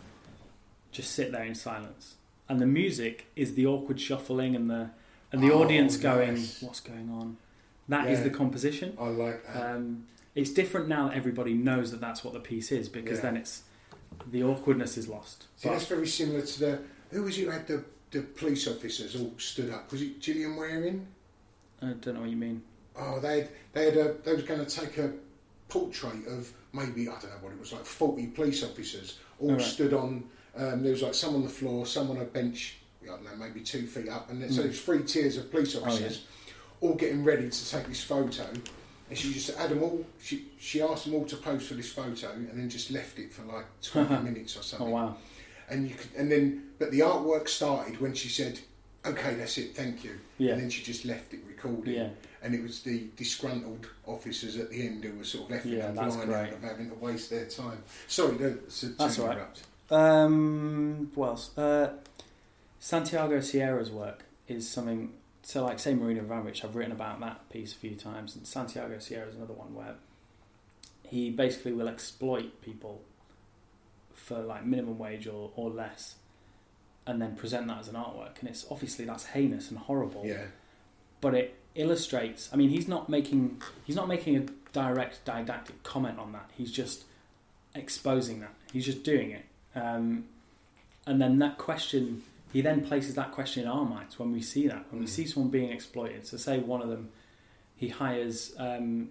just 0.93 1.13
sit 1.13 1.33
there 1.33 1.45
in 1.45 1.55
silence, 1.55 2.15
and 2.49 2.61
the 2.61 2.67
music 2.67 3.27
is 3.37 3.55
the 3.55 3.67
awkward 3.67 4.01
shuffling 4.01 4.57
and 4.57 4.71
the 4.71 4.91
and 5.33 5.43
the 5.43 5.51
Oh, 5.53 5.63
audience 5.63 5.97
going, 5.97 6.35
nice. 6.35 6.63
"What's 6.63 6.81
going 6.81 7.11
on?" 7.11 7.37
That 7.89 8.09
is 8.11 8.19
Yeah. 8.19 8.25
the 8.25 8.31
composition. 8.31 8.97
I 9.01 9.09
like 9.09 9.47
that. 9.47 9.77
Um, 9.77 10.07
it's 10.35 10.51
different 10.51 10.89
now 10.89 11.09
that 11.09 11.17
everybody 11.17 11.55
knows 11.55 11.91
that 11.93 12.01
that's 12.01 12.25
what 12.25 12.35
the 12.35 12.41
piece 12.41 12.73
is 12.73 12.89
because 12.89 13.19
Yeah. 13.19 13.23
then 13.23 13.37
it's 13.37 13.63
the 14.31 14.43
awkwardness 14.43 14.97
is 14.97 15.09
lost. 15.09 15.45
See, 15.57 15.69
But- 15.69 15.75
that's 15.75 15.87
very 15.87 16.07
similar 16.07 16.43
to 16.43 16.59
the 16.61 16.79
who 17.11 17.23
was 17.23 17.39
it 17.39 17.43
who 17.45 17.51
had 17.51 17.67
the 17.67 17.85
the 18.13 18.23
police 18.23 18.67
officers 18.69 19.17
all 19.17 19.33
stood 19.37 19.69
up? 19.71 19.91
Was 19.93 20.01
it 20.01 20.21
Gillian 20.21 20.57
Wearing? 20.57 21.07
I 21.83 21.87
don't 21.87 22.15
know 22.15 22.21
what 22.21 22.31
you 22.31 22.37
mean. 22.37 22.63
Oh, 22.97 23.19
they 23.21 23.41
had, 23.41 23.49
they 23.73 23.85
had 23.87 23.97
a 23.97 24.15
they 24.25 24.33
was 24.35 24.45
going 24.45 24.65
to 24.65 24.81
take 24.81 24.97
a 24.99 25.13
portrait 25.69 26.27
of 26.27 26.53
maybe 26.73 27.09
I 27.09 27.13
don't 27.13 27.25
know 27.25 27.39
what 27.43 27.53
it 27.53 27.59
was 27.61 27.73
like 27.73 27.85
forty 27.85 28.29
police 28.29 28.63
officers 28.65 29.19
all 29.41 29.51
Alright. 29.51 29.67
stood 29.67 29.93
on. 29.93 30.25
Um, 30.57 30.83
there 30.83 30.93
was 30.93 31.03
like 31.03 31.15
some 31.15 31.35
on 31.35 31.43
the 31.43 31.49
floor, 31.49 31.85
some 31.85 32.11
on 32.11 32.17
a 32.19 32.25
bench. 32.25 32.79
I 33.09 33.13
don't 33.13 33.25
know, 33.25 33.37
maybe 33.37 33.61
two 33.61 33.87
feet 33.87 34.09
up, 34.09 34.31
and 34.31 34.43
then, 34.43 34.51
so 34.53 34.61
Mm. 34.61 34.65
there's 34.65 34.81
three 34.81 35.03
tiers 35.03 35.37
of 35.37 35.51
police 35.51 35.75
Oh, 35.77 35.83
officers, 35.85 36.25
all 36.81 36.95
getting 36.95 37.25
ready 37.25 37.49
to 37.49 37.69
take 37.71 37.87
this 37.89 38.03
photo. 38.03 38.47
And 39.09 39.17
she 39.17 39.33
just 39.33 39.55
had 39.57 39.71
them 39.71 39.83
all. 39.85 40.05
She 40.21 40.47
she 40.59 40.83
asked 40.83 41.05
them 41.05 41.15
all 41.15 41.25
to 41.27 41.37
pose 41.37 41.67
for 41.69 41.75
this 41.75 41.93
photo, 41.93 42.33
and 42.33 42.49
then 42.51 42.69
just 42.69 42.91
left 42.91 43.19
it 43.21 43.33
for 43.33 43.43
like 43.45 43.67
twenty 43.81 44.17
minutes 44.31 44.57
or 44.57 44.63
something. 44.63 44.89
Oh 44.89 44.91
wow. 44.91 45.17
And 45.69 45.89
you 45.89 45.95
could, 45.95 46.11
and 46.17 46.31
then, 46.31 46.71
but 46.79 46.91
the 46.91 47.01
artwork 47.01 47.49
started 47.49 48.01
when 48.01 48.15
she 48.15 48.29
said, 48.29 48.59
"Okay, 49.05 49.35
that's 49.35 49.59
it, 49.59 49.77
thank 49.77 50.03
you." 50.03 50.19
Yeah. 50.39 50.53
And 50.55 50.63
then 50.63 50.71
she 50.71 50.83
just 50.83 51.05
left 51.05 51.33
it 51.35 51.41
recording. 51.47 51.95
Yeah. 51.95 52.09
And 52.43 52.53
it 52.55 52.63
was 52.63 52.83
the 52.83 53.07
disgruntled 53.17 53.87
officers 54.07 54.57
at 54.57 54.71
the 54.71 54.87
end 54.87 55.03
who 55.05 55.17
were 55.19 55.25
sort 55.25 55.51
of 55.53 55.57
effing 55.57 55.77
Yeah, 55.79 55.87
and 55.87 55.95
blind 55.95 56.33
out 56.33 56.53
of 56.53 56.63
having 56.63 56.91
to 56.91 56.97
waste 56.97 57.31
their 57.31 57.47
time. 57.47 57.83
Sorry, 58.09 58.37
to, 58.39 58.55
to, 58.57 58.81
to 58.81 58.87
That's 58.89 59.19
all 59.21 59.27
right. 59.29 59.37
interrupt. 59.37 59.63
Um, 59.91 61.11
what 61.15 61.29
else? 61.29 61.57
Uh, 61.57 61.93
Santiago 62.79 63.41
Sierra's 63.41 63.91
work 63.91 64.25
is 64.49 64.69
something. 64.69 65.15
So, 65.43 65.65
like, 65.65 65.79
say 65.79 65.95
Marina 65.95 66.23
Abramović, 66.23 66.65
I've 66.65 66.75
written 66.75 66.93
about 66.93 67.21
that 67.21 67.49
piece 67.51 67.73
a 67.73 67.77
few 67.77 67.95
times, 67.95 68.35
and 68.35 68.47
Santiago 68.47 68.99
Sierra 68.99 69.29
is 69.29 69.37
another 69.37 69.55
one 69.55 69.75
where 69.75 69.95
he 71.03 71.31
basically 71.31 71.73
will 71.73 71.89
exploit 71.89 72.61
people 72.63 73.03
for 74.13 74.41
like 74.41 74.65
minimum 74.67 74.99
wage 74.99 75.27
or, 75.29 75.53
or 75.55 75.71
less, 75.71 76.17
and 77.07 77.23
then 77.23 77.37
present 77.37 77.69
that 77.69 77.79
as 77.79 77.89
an 77.89 77.95
artwork. 77.95 78.41
And 78.41 78.49
it's 78.49 78.67
obviously 78.71 79.05
that's 79.05 79.27
heinous 79.27 79.71
and 79.71 79.79
horrible. 79.79 80.23
Yeah. 80.25 80.47
but 81.21 81.35
it 81.35 81.55
illustrates. 81.77 82.49
I 82.53 82.57
mean, 82.57 82.71
he's 82.71 82.89
not 82.89 83.09
making 83.09 83.63
he's 83.85 83.97
not 83.97 84.09
making 84.09 84.37
a 84.37 84.47
direct 84.73 85.25
didactic 85.25 85.83
comment 85.85 86.19
on 86.19 86.33
that. 86.33 86.51
He's 86.57 86.73
just 86.73 87.05
exposing 87.75 88.41
that. 88.41 88.55
He's 88.73 88.85
just 88.85 89.05
doing 89.05 89.31
it. 89.31 89.45
Um, 89.77 90.25
and 91.07 91.21
then 91.23 91.39
that 91.39 91.57
question, 91.59 92.23
he 92.53 92.61
then 92.61 92.85
places 92.85 93.15
that 93.17 93.33
question 93.33 93.65
in 93.65 93.69
our 93.69 93.85
minds 93.85 94.19
when 94.19 94.33
we 94.33 94.41
see 94.41 94.69
that, 94.69 94.87
when 94.91 95.01
we 95.01 95.07
see 95.07 95.27
someone 95.27 95.51
being 95.51 95.71
exploited. 95.71 96.27
So, 96.27 96.37
say 96.37 96.59
one 96.59 96.83
of 96.83 96.89
them, 96.89 97.11
he 97.77 97.89
hires 97.89 98.55
um, 98.59 99.09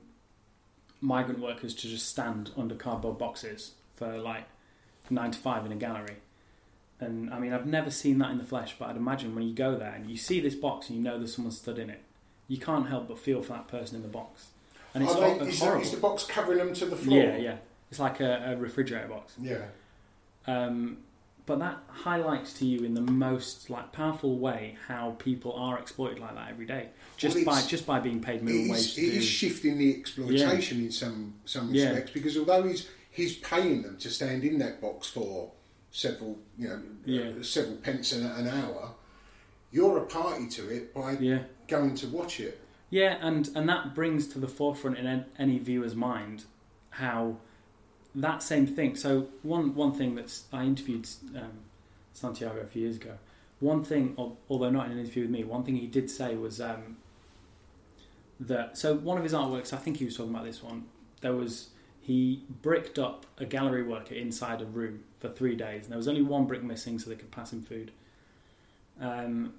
migrant 1.01 1.39
workers 1.39 1.73
to 1.75 1.87
just 1.87 2.07
stand 2.09 2.51
under 2.57 2.75
cardboard 2.75 3.17
boxes 3.17 3.71
for 3.95 4.17
like 4.17 4.45
nine 5.09 5.31
to 5.31 5.39
five 5.39 5.65
in 5.65 5.71
a 5.71 5.75
gallery. 5.75 6.17
And 6.99 7.33
I 7.33 7.39
mean, 7.39 7.53
I've 7.53 7.65
never 7.65 7.91
seen 7.91 8.19
that 8.19 8.31
in 8.31 8.37
the 8.37 8.45
flesh, 8.45 8.75
but 8.79 8.89
I'd 8.89 8.95
imagine 8.95 9.35
when 9.35 9.43
you 9.45 9.53
go 9.53 9.75
there 9.75 9.93
and 9.93 10.09
you 10.09 10.17
see 10.17 10.39
this 10.39 10.55
box 10.55 10.89
and 10.89 10.97
you 10.97 11.03
know 11.03 11.17
there's 11.17 11.35
someone 11.35 11.51
stood 11.51 11.77
in 11.77 11.89
it, 11.89 12.01
you 12.47 12.57
can't 12.57 12.87
help 12.87 13.07
but 13.07 13.19
feel 13.19 13.41
for 13.41 13.53
that 13.53 13.67
person 13.67 13.97
in 13.97 14.01
the 14.01 14.07
box. 14.07 14.47
And 14.93 15.03
it's, 15.03 15.13
they, 15.15 15.31
it's 15.31 15.47
is, 15.47 15.59
the, 15.59 15.65
horrible. 15.65 15.83
is 15.83 15.91
the 15.91 15.97
box 15.97 16.23
covering 16.25 16.57
them 16.57 16.73
to 16.73 16.85
the 16.85 16.95
floor? 16.95 17.19
yeah, 17.19 17.37
yeah. 17.37 17.57
It's 17.91 17.99
like 17.99 18.21
a, 18.21 18.53
a 18.53 18.55
refrigerator 18.55 19.07
box. 19.07 19.33
Yeah. 19.39 19.65
Um, 20.47 20.99
but 21.45 21.59
that 21.59 21.77
highlights 21.87 22.53
to 22.53 22.65
you 22.65 22.83
in 22.83 22.93
the 22.93 23.01
most 23.01 23.69
like 23.69 23.91
powerful 23.91 24.37
way 24.39 24.77
how 24.87 25.11
people 25.19 25.53
are 25.53 25.77
exploited 25.77 26.19
like 26.19 26.33
that 26.35 26.49
every 26.49 26.65
day, 26.65 26.89
just 27.17 27.35
Well, 27.35 27.45
by 27.45 27.61
just 27.61 27.85
by 27.85 27.99
being 27.99 28.21
paid 28.21 28.41
minimum 28.43 28.69
wage. 28.69 28.97
it 28.97 29.11
do- 29.11 29.17
is 29.17 29.25
shifting 29.25 29.77
the 29.77 29.95
exploitation 29.95 30.79
in 30.79 30.91
some 30.91 31.35
some 31.45 31.73
Yeah. 31.73 31.85
respects 31.89 32.11
because 32.11 32.37
although 32.37 32.63
he's 32.63 32.87
he's 33.11 33.35
paying 33.37 33.81
them 33.83 33.97
to 33.97 34.09
stand 34.09 34.43
in 34.43 34.57
that 34.59 34.81
box 34.81 35.07
for 35.09 35.51
several 35.91 36.37
you 36.57 36.67
know 36.67 36.81
Yeah. 37.05 37.31
uh, 37.39 37.43
several 37.43 37.77
pence 37.77 38.11
an, 38.13 38.25
an 38.25 38.47
hour, 38.47 38.91
you're 39.71 39.97
a 39.99 40.05
party 40.05 40.47
to 40.49 40.69
it 40.69 40.93
by 40.93 41.17
Yeah. 41.19 41.43
going 41.67 41.95
to 41.95 42.07
watch 42.07 42.39
it. 42.39 42.59
Yeah, 42.89 43.17
and, 43.19 43.49
and 43.55 43.67
that 43.67 43.93
brings 43.95 44.27
to 44.29 44.39
the 44.39 44.47
forefront 44.47 44.97
in 44.97 45.25
any 45.39 45.57
viewer's 45.57 45.95
mind 45.95 46.45
how 46.91 47.37
that 48.15 48.41
same 48.41 48.65
thing. 48.65 48.95
So 48.95 49.27
one 49.43 49.75
one 49.75 49.93
thing 49.93 50.15
that 50.15 50.37
I 50.51 50.63
interviewed 50.63 51.07
um, 51.35 51.51
Santiago 52.13 52.59
a 52.61 52.65
few 52.65 52.83
years 52.83 52.95
ago. 52.95 53.17
One 53.59 53.83
thing, 53.83 54.15
although 54.49 54.69
not 54.69 54.87
in 54.87 54.93
an 54.93 54.99
interview 54.99 55.23
with 55.23 55.31
me, 55.31 55.43
one 55.43 55.63
thing 55.63 55.75
he 55.75 55.87
did 55.87 56.09
say 56.09 56.35
was 56.35 56.59
um, 56.59 56.97
that. 58.39 58.77
So 58.77 58.95
one 58.95 59.17
of 59.17 59.23
his 59.23 59.33
artworks, 59.33 59.73
I 59.73 59.77
think 59.77 59.97
he 59.97 60.05
was 60.05 60.17
talking 60.17 60.33
about 60.33 60.45
this 60.45 60.61
one. 60.61 60.85
There 61.21 61.33
was 61.33 61.69
he 62.01 62.43
bricked 62.61 62.99
up 62.99 63.25
a 63.37 63.45
gallery 63.45 63.83
worker 63.83 64.13
inside 64.13 64.61
a 64.61 64.65
room 64.65 65.03
for 65.19 65.29
three 65.29 65.55
days, 65.55 65.83
and 65.83 65.91
there 65.91 65.97
was 65.97 66.07
only 66.07 66.21
one 66.21 66.45
brick 66.45 66.63
missing, 66.63 66.99
so 66.99 67.09
they 67.09 67.15
could 67.15 67.31
pass 67.31 67.51
him 67.51 67.63
food. 67.63 67.91
Um, 68.99 69.53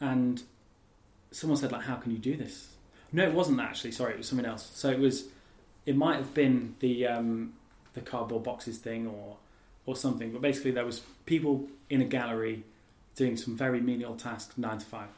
and 0.00 0.42
someone 1.30 1.56
said 1.56 1.72
like, 1.72 1.82
"How 1.82 1.96
can 1.96 2.12
you 2.12 2.18
do 2.18 2.36
this?" 2.36 2.68
No, 3.12 3.24
it 3.24 3.34
wasn't 3.34 3.60
actually. 3.60 3.92
Sorry, 3.92 4.14
it 4.14 4.18
was 4.18 4.28
something 4.28 4.46
else. 4.46 4.70
So 4.74 4.90
it 4.90 4.98
was, 4.98 5.28
it 5.86 5.96
might 5.96 6.16
have 6.16 6.34
been 6.34 6.74
the 6.80 7.06
um, 7.06 7.52
the 7.94 8.00
cardboard 8.00 8.42
boxes 8.44 8.78
thing 8.78 9.06
or 9.06 9.36
or 9.86 9.96
something. 9.96 10.30
But 10.32 10.40
basically, 10.42 10.70
there 10.70 10.86
was 10.86 11.00
people 11.26 11.68
in 11.90 12.00
a 12.00 12.04
gallery 12.04 12.64
doing 13.16 13.36
some 13.36 13.56
very 13.56 13.80
menial 13.80 14.14
tasks, 14.16 14.56
nine 14.56 14.78
to 14.78 14.86
five, 14.86 15.08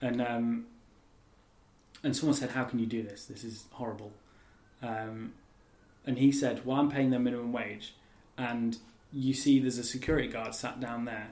and 0.00 0.20
um, 0.22 0.66
and 2.02 2.16
someone 2.16 2.34
said, 2.36 2.50
"How 2.50 2.64
can 2.64 2.78
you 2.78 2.86
do 2.86 3.02
this? 3.02 3.26
This 3.26 3.44
is 3.44 3.64
horrible." 3.72 4.12
Um, 4.82 5.32
and 6.06 6.18
he 6.18 6.30
said, 6.32 6.64
"Well, 6.64 6.78
I'm 6.78 6.90
paying 6.90 7.10
them 7.10 7.24
minimum 7.24 7.52
wage, 7.52 7.94
and 8.38 8.76
you 9.12 9.34
see, 9.34 9.58
there's 9.58 9.78
a 9.78 9.84
security 9.84 10.28
guard 10.28 10.54
sat 10.54 10.80
down 10.80 11.04
there." 11.04 11.28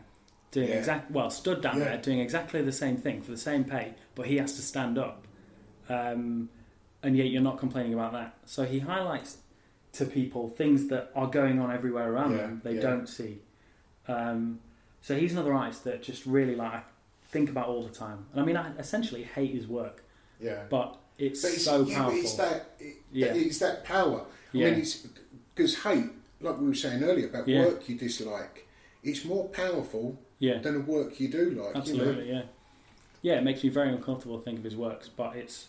Doing 0.50 0.68
Yeah. 0.68 0.76
exact 0.76 1.10
well, 1.10 1.30
stood 1.30 1.60
down 1.62 1.78
Yeah. 1.78 1.84
there 1.86 1.98
doing 1.98 2.20
exactly 2.20 2.62
the 2.62 2.70
same 2.70 2.96
thing 2.96 3.22
for 3.22 3.32
the 3.32 3.36
same 3.36 3.64
pay, 3.64 3.94
but 4.14 4.26
he 4.26 4.36
has 4.36 4.54
to 4.54 4.62
stand 4.62 4.98
up, 4.98 5.26
um, 5.88 6.48
and 7.02 7.16
yet 7.16 7.26
you're 7.26 7.42
not 7.42 7.58
complaining 7.58 7.92
about 7.92 8.12
that. 8.12 8.36
So 8.46 8.64
he 8.64 8.78
highlights 8.78 9.38
to 9.94 10.04
people 10.04 10.48
things 10.48 10.88
that 10.88 11.10
are 11.14 11.26
going 11.28 11.58
on 11.60 11.70
everywhere 11.70 12.12
around 12.12 12.32
Yeah, 12.32 12.36
them 12.38 12.60
they 12.64 12.74
yeah. 12.76 12.80
don't 12.80 13.08
see. 13.08 13.38
Um, 14.08 14.60
so 15.00 15.16
he's 15.16 15.32
another 15.32 15.52
artist 15.54 15.84
that 15.84 16.02
just 16.02 16.26
really 16.26 16.56
like 16.56 16.72
I 16.72 16.82
think 17.28 17.48
about 17.50 17.68
all 17.68 17.82
the 17.82 17.94
time, 17.94 18.26
and 18.32 18.40
I 18.40 18.44
mean 18.44 18.56
I 18.56 18.76
essentially 18.78 19.22
hate 19.22 19.52
his 19.52 19.66
work, 19.66 20.02
Yeah. 20.40 20.64
but 20.68 20.96
it's, 21.18 21.42
But 21.42 21.52
it's, 21.52 21.64
so 21.64 21.82
yeah, 21.84 21.96
powerful. 21.98 22.18
it's 22.20 22.34
that 22.34 22.70
it, 22.80 22.96
Yeah. 23.12 23.34
it's 23.34 23.58
that 23.60 23.84
power. 23.84 24.24
Yeah. 24.52 24.66
I 24.66 24.70
mean, 24.70 24.80
it's 24.80 25.06
because 25.54 25.82
hate, 25.82 26.10
like 26.40 26.60
we 26.60 26.66
were 26.68 26.74
saying 26.74 27.02
earlier 27.02 27.28
about 27.28 27.46
Yeah. 27.48 27.64
work 27.66 27.88
you 27.88 27.96
dislike, 27.96 28.66
it's 29.02 29.24
more 29.24 29.48
powerful 29.48 30.18
Yeah. 30.38 30.58
than 30.58 30.76
a 30.76 30.80
work 30.80 31.18
you 31.20 31.28
do 31.28 31.50
like. 31.50 31.76
Absolutely, 31.76 32.26
You 32.28 32.32
know? 32.34 32.38
yeah, 32.40 32.44
yeah. 33.22 33.38
It 33.38 33.44
makes 33.44 33.62
me 33.62 33.68
very 33.70 33.88
uncomfortable 33.90 34.38
to 34.38 34.44
think 34.44 34.58
of 34.58 34.64
his 34.64 34.76
works, 34.76 35.08
but 35.08 35.36
it's. 35.36 35.66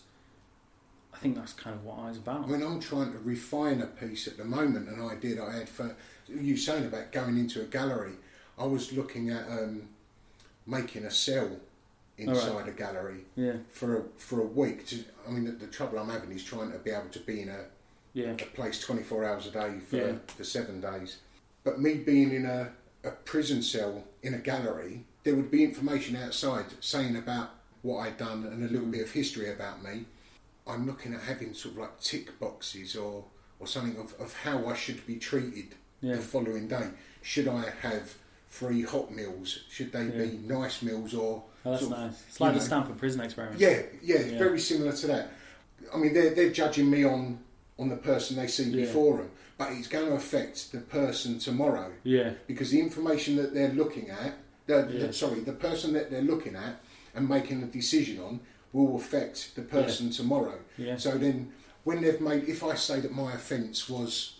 I 1.16 1.18
think 1.18 1.36
that's 1.36 1.54
kind 1.54 1.74
of 1.74 1.84
what 1.84 1.98
I 1.98 2.08
was 2.08 2.18
about. 2.18 2.44
I 2.44 2.46
mean, 2.46 2.62
I'm 2.62 2.78
trying 2.80 3.10
to 3.12 3.18
refine 3.18 3.80
a 3.80 3.86
piece 3.86 4.26
at 4.28 4.36
the 4.36 4.44
moment, 4.44 4.88
an 4.88 5.00
idea 5.08 5.36
that 5.36 5.44
I 5.48 5.56
had 5.58 5.68
for 5.68 5.96
you 6.28 6.56
saying 6.56 6.84
about 6.84 7.10
going 7.10 7.38
into 7.38 7.62
a 7.62 7.64
gallery. 7.64 8.12
I 8.58 8.64
was 8.64 8.92
looking 8.92 9.30
at 9.30 9.48
um, 9.48 9.88
making 10.66 11.04
a 11.04 11.10
cell 11.10 11.50
inside 12.18 12.48
Alright. 12.50 12.68
a 12.68 12.72
gallery 12.72 13.20
Yeah. 13.34 13.54
for 13.70 13.98
a, 13.98 14.02
for 14.16 14.40
a 14.40 14.44
week. 14.46 14.86
To, 14.88 14.98
I 15.26 15.30
mean, 15.30 15.44
the, 15.44 15.52
the 15.52 15.66
trouble 15.66 15.98
I'm 15.98 16.08
having 16.10 16.32
is 16.32 16.44
trying 16.44 16.70
to 16.72 16.78
be 16.78 16.90
able 16.90 17.08
to 17.10 17.20
be 17.20 17.42
in 17.42 17.48
a, 17.48 17.64
Yeah. 18.12 18.30
a 18.32 18.34
place 18.36 18.80
24 18.80 19.24
hours 19.24 19.46
a 19.46 19.50
day 19.50 19.78
for, 19.80 19.96
Yeah. 19.96 20.12
for 20.36 20.44
seven 20.44 20.80
days. 20.80 21.18
But 21.64 21.80
me 21.80 21.94
being 21.94 22.32
in 22.32 22.44
a, 22.46 22.70
a 23.04 23.10
prison 23.10 23.62
cell 23.62 24.04
in 24.22 24.34
a 24.34 24.38
gallery, 24.38 25.04
there 25.24 25.34
would 25.34 25.50
be 25.50 25.64
information 25.64 26.16
outside 26.16 26.66
saying 26.80 27.16
about 27.16 27.50
what 27.82 27.98
I'd 28.06 28.16
done 28.18 28.44
and 28.46 28.62
a 28.64 28.68
Mm. 28.68 28.72
little 28.72 28.86
bit 28.88 29.02
of 29.02 29.10
history 29.12 29.50
about 29.50 29.82
me. 29.82 30.04
I'm 30.66 30.86
looking 30.86 31.14
at 31.14 31.20
having 31.22 31.54
sort 31.54 31.74
of 31.74 31.80
like 31.80 32.00
tick 32.00 32.38
boxes 32.40 32.96
or, 32.96 33.24
or 33.60 33.66
something 33.66 33.96
of, 34.00 34.14
of 34.20 34.34
how 34.34 34.66
I 34.66 34.74
should 34.74 35.06
be 35.06 35.16
treated 35.16 35.74
Yeah. 36.00 36.16
the 36.16 36.22
following 36.22 36.66
day. 36.68 36.88
Should 37.22 37.48
I 37.48 37.70
have 37.82 38.14
free 38.48 38.82
hot 38.82 39.10
meals? 39.12 39.60
Should 39.70 39.92
they 39.92 40.06
be 40.06 40.38
nice 40.46 40.82
meals 40.82 41.14
or 41.14 41.44
Oh, 41.64 41.70
that's 41.72 41.82
sort 41.82 41.94
of, 41.94 42.00
nice. 42.00 42.24
It's 42.28 42.40
like 42.40 42.54
the 42.54 42.60
Stanford 42.60 42.96
Prison 42.98 43.20
Experiment. 43.22 43.60
yeah, 43.60 43.82
yeah, 44.02 44.20
Yeah. 44.20 44.38
very 44.38 44.60
similar 44.60 44.92
to 44.92 45.06
that. 45.08 45.32
I 45.92 45.96
mean, 45.98 46.14
they're, 46.14 46.30
they're 46.34 46.50
judging 46.52 46.88
me 46.88 47.04
on, 47.04 47.40
on 47.78 47.88
the 47.88 47.96
person 47.96 48.36
they 48.36 48.46
see 48.46 48.64
Yeah. 48.70 48.84
before 48.86 49.18
them, 49.18 49.30
but 49.58 49.72
it's 49.72 49.88
going 49.88 50.06
to 50.06 50.12
affect 50.14 50.70
the 50.72 50.78
person 50.80 51.38
tomorrow 51.40 51.92
Yeah. 52.04 52.34
because 52.46 52.70
the 52.70 52.80
information 52.80 53.34
that 53.36 53.52
they're 53.52 53.72
looking 53.72 54.10
at, 54.10 54.34
the, 54.66 54.88
Yeah. 54.92 55.06
the, 55.08 55.12
sorry, 55.12 55.40
the 55.40 55.52
person 55.52 55.92
that 55.94 56.10
they're 56.10 56.22
looking 56.22 56.54
at 56.56 56.80
and 57.14 57.28
making 57.28 57.62
a 57.62 57.66
decision 57.66 58.20
on 58.20 58.40
will 58.72 58.96
affect 58.96 59.54
the 59.54 59.62
person 59.62 60.10
tomorrow. 60.10 60.58
Yeah. 60.78 60.96
So 60.96 61.12
then, 61.18 61.52
when 61.84 62.02
they've 62.02 62.20
made, 62.20 62.48
if 62.48 62.62
I 62.64 62.74
say 62.74 63.00
that 63.00 63.12
my 63.14 63.32
offence 63.32 63.88
was 63.88 64.34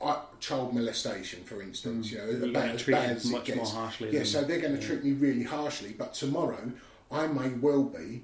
uh, 0.00 0.20
child 0.40 0.74
molestation, 0.74 1.44
for 1.44 1.62
instance, 1.62 2.10
you 2.10 2.18
know, 2.18 2.24
Mm. 2.24 2.52
You're 2.52 2.56
as 2.74 2.82
bad 2.84 3.10
it 3.10 3.16
as 3.16 3.26
much 3.26 3.48
it 3.48 3.56
more 3.56 3.64
gets. 3.64 3.74
harshly 3.74 4.10
Yeah, 4.16 4.24
so 4.24 4.42
they're 4.42 4.60
going 4.60 4.78
to 4.78 4.84
treat 4.84 5.04
me 5.04 5.12
really 5.12 5.44
harshly, 5.44 5.94
but 5.96 6.14
tomorrow 6.14 6.72
I 7.10 7.26
may 7.26 7.50
well 7.50 7.84
be 7.84 8.22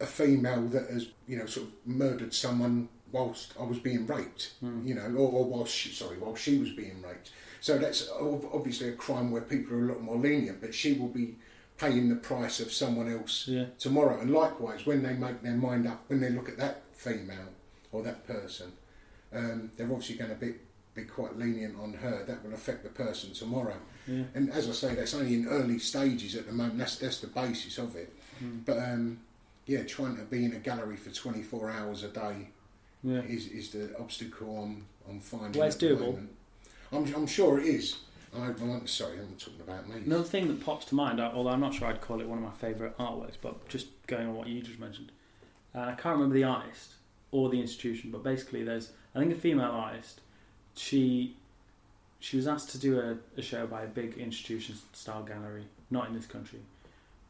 a 0.00 0.06
female 0.06 0.62
that 0.68 0.88
has, 0.90 1.08
you 1.26 1.36
know, 1.38 1.46
sort 1.46 1.66
of 1.66 1.72
murdered 1.84 2.32
someone 2.32 2.88
whilst 3.10 3.52
I 3.58 3.64
was 3.64 3.78
being 3.78 4.06
raped, 4.06 4.52
Hmm. 4.60 4.86
you 4.86 4.94
know, 4.94 5.06
or, 5.16 5.28
or 5.32 5.44
whilst 5.44 5.74
she, 5.74 5.90
sorry, 5.90 6.18
while 6.18 6.36
she 6.36 6.58
was 6.58 6.70
being 6.70 7.02
raped. 7.02 7.30
So 7.60 7.76
that's 7.78 8.08
obviously 8.52 8.90
a 8.90 8.92
crime 8.92 9.30
where 9.30 9.42
people 9.42 9.74
are 9.76 9.84
a 9.88 9.92
lot 9.92 10.02
more 10.02 10.16
lenient, 10.16 10.60
but 10.60 10.72
she 10.74 10.92
will 10.92 11.08
be 11.08 11.36
paying 11.78 12.08
the 12.08 12.16
price 12.16 12.60
of 12.60 12.72
someone 12.72 13.10
else 13.10 13.46
Yeah. 13.48 13.66
tomorrow. 13.78 14.20
And 14.20 14.30
likewise, 14.32 14.84
when 14.84 15.02
they 15.02 15.14
make 15.14 15.42
their 15.42 15.56
mind 15.56 15.86
up, 15.86 16.04
when 16.08 16.20
they 16.20 16.30
look 16.30 16.48
at 16.48 16.58
that 16.58 16.82
female 16.92 17.52
or 17.92 18.02
that 18.02 18.26
person, 18.26 18.72
um, 19.32 19.70
they're 19.76 19.90
obviously 19.90 20.16
going 20.16 20.30
to 20.30 20.36
be 20.36 20.54
be 20.94 21.04
quite 21.04 21.38
lenient 21.38 21.78
on 21.78 21.92
her. 21.92 22.24
That 22.26 22.44
will 22.44 22.54
affect 22.54 22.82
the 22.82 22.88
person 22.90 23.32
tomorrow. 23.32 23.76
Yeah. 24.08 24.24
And 24.34 24.50
as 24.50 24.68
I 24.68 24.72
say, 24.72 24.94
that's 24.96 25.14
only 25.14 25.34
in 25.34 25.46
early 25.46 25.78
stages 25.78 26.34
at 26.34 26.46
the 26.46 26.52
moment. 26.52 26.78
That's 26.78 26.96
that's 26.96 27.20
the 27.20 27.28
basis 27.28 27.78
of 27.78 27.94
it. 27.94 28.12
Hmm. 28.40 28.58
But 28.66 28.78
um, 28.78 29.20
yeah, 29.66 29.84
trying 29.84 30.16
to 30.16 30.24
be 30.24 30.44
in 30.44 30.54
a 30.54 30.58
gallery 30.58 30.96
for 30.96 31.10
24 31.10 31.70
hours 31.70 32.02
a 32.02 32.08
day 32.08 32.48
Yeah. 33.04 33.20
is 33.20 33.46
is 33.46 33.70
the 33.70 33.96
obstacle 34.00 34.60
I'm 34.64 34.86
I'm 35.08 35.20
finding. 35.20 35.60
Well, 35.60 35.68
it's 35.68 35.76
doable. 35.76 36.26
I'm 36.90 37.14
I'm 37.14 37.26
sure 37.28 37.60
it 37.60 37.66
is. 37.66 37.98
I, 38.36 38.46
I'm 38.46 38.86
sorry, 38.86 39.18
I'm 39.18 39.34
talking 39.38 39.60
about 39.60 39.88
me. 39.88 39.96
Another 40.04 40.24
thing 40.24 40.48
that 40.48 40.64
pops 40.64 40.86
to 40.86 40.94
mind, 40.94 41.20
although 41.20 41.50
I'm 41.50 41.60
not 41.60 41.74
sure 41.74 41.88
I'd 41.88 42.00
call 42.00 42.20
it 42.20 42.28
one 42.28 42.38
of 42.38 42.44
my 42.44 42.50
favourite 42.52 42.96
artworks, 42.98 43.36
but 43.40 43.68
just 43.68 43.88
going 44.06 44.28
on 44.28 44.34
what 44.34 44.48
you 44.48 44.60
just 44.60 44.78
mentioned, 44.78 45.12
uh, 45.74 45.80
I 45.80 45.92
can't 45.92 46.16
remember 46.16 46.34
the 46.34 46.44
artist 46.44 46.94
or 47.30 47.48
the 47.48 47.60
institution, 47.60 48.10
but 48.10 48.22
basically 48.22 48.62
there's 48.64 48.90
I 49.14 49.20
think 49.20 49.32
a 49.32 49.36
female 49.36 49.70
artist. 49.70 50.20
She 50.74 51.36
she 52.20 52.36
was 52.36 52.48
asked 52.48 52.70
to 52.70 52.78
do 52.78 52.98
a, 53.00 53.16
a 53.38 53.42
show 53.42 53.66
by 53.66 53.82
a 53.82 53.86
big 53.86 54.18
institution 54.18 54.76
style 54.92 55.22
gallery, 55.22 55.64
not 55.90 56.08
in 56.08 56.14
this 56.14 56.26
country, 56.26 56.60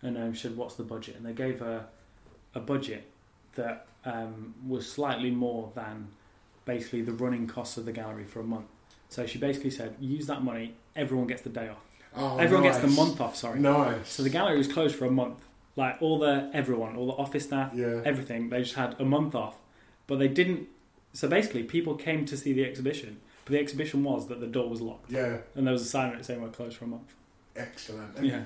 and 0.02 0.16
um, 0.16 0.32
she 0.32 0.42
said, 0.42 0.56
"What's 0.56 0.74
the 0.74 0.82
budget?" 0.82 1.16
And 1.16 1.26
they 1.26 1.32
gave 1.32 1.60
her 1.60 1.86
a 2.54 2.60
budget 2.60 3.04
that 3.54 3.86
um, 4.04 4.54
was 4.66 4.90
slightly 4.90 5.30
more 5.30 5.70
than 5.74 6.08
basically 6.64 7.02
the 7.02 7.12
running 7.12 7.46
costs 7.46 7.76
of 7.76 7.84
the 7.84 7.92
gallery 7.92 8.24
for 8.24 8.40
a 8.40 8.44
month. 8.44 8.66
So 9.08 9.26
she 9.26 9.38
basically 9.38 9.70
said, 9.70 9.96
"Use 10.00 10.26
that 10.26 10.42
money. 10.42 10.74
Everyone 10.98 11.26
gets 11.26 11.42
the 11.42 11.48
day 11.50 11.68
off." 11.68 11.78
Oh, 12.16 12.38
Everyone 12.38 12.64
gets 12.64 12.78
the 12.78 12.88
month 12.88 13.20
off. 13.20 13.36
Sorry. 13.36 13.60
Nice. 13.60 14.08
So 14.10 14.22
the 14.22 14.30
gallery 14.30 14.58
was 14.58 14.66
closed 14.68 14.94
for 14.96 15.04
a 15.06 15.10
month. 15.10 15.44
Like 15.76 15.96
all 16.02 16.18
the 16.18 16.50
everyone, 16.52 16.96
all 16.96 17.06
the 17.06 17.12
office 17.12 17.44
staff, 17.44 17.72
Yeah. 17.74 18.02
everything. 18.04 18.48
They 18.50 18.62
just 18.62 18.74
had 18.74 18.96
a 19.00 19.04
month 19.04 19.34
off, 19.34 19.56
but 20.08 20.18
they 20.18 20.26
didn't. 20.28 20.68
So 21.12 21.28
basically, 21.28 21.62
people 21.62 21.94
came 21.94 22.24
to 22.26 22.36
see 22.36 22.52
the 22.52 22.64
exhibition, 22.64 23.20
but 23.44 23.52
the 23.52 23.58
exhibition 23.60 24.02
was 24.02 24.26
that 24.28 24.40
the 24.40 24.46
door 24.46 24.68
was 24.68 24.80
locked, 24.80 25.10
Yeah, 25.12 25.38
and 25.54 25.66
there 25.66 25.72
was 25.72 25.82
a 25.82 25.86
sign 25.86 26.10
on 26.12 26.16
it 26.18 26.24
saying 26.26 26.42
we're 26.42 26.48
closed 26.48 26.76
for 26.76 26.84
a 26.84 26.88
month. 26.88 27.14
excellent. 27.56 28.16
And 28.16 28.26
Yeah, 28.26 28.42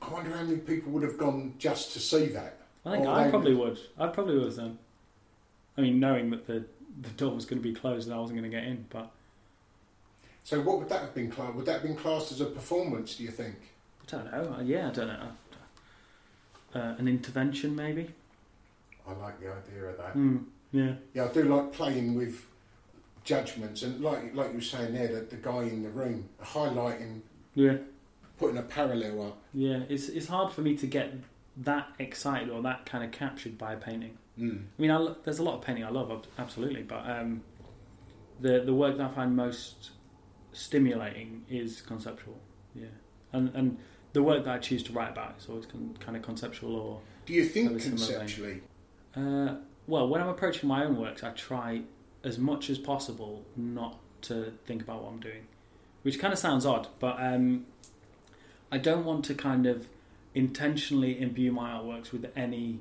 I 0.00 0.08
wonder 0.12 0.30
how 0.36 0.42
many 0.44 0.58
people 0.58 0.92
would 0.92 1.02
have 1.02 1.18
gone 1.18 1.54
just 1.58 1.92
to 1.92 2.00
see 2.00 2.26
that. 2.26 2.58
I 2.86 2.92
think 2.92 3.06
Or 3.06 3.10
I 3.12 3.28
probably 3.30 3.54
would. 3.54 3.78
I 3.98 4.06
probably 4.08 4.34
would 4.36 4.46
have 4.46 4.56
done. 4.56 4.78
I 5.76 5.80
mean, 5.82 6.00
knowing 6.00 6.30
that 6.30 6.46
the 6.46 6.64
the 7.00 7.08
door 7.10 7.34
was 7.34 7.44
going 7.46 7.60
to 7.62 7.66
be 7.66 7.74
closed 7.74 8.06
and 8.06 8.14
I 8.14 8.20
wasn't 8.20 8.38
going 8.38 8.50
to 8.50 8.54
get 8.56 8.66
in, 8.66 8.84
but 8.90 9.10
So 10.44 10.60
what 10.60 10.78
would 10.78 10.88
that 10.88 11.00
have 11.00 11.14
been 11.14 11.30
classed? 11.30 11.54
Would 11.54 11.66
that 11.66 11.72
have 11.74 11.82
been 11.82 11.96
classed 11.96 12.32
as 12.32 12.40
a 12.40 12.46
performance? 12.46 13.16
Do 13.16 13.24
you 13.24 13.30
think? 13.30 13.54
I 14.02 14.10
don't 14.10 14.24
know. 14.32 14.56
Uh, 14.58 14.62
Yeah, 14.62 14.88
I 14.88 14.90
don't 14.90 15.06
know. 15.08 15.28
Uh, 16.74 16.94
an 16.98 17.06
intervention, 17.06 17.76
maybe. 17.76 18.08
I 19.06 19.12
like 19.12 19.38
the 19.40 19.52
idea 19.52 19.84
of 19.90 19.96
that. 19.98 20.14
Mm, 20.16 20.44
yeah. 20.72 20.94
Yeah, 21.14 21.24
I 21.24 21.28
do 21.32 21.42
like 21.44 21.72
playing 21.72 22.14
with 22.14 22.46
judgments 23.24 23.82
and 23.82 24.00
like 24.00 24.34
like 24.34 24.48
you 24.48 24.54
were 24.56 24.60
saying 24.60 24.94
there, 24.94 25.06
the, 25.08 25.20
the 25.20 25.36
guy 25.36 25.62
in 25.62 25.82
the 25.82 25.90
room 25.90 26.28
highlighting, 26.42 27.20
Yeah. 27.54 27.76
putting 28.38 28.58
a 28.58 28.62
parallel 28.62 29.26
up. 29.28 29.38
Yeah, 29.54 29.80
it's 29.88 30.08
it's 30.08 30.26
hard 30.26 30.52
for 30.52 30.62
me 30.62 30.76
to 30.78 30.86
get 30.86 31.12
that 31.58 31.88
excited 31.98 32.48
or 32.48 32.62
that 32.62 32.86
kind 32.86 33.04
of 33.04 33.12
captured 33.12 33.58
by 33.58 33.74
a 33.74 33.76
painting. 33.76 34.16
Mm. 34.38 34.64
I 34.78 34.82
mean, 34.82 34.90
I, 34.90 35.14
there's 35.24 35.38
a 35.40 35.42
lot 35.44 35.54
of 35.56 35.60
painting 35.62 35.84
I 35.84 35.90
love, 35.90 36.26
absolutely, 36.38 36.82
but 36.82 37.08
um, 37.08 37.42
the 38.40 38.60
the 38.60 38.74
work 38.74 38.96
that 38.96 39.10
I 39.10 39.14
find 39.14 39.36
most 39.36 39.90
stimulating 40.52 41.44
is 41.48 41.80
conceptual. 41.82 42.38
Yeah, 42.74 42.86
and 43.32 43.54
and 43.54 43.78
the 44.12 44.22
work 44.22 44.44
that 44.44 44.54
I 44.54 44.58
choose 44.58 44.82
to 44.84 44.92
write 44.92 45.10
about 45.10 45.36
is 45.38 45.48
always 45.48 45.66
con- 45.66 45.96
kind 46.00 46.16
of 46.16 46.22
conceptual 46.22 46.76
or. 46.76 47.00
Do 47.26 47.32
you 47.32 47.44
think 47.44 47.80
conceptually? 47.82 48.62
Uh, 49.14 49.56
well, 49.86 50.08
when 50.08 50.20
I'm 50.20 50.28
approaching 50.28 50.68
my 50.68 50.84
own 50.84 50.96
works, 50.96 51.22
I 51.22 51.30
try 51.30 51.82
as 52.24 52.38
much 52.38 52.70
as 52.70 52.78
possible 52.78 53.44
not 53.56 53.98
to 54.22 54.52
think 54.64 54.82
about 54.82 55.02
what 55.02 55.12
I'm 55.12 55.20
doing, 55.20 55.46
which 56.02 56.18
kind 56.18 56.32
of 56.32 56.38
sounds 56.38 56.64
odd, 56.64 56.88
but 56.98 57.16
um, 57.18 57.66
I 58.70 58.78
don't 58.78 59.04
want 59.04 59.24
to 59.26 59.34
kind 59.34 59.66
of 59.66 59.88
intentionally 60.34 61.20
imbue 61.20 61.52
my 61.52 61.72
artworks 61.72 62.12
with 62.12 62.30
any 62.36 62.80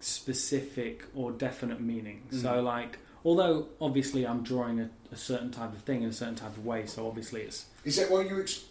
specific 0.00 1.04
or 1.14 1.32
definite 1.32 1.80
meaning. 1.80 2.22
So, 2.30 2.60
like, 2.62 2.98
although 3.26 3.66
obviously 3.80 4.24
I'm 4.24 4.42
drawing 4.44 4.80
a, 4.80 4.88
a 5.10 5.16
certain 5.16 5.50
type 5.50 5.74
of 5.74 5.80
thing 5.82 6.02
in 6.02 6.08
a 6.08 6.12
certain 6.12 6.36
type 6.36 6.56
of 6.56 6.64
way, 6.64 6.86
so 6.86 7.06
obviously 7.06 7.42
it's 7.42 7.66
Is 7.84 7.96
that 7.96 8.08
why 8.08 8.22
you 8.22 8.40
ex- 8.40 8.64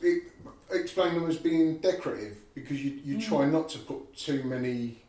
explain 0.72 1.14
them 1.14 1.30
as 1.30 1.38
being 1.38 1.78
decorative? 1.78 2.38
Because 2.56 2.82
you, 2.82 2.99
you 3.03 3.22
try 3.22 3.45
not 3.45 3.68
to 3.70 3.80
put 3.80 4.16
too 4.16 4.43
many 4.43 5.03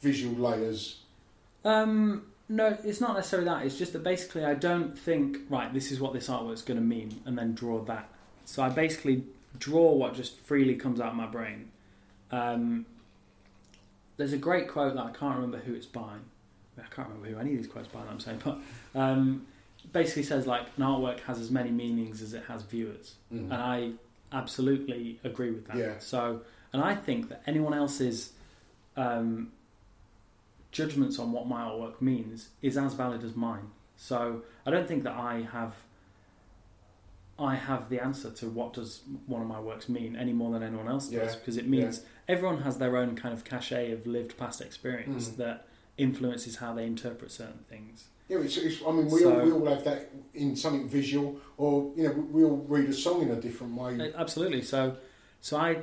visual 0.00 0.36
layers. 0.36 1.00
Um, 1.64 2.26
no, 2.48 2.78
it's 2.84 3.00
not 3.00 3.16
necessarily 3.16 3.48
that. 3.48 3.66
It's 3.66 3.76
just 3.76 3.92
that 3.92 4.04
basically 4.04 4.44
I 4.44 4.54
don't 4.54 4.96
think 4.96 5.38
right. 5.50 5.74
This 5.74 5.90
is 5.90 5.98
what 5.98 6.12
this 6.12 6.28
artwork's 6.28 6.62
going 6.62 6.78
to 6.78 6.86
mean, 6.86 7.20
and 7.26 7.36
then 7.36 7.54
draw 7.54 7.82
that. 7.84 8.08
So 8.44 8.62
I 8.62 8.68
basically 8.68 9.24
draw 9.58 9.90
what 9.94 10.14
just 10.14 10.38
freely 10.38 10.76
comes 10.76 11.00
out 11.00 11.10
of 11.10 11.16
my 11.16 11.26
brain. 11.26 11.72
Um, 12.30 12.86
there's 14.16 14.32
a 14.32 14.38
great 14.38 14.68
quote 14.68 14.94
that 14.94 15.04
I 15.04 15.10
can't 15.10 15.34
remember 15.34 15.58
who 15.58 15.74
it's 15.74 15.86
by. 15.86 16.18
I 16.78 16.94
can't 16.94 17.08
remember 17.08 17.28
who 17.28 17.38
any 17.38 17.52
of 17.52 17.56
these 17.62 17.66
quotes 17.66 17.88
by 17.88 18.00
that 18.02 18.10
I'm 18.10 18.20
saying, 18.20 18.40
but 18.44 18.58
um, 18.94 19.46
basically 19.92 20.22
says 20.24 20.46
like 20.46 20.66
an 20.76 20.82
artwork 20.84 21.20
has 21.20 21.38
as 21.40 21.50
many 21.50 21.70
meanings 21.70 22.22
as 22.22 22.34
it 22.34 22.44
has 22.48 22.62
viewers, 22.62 23.14
and 23.30 23.52
I 23.52 23.92
absolutely 24.32 25.18
agree 25.24 25.50
with 25.50 25.66
that. 25.68 25.76
Yeah. 25.76 25.98
So, 25.98 26.42
and 26.72 26.82
I 26.82 26.94
think 26.94 27.28
that 27.30 27.42
anyone 27.46 27.72
else's 27.74 28.32
um, 28.96 29.52
judgments 30.72 31.18
on 31.18 31.32
what 31.32 31.46
my 31.46 31.62
artwork 31.62 32.00
means 32.00 32.48
is 32.62 32.76
as 32.76 32.94
valid 32.94 33.22
as 33.24 33.34
mine. 33.34 33.70
So 33.96 34.42
I 34.66 34.70
don't 34.70 34.86
think 34.86 35.04
that 35.04 35.14
I 35.14 35.46
have 35.52 35.74
I 37.38 37.54
have 37.54 37.90
the 37.90 38.00
answer 38.02 38.30
to 38.30 38.48
what 38.48 38.72
does 38.72 39.02
one 39.26 39.42
of 39.42 39.48
my 39.48 39.60
works 39.60 39.88
mean 39.90 40.16
any 40.16 40.32
more 40.32 40.50
than 40.52 40.62
anyone 40.62 40.88
else 40.88 41.08
does 41.08 41.32
Yeah, 41.34 41.38
because 41.38 41.56
it 41.58 41.68
means 41.68 42.02
everyone 42.28 42.62
has 42.62 42.78
their 42.78 42.96
own 42.96 43.14
kind 43.14 43.34
of 43.34 43.44
cachet 43.44 43.92
of 43.92 44.06
lived 44.06 44.38
past 44.38 44.60
experience 44.62 45.28
Mm. 45.28 45.36
that 45.36 45.66
influences 45.98 46.56
how 46.56 46.74
they 46.74 46.86
interpret 46.86 47.30
certain 47.30 47.64
things. 47.68 48.08
Yeah, 48.28 48.38
it's, 48.38 48.56
it's, 48.56 48.82
I 48.86 48.90
mean, 48.90 49.06
we, 49.08 49.20
So- 49.20 49.38
all, 49.38 49.44
we 49.46 49.52
all 49.52 49.66
have 49.66 49.84
that 49.84 50.10
in 50.34 50.56
something 50.56 50.88
visual, 50.88 51.36
or 51.56 51.92
you 51.96 52.04
know, 52.04 52.12
we, 52.12 52.44
all 52.44 52.64
read 52.68 52.88
a 52.88 52.92
song 52.92 53.22
in 53.22 53.30
a 53.30 53.40
different 53.40 53.74
way. 53.74 54.00
Uh, 54.00 54.12
Absolutely. 54.16 54.62
So, 54.62 54.96
so 55.40 55.56
I 55.56 55.78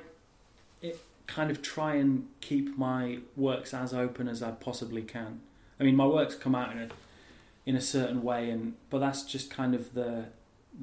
it, 0.82 0.99
kind 1.28 1.49
of 1.49 1.61
try 1.61 1.95
and 1.95 2.28
keep 2.41 2.78
my 2.78 3.20
works 3.38 3.74
as 3.74 3.93
open 3.93 4.28
as 4.28 4.43
I 4.43 4.51
possibly 4.51 5.01
can. 5.03 5.39
I 5.80 5.84
mean, 5.84 5.95
my 5.95 6.05
works 6.05 6.36
come 6.36 6.55
out 6.55 6.72
in 6.74 6.78
a 6.80 6.89
in 7.66 7.76
a 7.78 7.82
certain 7.82 8.24
way, 8.24 8.49
and 8.49 8.74
but 8.89 8.99
that's 8.99 9.24
just 9.24 9.49
kind 9.49 9.74
of 9.74 9.93
the 9.93 10.26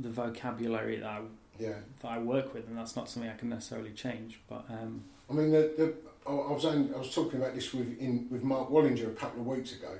the 0.01 0.09
vocabulary 0.09 0.97
that 1.01 1.07
I, 1.07 1.21
Yeah, 1.59 1.75
that 2.01 2.09
I 2.09 2.19
work 2.19 2.55
with, 2.55 2.67
and 2.69 2.77
that's 2.79 2.97
not 2.97 3.09
something 3.09 3.31
I 3.31 3.37
can 3.37 3.51
necessarily 3.51 3.91
change. 3.93 4.41
But 4.49 4.65
um, 4.71 5.03
I 5.29 5.35
mean, 5.35 5.51
the, 5.51 5.73
the, 5.77 5.95
I 6.27 6.31
I 6.31 6.53
was 6.53 6.65
only, 6.65 6.95
I 6.95 6.99
was 6.99 7.15
talking 7.15 7.41
about 7.41 7.55
this 7.55 7.73
with 7.73 7.99
in, 8.01 8.27
with 8.31 8.43
Mark 8.43 8.71
Wallinger 8.71 9.09
a 9.09 9.15
couple 9.15 9.41
of 9.41 9.47
weeks 9.47 9.73
ago, 9.73 9.93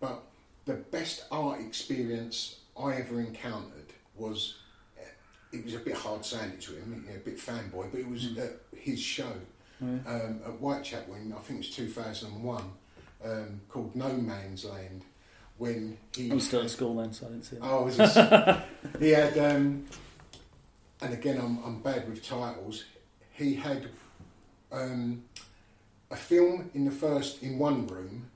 but 0.00 0.22
the 0.64 0.74
best 0.74 1.24
art 1.30 1.60
experience 1.60 2.60
I 2.80 2.94
ever 2.94 3.20
encountered 3.20 3.92
was 4.16 4.56
eh, 4.98 5.02
it 5.52 5.64
was 5.64 5.74
a 5.74 5.78
bit 5.78 5.94
hard 5.94 6.24
saying 6.24 6.50
it 6.52 6.60
to 6.62 6.72
him, 6.76 7.04
you 7.06 7.10
know, 7.12 7.16
a 7.16 7.20
bit 7.20 7.38
fanboy, 7.38 7.90
but 7.90 8.00
it 8.00 8.08
was 8.08 8.26
Mm. 8.26 8.38
at 8.38 8.78
his 8.78 9.00
show 9.00 9.32
um, 9.80 10.40
at 10.44 10.52
Whitechapel 10.60 11.14
in 11.14 11.32
I 11.32 11.36
think 11.38 11.60
it 11.60 11.66
was 11.66 11.70
two 11.70 11.88
thousand 11.88 12.32
and 12.32 12.42
one, 12.44 12.72
um, 13.24 13.60
called 13.68 13.94
No 13.96 14.12
Man's 14.12 14.64
Land, 14.64 15.02
when 15.56 15.96
he 16.16 16.30
I 16.30 16.34
was 16.34 16.46
still 16.46 16.62
at 16.62 16.70
school 16.70 16.96
then, 16.96 17.12
so 17.12 17.26
I 17.26 17.30
didn't 17.30 17.44
see 17.44 17.56
it. 17.56 17.62
Oh, 17.64 17.84
was 17.84 17.96
this? 17.96 18.14
he 19.00 19.10
had, 19.10 19.38
um, 19.38 19.84
and 21.00 21.14
again, 21.14 21.38
I'm, 21.40 21.62
I'm 21.64 21.80
bad 21.80 22.08
with 22.08 22.24
titles. 22.26 22.84
He 23.32 23.54
had 23.54 23.88
um, 24.72 25.22
a 26.10 26.16
film 26.16 26.70
in 26.74 26.84
the 26.84 26.90
first 26.90 27.42
in 27.42 27.58
one 27.58 27.86
room, 27.86 28.30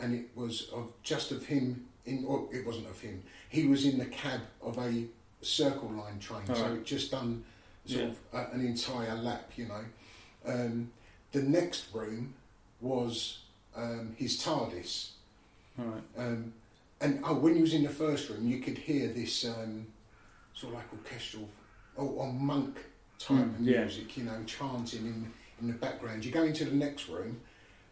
and 0.00 0.14
it 0.14 0.26
was 0.34 0.68
of 0.72 0.92
just 1.02 1.30
of 1.32 1.46
him 1.46 1.86
in. 2.04 2.24
Or 2.26 2.48
it 2.52 2.66
wasn't 2.66 2.88
of 2.88 3.00
him. 3.00 3.22
He 3.48 3.66
was 3.66 3.84
in 3.84 3.98
the 3.98 4.06
cab 4.06 4.40
of 4.62 4.78
a 4.78 5.04
circle 5.42 5.90
line 5.90 6.18
train, 6.18 6.46
so 6.46 6.54
Alright. 6.54 6.78
it 6.78 6.84
just 6.84 7.10
done 7.10 7.44
sort 7.84 8.02
Yeah. 8.02 8.08
of 8.08 8.18
uh, 8.34 8.46
an 8.52 8.64
entire 8.66 9.14
lap, 9.14 9.52
you 9.56 9.66
know. 9.66 9.84
Um, 10.44 10.90
the 11.32 11.42
next 11.42 11.92
room 11.94 12.34
was 12.80 13.38
um, 13.76 14.14
his 14.16 14.38
TARDIS. 14.42 15.10
All 15.78 15.84
right. 15.86 16.02
Um, 16.16 16.52
and 17.00 17.20
oh, 17.24 17.34
when 17.34 17.54
he 17.54 17.60
was 17.60 17.74
in 17.74 17.82
the 17.82 17.88
first 17.90 18.28
room, 18.30 18.48
you 18.48 18.58
could 18.60 18.78
hear 18.78 19.08
this 19.08 19.44
um, 19.44 19.86
sort 20.54 20.72
of 20.72 20.78
like 20.80 20.92
orchestral 20.92 21.48
or, 21.96 22.06
or 22.08 22.32
monk 22.32 22.78
type 23.18 23.36
Mm, 23.38 23.54
yeah. 23.60 23.80
music, 23.82 24.16
you 24.16 24.24
know, 24.24 24.42
chanting 24.46 25.06
in, 25.06 25.32
in 25.60 25.68
the 25.68 25.72
background. 25.74 26.24
You 26.24 26.32
go 26.32 26.42
into 26.44 26.64
the 26.64 26.74
next 26.74 27.08
room, 27.08 27.40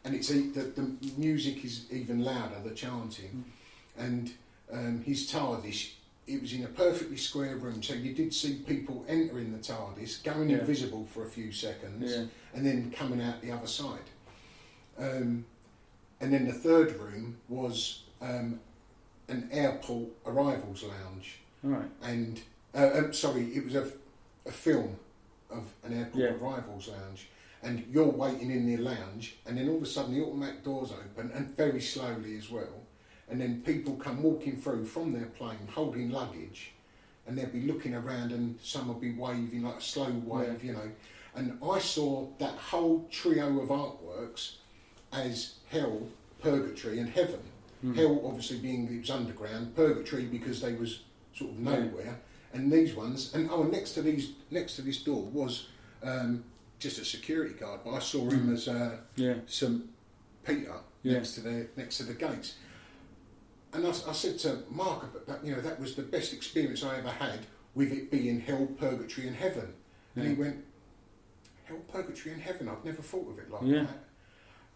and 0.05 0.15
it's 0.15 0.29
the, 0.29 0.43
the 0.77 0.95
music 1.17 1.65
is 1.65 1.87
even 1.91 2.23
louder, 2.25 2.57
the 2.63 2.71
chanting, 2.75 3.45
and 3.99 4.33
um, 4.73 5.03
his 5.05 5.31
TARDIS. 5.31 5.93
It 6.27 6.41
was 6.41 6.55
in 6.55 6.65
a 6.65 6.69
perfectly 6.69 7.19
square 7.19 7.57
room, 7.57 7.83
so 7.83 7.93
you 7.95 8.15
did 8.15 8.33
see 8.33 8.55
people 8.67 9.05
entering 9.09 9.53
the 9.53 9.59
TARDIS, 9.59 10.23
going 10.25 10.51
Yeah. 10.51 10.59
invisible 10.59 11.05
for 11.13 11.25
a 11.25 11.29
few 11.29 11.53
seconds, 11.53 12.11
Yeah. 12.13 12.25
and 12.55 12.65
then 12.67 12.91
coming 12.91 13.21
out 13.21 13.43
the 13.43 13.51
other 13.51 13.67
side. 13.67 13.99
Um, 14.99 15.45
and 16.21 16.33
then 16.33 16.47
the 16.47 16.53
third 16.53 16.97
room 16.99 17.37
was 17.49 18.05
um, 18.23 18.61
an 19.29 19.49
airport 19.53 20.09
arrivals 20.25 20.83
lounge, 20.85 21.39
right. 21.63 21.89
and 22.03 22.41
uh, 22.75 22.91
um, 22.95 23.13
sorry, 23.13 23.43
it 23.55 23.65
was 23.65 23.75
a, 23.75 23.91
a 24.47 24.53
film 24.53 24.97
of 25.51 25.65
an 25.85 25.93
airport 25.99 26.23
Yeah. 26.25 26.31
arrivals 26.41 26.89
lounge, 26.89 27.29
and 27.65 27.85
you're 27.91 28.05
waiting 28.05 28.51
in 28.51 28.67
the 28.67 28.77
lounge, 28.77 29.37
and 29.47 29.57
then 29.57 29.69
all 29.69 29.77
of 29.77 29.83
a 29.83 29.87
sudden 29.87 30.15
the 30.15 30.23
automatic 30.23 30.63
doors 30.63 30.93
open, 30.93 31.31
and 31.35 31.57
very 31.57 31.81
slowly 31.81 32.37
as 32.37 32.51
well, 32.51 32.83
and 33.29 33.41
then 33.41 33.63
people 33.63 33.95
come 33.97 34.23
walking 34.23 34.57
through 34.57 34.85
from 34.85 35.13
their 35.13 35.27
plane 35.27 35.69
holding 35.75 36.11
luggage, 36.11 36.73
and 37.27 37.37
they'll 37.37 37.47
be 37.47 37.63
looking 37.63 37.95
around, 37.95 38.33
and 38.33 38.59
some 38.63 38.89
will 38.89 38.95
be 38.95 39.13
waving 39.13 39.63
like 39.63 39.79
a 39.79 39.83
slow 39.83 40.11
wave, 40.25 40.63
you 40.63 40.73
know. 40.75 40.91
And 41.35 41.59
I 41.67 41.79
saw 41.79 42.29
that 42.39 42.55
whole 42.55 43.09
trio 43.11 43.61
of 43.61 43.71
artworks 43.71 44.57
as 45.13 45.55
hell, 45.71 46.07
purgatory, 46.41 46.99
and 47.01 47.09
heaven. 47.09 47.41
Hell, 47.95 48.23
obviously, 48.25 48.59
being 48.59 48.87
it 48.87 49.01
was 49.01 49.11
underground. 49.11 49.75
Purgatory 49.75 50.25
because 50.25 50.61
they 50.61 50.75
was 50.75 51.01
sort 51.35 51.51
of 51.51 51.59
nowhere. 51.59 52.19
And 52.53 52.73
these 52.73 52.95
ones, 52.95 53.35
and 53.35 53.51
oh, 53.51 53.65
next 53.65 53.93
to 53.93 54.03
these, 54.03 54.33
next 54.51 54.77
to 54.77 54.83
this 54.83 55.03
door 55.03 55.23
was 55.23 55.67
um, 56.03 56.45
just 56.79 56.99
a 56.99 57.05
security 57.05 57.55
guard, 57.55 57.81
but 57.85 57.93
I 57.95 57.99
saw 58.01 58.29
him 58.29 58.53
as 58.53 58.69
uh, 58.69 58.99
Yeah. 59.17 59.35
some 59.47 59.89
Peter 60.45 60.73
Yeah. 61.03 61.15
next 61.15 61.33
to 61.37 61.41
the 61.41 61.69
next 61.77 61.97
to 61.99 62.03
the 62.05 62.15
gates. 62.15 62.55
And 63.73 63.87
I 63.87 63.91
said 63.93 64.39
to 64.41 64.63
Mark, 64.71 65.13
but 65.13 65.27
that, 65.27 65.45
you 65.45 65.53
know, 65.55 65.61
that 65.61 65.81
was 65.81 65.97
the 65.97 66.03
best 66.03 66.33
experience 66.33 66.85
I 66.85 66.99
ever 66.99 67.09
had 67.11 67.41
with 67.75 67.91
it 67.93 68.09
being 68.11 68.39
hell, 68.41 68.67
purgatory, 68.79 69.27
and 69.27 69.37
heaven. 69.37 69.75
And 70.15 70.29
he 70.29 70.35
went, 70.35 70.65
hell, 71.65 71.79
purgatory, 71.93 72.35
and 72.35 72.43
heaven. 72.43 72.69
I've 72.69 72.85
never 72.85 73.03
thought 73.03 73.29
of 73.33 73.39
it 73.41 73.51
like 73.51 73.63
Yeah. 73.65 73.83
that. 73.85 74.05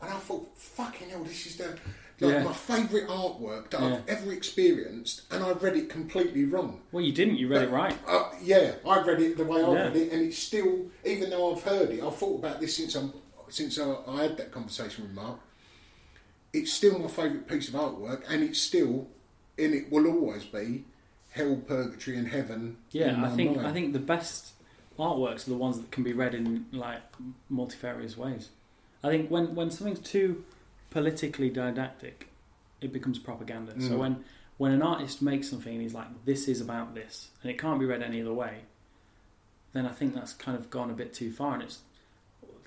And 0.03 0.12
I 0.12 0.18
thought, 0.18 0.57
fucking 0.59 1.11
hell, 1.11 1.22
this 1.22 1.46
is 1.46 1.57
the 1.59 1.78
like 2.21 2.35
Yeah. 2.35 2.43
my 2.43 2.53
favourite 2.53 3.07
artwork 3.09 3.71
that 3.71 3.81
Yeah. 3.81 3.95
I've 3.95 4.09
ever 4.09 4.33
experienced, 4.33 5.23
and 5.31 5.43
I 5.45 5.53
read 5.53 5.77
it 5.77 5.89
completely 5.89 6.45
wrong. 6.45 6.81
Well, 6.91 7.05
you 7.05 7.12
didn't. 7.12 7.37
You 7.37 7.49
read 7.49 7.62
it 7.62 7.71
right. 7.71 7.97
Uh, 8.07 8.31
yeah, 8.43 8.75
I 8.87 9.01
read 9.03 9.21
it 9.21 9.37
the 9.37 9.45
way 9.45 9.62
I 9.62 9.73
Yeah. 9.73 9.83
read 9.85 9.97
it, 9.97 10.12
and 10.12 10.23
it's 10.23 10.39
still, 10.39 10.87
even 11.05 11.31
though 11.31 11.55
I've 11.55 11.62
heard 11.62 11.91
it, 11.91 12.03
I've 12.03 12.16
thought 12.16 12.39
about 12.39 12.61
this 12.61 12.77
since 12.77 12.95
I'm 12.95 13.12
since 13.51 13.79
I, 13.79 13.95
I 14.07 14.23
had 14.25 14.37
that 14.37 14.51
conversation 14.53 15.05
with 15.05 15.14
Mark. 15.14 15.39
It's 16.53 16.71
still 16.73 16.99
my 16.99 17.09
favourite 17.09 17.47
piece 17.49 17.69
of 17.69 17.75
artwork, 17.75 18.23
and 18.29 18.43
it's 18.43 18.61
still, 18.61 19.07
and 19.59 19.73
it 19.75 19.91
will 19.91 20.07
always 20.07 20.45
be, 20.45 20.85
hell, 21.31 21.57
purgatory, 21.66 22.19
and 22.19 22.29
heaven. 22.29 22.77
Yeah, 22.91 23.25
I 23.25 23.31
think 23.35 23.57
mind. 23.57 23.66
I 23.66 23.73
think 23.73 23.95
the 23.95 23.99
best 24.01 24.53
artworks 24.99 25.47
are 25.47 25.51
the 25.51 25.57
ones 25.57 25.79
that 25.79 25.91
can 25.91 26.03
be 26.05 26.12
read 26.12 26.35
in 26.35 26.66
like 26.73 27.01
multifarious 27.49 28.19
ways. 28.19 28.51
I 29.03 29.09
think 29.09 29.31
when 29.31 29.55
when 29.55 29.71
something's 29.71 30.01
too 30.01 30.45
politically 30.91 31.51
didactic, 31.51 32.28
it 32.80 32.93
becomes 32.93 33.18
propaganda. 33.18 33.72
So 33.80 33.93
Mm. 33.95 33.99
when 33.99 34.24
when 34.57 34.72
an 34.72 34.82
artist 34.82 35.22
makes 35.22 35.49
something 35.49 35.72
and 35.72 35.80
he's 35.82 35.95
like, 35.95 36.09
"This 36.24 36.49
is 36.49 36.61
about 36.61 36.93
this," 36.95 37.30
and 37.43 37.51
it 37.51 37.59
can't 37.59 37.78
be 37.78 37.86
read 37.86 38.03
any 38.03 38.20
other 38.20 38.34
way, 38.34 38.62
then 39.72 39.86
I 39.86 39.93
think 39.93 40.14
that's 40.14 40.32
kind 40.32 40.59
of 40.59 40.68
gone 40.68 40.91
a 40.91 40.95
bit 40.95 41.12
too 41.14 41.30
far, 41.30 41.55
and 41.55 41.62
it's 41.62 41.82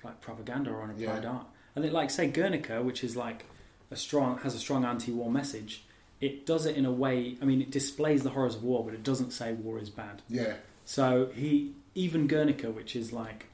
like 0.02 0.20
propaganda 0.22 0.70
or 0.70 0.82
an 0.84 0.90
applied 0.90 1.24
Yeah. 1.24 1.30
art. 1.30 1.46
And 1.76 1.84
it, 1.84 1.92
like 1.92 2.10
say 2.10 2.28
Guernica, 2.28 2.82
which 2.82 3.04
is 3.04 3.14
like 3.16 3.44
a 3.90 3.96
strong 3.96 4.38
has 4.38 4.54
a 4.54 4.58
strong 4.58 4.84
anti-war 4.86 5.30
message. 5.30 5.84
It 6.20 6.46
does 6.46 6.64
it 6.66 6.76
in 6.76 6.86
a 6.86 6.92
way. 6.92 7.36
I 7.42 7.44
mean, 7.44 7.60
it 7.60 7.70
displays 7.70 8.22
the 8.22 8.30
horrors 8.30 8.54
of 8.54 8.62
war, 8.64 8.84
but 8.84 8.94
it 8.94 9.02
doesn't 9.02 9.32
say 9.32 9.52
war 9.52 9.78
is 9.78 9.90
bad. 9.90 10.22
yeah, 10.28 10.54
So 10.84 11.26
he 11.34 11.74
even 11.94 12.26
Guernica, 12.26 12.70
which 12.70 12.96
is 12.96 13.12
like 13.12 13.46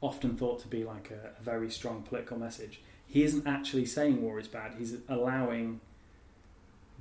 often 0.00 0.36
thought 0.36 0.60
to 0.60 0.68
be 0.68 0.82
like 0.84 1.10
a, 1.10 1.34
a 1.38 1.42
very 1.42 1.70
strong 1.70 2.02
political 2.02 2.38
message, 2.38 2.80
he 3.06 3.22
isn't 3.22 3.46
actually 3.46 3.86
saying 3.86 4.20
war 4.22 4.38
is 4.38 4.48
bad. 4.48 4.74
He's 4.78 4.96
allowing 5.08 5.80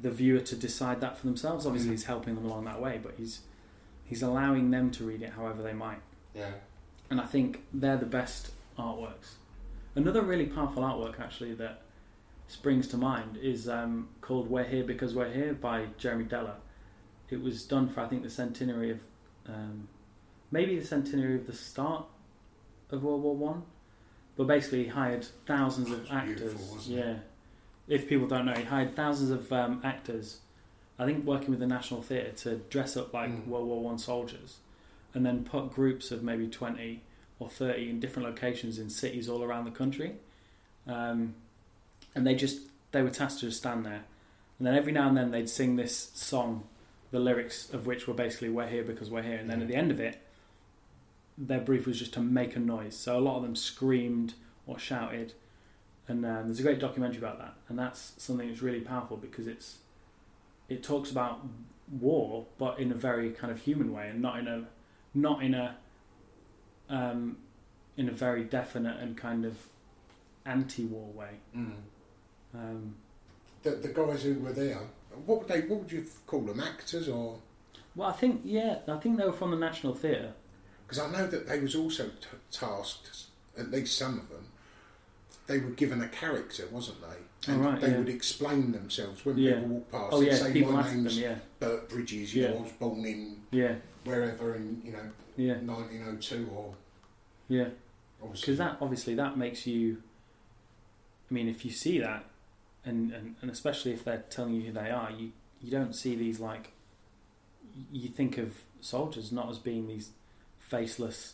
the 0.02 0.12
viewer 0.12 0.40
to 0.42 0.56
decide 0.56 1.02
that 1.02 1.18
for 1.18 1.26
themselves. 1.26 1.66
Obviously, 1.66 1.92
he's 1.92 2.06
helping 2.06 2.36
them 2.36 2.46
along 2.46 2.66
that 2.66 2.82
way, 2.82 3.00
but 3.02 3.14
he's 3.18 3.42
he's 4.06 4.22
allowing 4.22 4.72
them 4.72 4.92
to 4.92 5.04
read 5.04 5.22
it 5.22 5.32
however 5.32 5.64
they 5.64 5.74
might. 5.74 6.02
yeah, 6.34 6.52
And 7.10 7.20
I 7.20 7.26
think 7.26 7.64
they're 7.74 7.98
the 7.98 8.06
best 8.06 8.52
artworks. 8.78 9.34
Another 9.96 10.22
really 10.22 10.46
powerful 10.46 10.84
artwork, 10.84 11.20
actually, 11.20 11.54
that 11.56 11.82
springs 12.48 12.88
to 12.90 12.98
mind 12.98 13.38
is 13.42 13.68
um, 13.68 14.10
called 14.22 14.50
"We're 14.50 14.66
Here 14.66 14.84
Because 14.84 15.16
We're 15.16 15.32
Here" 15.32 15.54
by 15.54 15.88
Jeremy 15.98 16.26
Deller. 16.26 16.56
It 17.30 17.42
was 17.42 17.64
done 17.64 17.90
for 17.90 18.02
I 18.02 18.08
think 18.08 18.22
the 18.24 18.30
centenary 18.30 18.92
of 18.92 19.00
um, 19.48 19.88
maybe 20.52 20.78
the 20.78 20.86
centenary 20.86 21.36
of 21.36 21.48
the 21.48 21.54
start 21.54 22.06
of 22.92 23.04
World 23.04 23.24
War 23.24 23.36
One, 23.36 23.64
but 24.38 24.48
basically 24.48 24.84
he 24.84 24.90
hired 24.90 25.26
thousands 25.46 25.92
of 25.92 26.12
actors. 26.12 26.88
Yeah, 26.88 27.16
if 27.88 28.08
people 28.08 28.28
don't 28.28 28.46
know, 28.46 28.54
he 28.54 28.64
hired 28.64 28.96
thousands 28.96 29.32
of 29.32 29.52
um, 29.54 29.82
actors. 29.84 30.40
I 30.98 31.06
think 31.06 31.26
working 31.26 31.50
with 31.50 31.60
the 31.60 31.68
National 31.68 32.02
Theatre 32.02 32.32
to 32.44 32.56
dress 32.70 32.96
up 32.96 33.14
like 33.14 33.30
Mm. 33.30 33.48
World 33.48 33.68
War 33.68 33.82
One 33.84 33.98
soldiers, 33.98 34.58
and 35.14 35.26
then 35.26 35.44
put 35.44 35.72
groups 35.74 36.12
of 36.12 36.24
maybe 36.24 36.48
twenty 36.48 37.02
or 37.40 37.50
thirty 37.50 37.90
in 37.90 38.00
different 38.00 38.28
locations 38.30 38.80
in 38.80 38.90
cities 38.90 39.28
all 39.28 39.44
around 39.44 39.66
the 39.66 39.72
country. 39.72 40.16
Um, 40.88 41.36
and 42.14 42.26
they 42.26 42.36
just 42.36 42.60
they 42.92 43.02
were 43.02 43.10
tasked 43.10 43.42
to 43.42 43.48
just 43.48 43.58
stand 43.60 43.86
there, 43.86 44.04
and 44.58 44.68
then 44.68 44.76
every 44.76 44.94
now 44.94 45.08
and 45.10 45.18
then 45.18 45.32
they'd 45.32 45.50
sing 45.50 45.76
this 45.76 46.12
song, 46.14 46.64
the 47.12 47.20
lyrics 47.20 47.70
of 47.74 47.86
which 47.88 48.08
were 48.08 48.14
basically 48.14 48.50
"We're 48.50 48.68
here 48.68 48.84
because 48.84 49.10
we're 49.10 49.24
here," 49.24 49.36
and 49.38 49.50
then 49.50 49.62
at 49.62 49.68
the 49.68 49.76
end 49.76 49.92
of 49.92 50.00
it, 50.00 50.18
their 51.38 51.60
brief 51.60 51.86
was 51.86 52.00
just 52.00 52.14
to 52.14 52.20
make 52.20 52.56
a 52.56 52.60
noise. 52.60 52.96
So 52.96 53.18
a 53.18 53.22
lot 53.22 53.38
of 53.38 53.44
them 53.44 53.56
screamed 53.56 54.36
or 54.66 54.80
shouted, 54.80 55.34
and 56.08 56.26
um, 56.26 56.46
there's 56.46 56.60
a 56.60 56.64
great 56.64 56.80
documentary 56.80 57.20
about 57.20 57.40
that, 57.40 57.56
and 57.70 57.78
that's 57.78 58.14
something 58.18 58.48
that's 58.48 58.62
really 58.62 58.82
powerful 58.82 59.18
because 59.18 59.48
it's 59.48 59.80
it 60.70 60.84
talks 60.84 61.12
about 61.12 61.42
war, 61.92 62.46
but 62.58 62.80
in 62.80 62.92
a 62.92 62.96
very 62.96 63.32
kind 63.32 63.52
of 63.52 63.60
human 63.60 63.94
way, 63.94 64.10
and 64.10 64.22
not 64.22 64.40
in 64.40 64.48
a 64.48 64.66
not 65.14 65.44
in 65.44 65.54
a 65.54 65.78
um, 66.90 67.38
in 67.98 68.10
a 68.10 68.12
very 68.12 68.44
definite 68.44 68.98
and 69.00 69.18
kind 69.18 69.46
of 69.46 69.58
anti-war 70.46 71.08
way. 71.14 71.30
mm. 71.56 71.74
Um, 72.54 72.96
the, 73.64 73.72
the 73.72 73.90
guys 73.90 74.24
who 74.24 74.36
were 74.36 74.54
there. 74.54 74.80
What 75.26 75.40
would 75.40 75.48
they? 75.48 75.62
What 75.62 75.82
would 75.82 75.92
you 75.92 76.06
call 76.28 76.42
them? 76.42 76.60
Actors 76.60 77.10
or? 77.10 77.40
well, 77.96 78.10
I 78.10 78.14
think 78.14 78.42
yeah, 78.46 78.80
I 78.88 78.98
think 78.98 79.18
they 79.18 79.26
were 79.26 79.34
from 79.34 79.52
the 79.52 79.58
National 79.58 79.94
Theatre. 79.94 80.34
Because 80.88 81.00
I 81.00 81.12
know 81.12 81.28
that 81.28 81.48
they 81.48 81.60
was 81.60 81.76
also 81.76 82.06
t- 82.08 82.28
tasked, 82.52 83.26
at 83.58 83.72
least 83.72 83.98
some 83.98 84.20
of 84.20 84.30
them, 84.30 84.48
they 85.48 85.60
were 85.60 85.72
given 85.72 86.02
a 86.02 86.08
character, 86.08 86.68
wasn't 86.72 87.02
they? 87.02 87.08
Oh, 87.52 87.54
And 87.54 87.66
right, 87.66 87.80
they 87.82 87.92
yeah. 87.92 87.98
would 88.00 88.10
explain 88.10 88.72
themselves 88.72 89.24
when 89.26 89.38
Yeah. 89.38 89.56
people 89.56 89.68
walk 89.70 89.92
past. 89.92 90.08
Oh 90.14 90.22
yeah, 90.22 90.36
say, 90.36 90.54
people 90.54 90.72
my 90.74 90.80
asked 90.82 90.92
them. 90.94 91.08
Yeah, 91.10 91.36
Bert 91.60 91.90
Bridges, 91.90 92.34
you 92.34 92.44
Yeah. 92.44 92.50
know, 92.52 92.58
I 92.58 92.62
was 92.62 92.72
born 92.74 93.06
in 93.06 93.42
yeah, 93.52 93.76
wherever 94.04 94.56
in, 94.56 94.82
you 94.84 94.92
know, 94.94 95.12
yeah, 95.38 95.58
1902 95.62 96.50
or 96.56 96.74
yeah. 97.48 97.70
obviously. 98.22 98.46
Because 98.54 98.58
that 98.60 98.78
obviously 98.82 99.16
that 99.16 99.38
makes 99.38 99.68
you. 99.68 100.02
I 101.30 101.34
mean, 101.34 101.48
if 101.48 101.66
you 101.66 101.72
see 101.72 102.00
that, 102.00 102.26
and, 102.84 103.12
and 103.12 103.36
and 103.42 103.50
especially 103.52 103.92
if 103.94 104.04
they're 104.04 104.24
telling 104.30 104.54
you 104.54 104.62
who 104.68 104.72
they 104.72 104.90
are, 104.92 105.12
you 105.12 105.32
you 105.62 105.70
don't 105.72 105.94
see 105.96 106.16
these 106.16 106.40
like. 106.40 106.72
You 107.92 108.08
think 108.10 108.38
of 108.38 108.56
soldiers 108.80 109.32
not 109.32 109.50
as 109.50 109.58
being 109.60 109.88
these 109.88 110.12
faceless. 110.80 111.34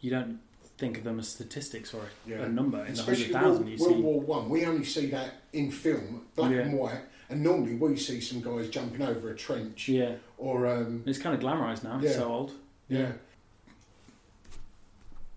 You 0.00 0.10
don't 0.10 0.40
think 0.78 0.96
of 0.98 1.04
them 1.04 1.18
as 1.18 1.28
statistics 1.28 1.92
or 1.92 2.00
a, 2.02 2.30
Yeah. 2.30 2.36
a 2.44 2.48
number 2.48 2.78
in 2.80 2.86
the 2.94 3.00
Especially 3.00 3.32
hundred 3.32 3.42
thousand. 3.42 3.66
World, 3.66 3.78
You 3.78 3.84
World 3.84 3.96
see, 3.96 4.02
War 4.02 4.20
One, 4.20 4.48
we 4.48 4.64
only 4.64 4.84
see 4.84 5.06
that 5.06 5.34
in 5.52 5.70
film, 5.70 6.22
black 6.36 6.52
Yeah. 6.52 6.58
and 6.60 6.78
white, 6.78 7.02
and 7.28 7.42
normally 7.42 7.74
we 7.74 7.96
see 7.96 8.20
some 8.20 8.40
guys 8.40 8.68
jumping 8.70 9.02
over 9.02 9.30
a 9.30 9.36
trench 9.36 9.88
yeah, 9.88 10.14
or 10.38 10.66
um, 10.66 11.02
it's 11.06 11.18
kind 11.18 11.34
of 11.34 11.40
glamorized 11.42 11.84
now. 11.84 11.98
Yeah. 12.00 12.08
It's 12.08 12.16
so 12.16 12.32
old. 12.32 12.52
yeah. 12.88 13.12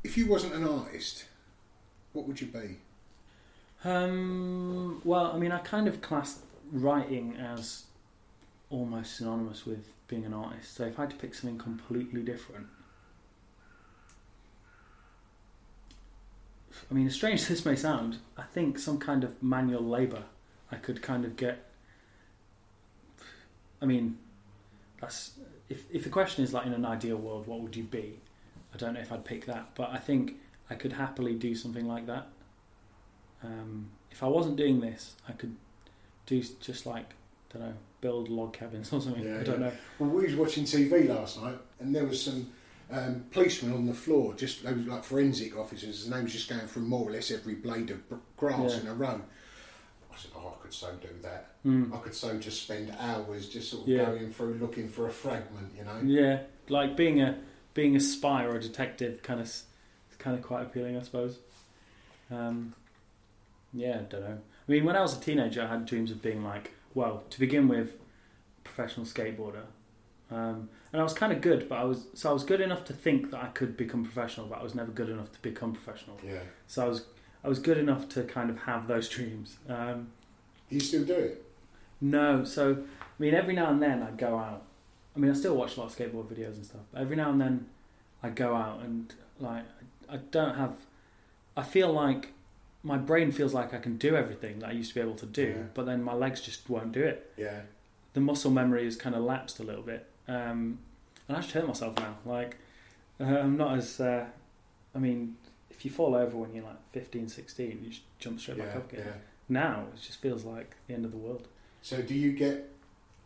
If 0.04 0.18
you 0.18 0.28
wasn't 0.28 0.54
an 0.54 0.68
artist, 0.68 1.26
what 2.12 2.28
would 2.28 2.40
you 2.42 2.48
be? 2.48 2.78
Um, 3.86 5.02
well, 5.06 5.32
I 5.34 5.38
mean, 5.38 5.52
I 5.52 5.60
kind 5.60 5.88
of 5.88 6.02
class 6.02 6.40
writing 6.72 7.36
as 7.38 7.84
almost 8.70 9.16
synonymous 9.18 9.66
with 9.66 9.86
being 10.08 10.26
an 10.26 10.34
artist. 10.34 10.76
So 10.76 10.84
if 10.86 10.98
I 11.00 11.04
had 11.04 11.12
to 11.12 11.16
pick 11.16 11.34
something 11.34 11.58
completely 11.58 12.22
different, 12.22 12.68
I 16.90 16.94
mean, 16.94 17.08
as 17.08 17.14
strange 17.14 17.42
as 17.42 17.48
this 17.48 17.66
may 17.66 17.76
sound, 17.76 18.18
I 18.38 18.44
think 18.44 18.80
some 18.80 19.00
kind 19.00 19.24
of 19.24 19.42
manual 19.42 19.84
labour 19.84 20.24
I 20.72 20.76
could 20.76 21.02
kind 21.02 21.26
of 21.26 21.36
get. 21.36 21.70
I 23.82 23.86
mean, 23.86 24.18
that's 25.00 25.32
if 25.70 25.84
if 25.92 26.04
the 26.04 26.10
question 26.10 26.44
is 26.44 26.54
like 26.54 26.66
in 26.66 26.74
an 26.74 26.86
ideal 26.86 27.18
world, 27.18 27.48
what 27.48 27.60
would 27.62 27.76
you 27.76 27.84
be? 27.84 28.20
I 28.74 28.78
don't 28.78 28.94
know 28.94 29.02
if 29.02 29.12
I'd 29.12 29.26
pick 29.26 29.46
that, 29.46 29.76
but 29.76 29.90
I 29.92 29.98
think 29.98 30.36
I 30.70 30.76
could 30.76 30.94
happily 30.94 31.36
do 31.36 31.54
something 31.54 31.88
like 31.88 32.08
that. 32.08 32.28
Um, 33.44 33.92
if 34.12 34.24
I 34.24 34.28
wasn't 34.28 34.56
doing 34.56 34.80
this, 34.80 35.16
I 35.28 35.34
could 35.34 35.56
do 36.26 36.42
just 36.60 36.86
like 36.86 37.14
I 37.54 37.60
don't 37.60 37.68
know, 37.68 37.74
build 38.02 38.30
log 38.30 38.54
cabins 38.54 38.92
or 38.92 39.02
something. 39.02 39.24
Yeah, 39.24 39.38
I 39.42 39.44
don't 39.44 39.62
yeah. 39.62 39.68
know. 39.68 39.74
Well, 40.00 40.10
we 40.10 40.24
was 40.26 40.36
watching 40.36 40.64
TV 40.64 41.08
last 41.08 41.42
night, 41.42 41.58
and 41.80 41.94
there 41.96 42.06
was 42.06 42.22
some 42.22 42.52
um, 42.94 43.26
policemen 43.32 43.74
on 43.74 43.86
the 43.86 43.94
floor, 43.94 44.34
just 44.36 44.64
they 44.64 44.72
was 44.74 44.86
like 44.86 45.04
forensic 45.04 45.58
officers, 45.58 46.06
and 46.06 46.14
they 46.14 46.22
was 46.22 46.32
just 46.32 46.48
going 46.50 46.62
through 46.68 46.84
more 46.84 47.08
or 47.08 47.12
less 47.12 47.32
every 47.32 47.56
blade 47.56 47.90
of 47.90 48.00
grass 48.38 48.74
Yeah. 48.76 48.82
in 48.82 48.88
a 48.88 48.94
row. 48.94 49.22
I 50.12 50.16
said, 50.18 50.32
"Oh, 50.36 50.54
I 50.58 50.62
could 50.62 50.74
so 50.74 50.94
do 51.02 51.08
that. 51.24 51.56
Mm. 51.66 51.94
I 51.94 51.98
could 52.00 52.14
so 52.14 52.38
just 52.38 52.62
spend 52.64 52.94
hours 53.00 53.50
just 53.50 53.72
sort 53.72 53.84
of 53.84 53.88
Yeah. 53.90 54.06
going 54.06 54.32
through 54.32 54.56
looking 54.56 54.88
for 54.90 55.08
a 55.08 55.12
fragment, 55.12 55.74
you 55.76 55.84
know." 55.84 56.00
Yeah, 56.04 56.44
like 56.70 56.96
being 56.96 57.20
a 57.22 57.40
being 57.74 57.96
a 57.96 58.00
spy 58.00 58.46
or 58.46 58.56
a 58.56 58.62
detective, 58.62 59.24
kind 59.24 59.40
of 59.42 59.52
kind 60.20 60.38
of 60.38 60.44
quite 60.44 60.62
appealing, 60.62 60.96
I 60.96 61.02
suppose. 61.02 61.40
Um, 62.30 62.76
yeah, 63.74 64.00
I 64.00 64.04
don't 64.04 64.22
know. 64.22 64.38
I 64.68 64.72
mean, 64.72 64.86
when 64.86 64.96
I 64.96 65.02
was 65.02 65.18
a 65.18 65.20
teenager, 65.20 65.64
I 65.64 65.68
had 65.68 65.86
dreams 65.86 66.12
of 66.12 66.22
being 66.22 66.44
like 66.44 66.72
well, 66.94 67.24
to 67.32 67.40
begin 67.40 67.68
with, 67.68 67.94
professional 68.64 69.04
skateboarder. 69.08 69.64
Um, 70.34 70.70
and 70.92 71.00
I 71.02 71.04
was 71.04 71.14
kind 71.14 71.32
of 71.34 71.42
good, 71.42 71.68
but 71.70 71.78
I 71.78 71.84
was 71.84 72.08
so 72.14 72.30
I 72.30 72.34
was 72.34 72.44
good 72.44 72.62
enough 72.62 72.84
to 72.86 72.94
think 72.94 73.32
that 73.32 73.42
I 73.44 73.48
could 73.48 73.76
become 73.78 74.04
professional, 74.04 74.48
but 74.48 74.60
I 74.60 74.64
was 74.64 74.74
never 74.76 74.92
good 74.92 75.10
enough 75.10 75.32
to 75.34 75.42
become 75.42 75.74
professional. 75.74 76.18
Yeah. 76.26 76.40
So 76.68 76.86
I 76.86 76.88
was 76.88 77.06
I 77.44 77.48
was 77.50 77.60
good 77.60 77.78
enough 77.78 78.10
to 78.10 78.24
kind 78.24 78.50
of 78.50 78.60
have 78.60 78.88
those 78.88 79.10
dreams. 79.10 79.58
Um, 79.70 80.08
Do 80.70 80.76
you 80.76 80.82
still 80.82 81.04
do 81.04 81.14
it? 81.16 81.46
no, 82.02 82.44
so 82.44 82.72
I 82.82 83.22
mean, 83.22 83.34
every 83.34 83.54
now 83.54 83.70
and 83.70 83.82
then 83.82 84.02
I 84.04 84.12
go 84.12 84.38
out. 84.38 84.64
I 85.16 85.20
mean, 85.20 85.30
I 85.30 85.36
still 85.36 85.56
watch 85.56 85.78
a 85.78 85.80
lot 85.82 85.92
of 85.92 85.96
skateboard 85.98 86.26
videos 86.26 86.56
and 86.56 86.66
stuff. 86.66 86.82
But 86.92 87.02
every 87.02 87.16
now 87.16 87.30
and 87.32 87.40
then 87.40 87.68
I 88.24 88.30
go 88.30 88.56
out 88.56 88.82
and 88.84 89.14
like 89.40 89.64
I 90.10 90.18
don't 90.18 90.56
have. 90.56 90.76
I 91.56 91.62
feel 91.64 91.92
like 91.94 92.34
my 92.82 92.98
brain 92.98 93.32
feels 93.32 93.54
like 93.54 93.74
I 93.74 93.78
can 93.78 93.98
do 93.98 94.16
everything 94.16 94.60
that 94.60 94.70
I 94.70 94.72
used 94.74 94.90
to 94.90 94.96
be 94.96 95.02
able 95.02 95.16
to 95.16 95.26
do, 95.26 95.44
Yeah. 95.58 95.64
but 95.74 95.86
then 95.86 96.04
my 96.04 96.14
legs 96.14 96.42
just 96.42 96.70
won't 96.70 96.92
do 96.92 97.02
it. 97.04 97.32
Yeah. 97.38 97.62
The 98.14 98.20
muscle 98.20 98.52
memory 98.52 98.84
has 98.86 98.96
kind 98.98 99.16
of 99.16 99.24
lapsed 99.24 99.60
a 99.60 99.64
little 99.64 99.82
bit, 99.84 100.06
um, 100.28 100.80
and 101.28 101.38
I 101.38 101.42
just 101.42 101.52
hurt 101.52 101.68
myself 101.68 101.98
now. 101.98 102.16
Like 102.26 102.58
uh, 103.20 103.24
I'm 103.26 103.58
not 103.58 103.78
as. 103.78 104.00
Uh, 104.00 104.26
I 104.96 105.00
mean, 105.00 105.38
if 105.72 105.84
you 105.86 105.92
fall 105.92 106.16
over 106.16 106.38
when 106.38 106.54
you're 106.54 106.64
like 106.64 106.78
15, 106.92 107.28
16, 107.28 107.80
you 107.84 107.90
just 107.90 108.02
jump 108.20 108.40
straight 108.40 108.60
back 108.60 108.76
up 108.76 108.92
again. 108.94 109.06
yeah. 109.08 109.14
Now 109.50 109.86
it 109.94 110.00
just 110.02 110.22
feels 110.22 110.44
like 110.44 110.76
the 110.88 110.94
end 110.94 111.06
of 111.06 111.12
the 111.12 111.18
world. 111.18 111.48
So 111.82 112.02
do 112.02 112.14
you 112.14 112.32
get 112.32 112.70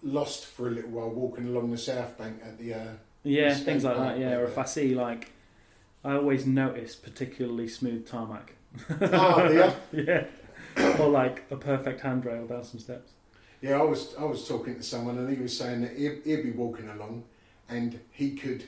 lost 0.01 0.45
for 0.45 0.67
a 0.67 0.71
little 0.71 0.91
while 0.91 1.09
walking 1.09 1.47
along 1.47 1.71
the 1.71 1.77
south 1.77 2.17
bank 2.17 2.41
at 2.43 2.57
the? 2.57 2.73
Uh, 2.73 2.87
Yeah, 3.23 3.53
the 3.53 3.59
things 3.59 3.83
like 3.83 3.97
that. 3.97 4.17
Yeah, 4.19 4.35
or 4.37 4.45
if. 4.45 4.57
I 4.57 4.63
see 4.65 4.95
like, 4.95 5.31
I 6.03 6.13
always 6.13 6.45
notice 6.47 6.95
particularly 6.95 7.67
smooth 7.67 8.07
tarmac. 8.07 8.53
Oh, 9.01 9.49
yeah. 9.51 9.73
yeah, 10.77 10.97
or 10.99 11.09
like 11.09 11.43
a 11.51 11.55
perfect 11.57 12.01
handrail 12.01 12.45
down 12.47 12.63
some 12.63 12.79
steps. 12.79 13.11
Yeah, 13.61 13.79
I 13.79 13.83
was 13.83 14.15
I 14.19 14.23
was 14.23 14.47
talking 14.47 14.75
to 14.75 14.83
someone 14.83 15.17
and 15.17 15.29
he 15.35 15.41
was 15.41 15.57
saying 15.57 15.81
that 15.81 15.95
he'd, 15.97 16.21
he'd 16.23 16.43
be 16.43 16.51
walking 16.51 16.89
along 16.89 17.23
and 17.69 17.99
he 18.11 18.31
could 18.35 18.63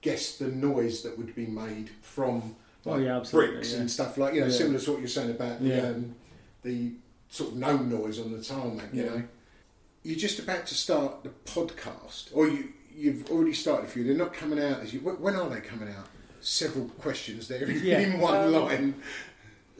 guess 0.00 0.36
the 0.36 0.48
noise 0.48 1.02
that 1.02 1.16
would 1.16 1.34
be 1.34 1.46
made 1.46 1.90
from 2.00 2.56
Oh, 2.88 2.98
yeah, 2.98 3.20
bricks 3.32 3.72
yeah. 3.72 3.80
and 3.80 3.90
stuff 3.90 4.16
like 4.16 4.34
you 4.34 4.40
know 4.40 4.46
Yeah. 4.46 4.52
similar 4.52 4.78
to 4.78 4.90
what 4.92 5.00
you're 5.00 5.08
saying 5.08 5.30
about 5.30 5.60
the 5.62 5.88
um, 5.90 6.14
the 6.62 6.92
sort 7.28 7.50
of 7.52 7.56
no 7.56 7.76
noise 7.78 8.20
on 8.20 8.30
the 8.32 8.42
tarmac. 8.42 8.92
You 8.92 9.06
know, 9.06 9.22
you're 10.04 10.16
just 10.18 10.38
about 10.38 10.66
to 10.68 10.74
start 10.76 11.24
the 11.24 11.30
podcast, 11.50 12.30
or 12.32 12.46
you 12.48 12.68
you've 12.94 13.28
already 13.30 13.52
started 13.54 13.86
a 13.86 13.88
few. 13.88 14.04
They're 14.04 14.14
not 14.16 14.32
coming 14.32 14.60
out 14.60 14.80
as 14.80 14.94
you. 14.94 15.00
When 15.00 15.34
are 15.34 15.48
they 15.50 15.60
coming 15.60 15.88
out? 15.88 16.06
Several 16.40 16.86
questions 17.00 17.48
there 17.48 17.64
in, 17.64 17.84
in 17.84 18.20
one 18.20 18.36
um, 18.36 18.52
line. 18.52 18.94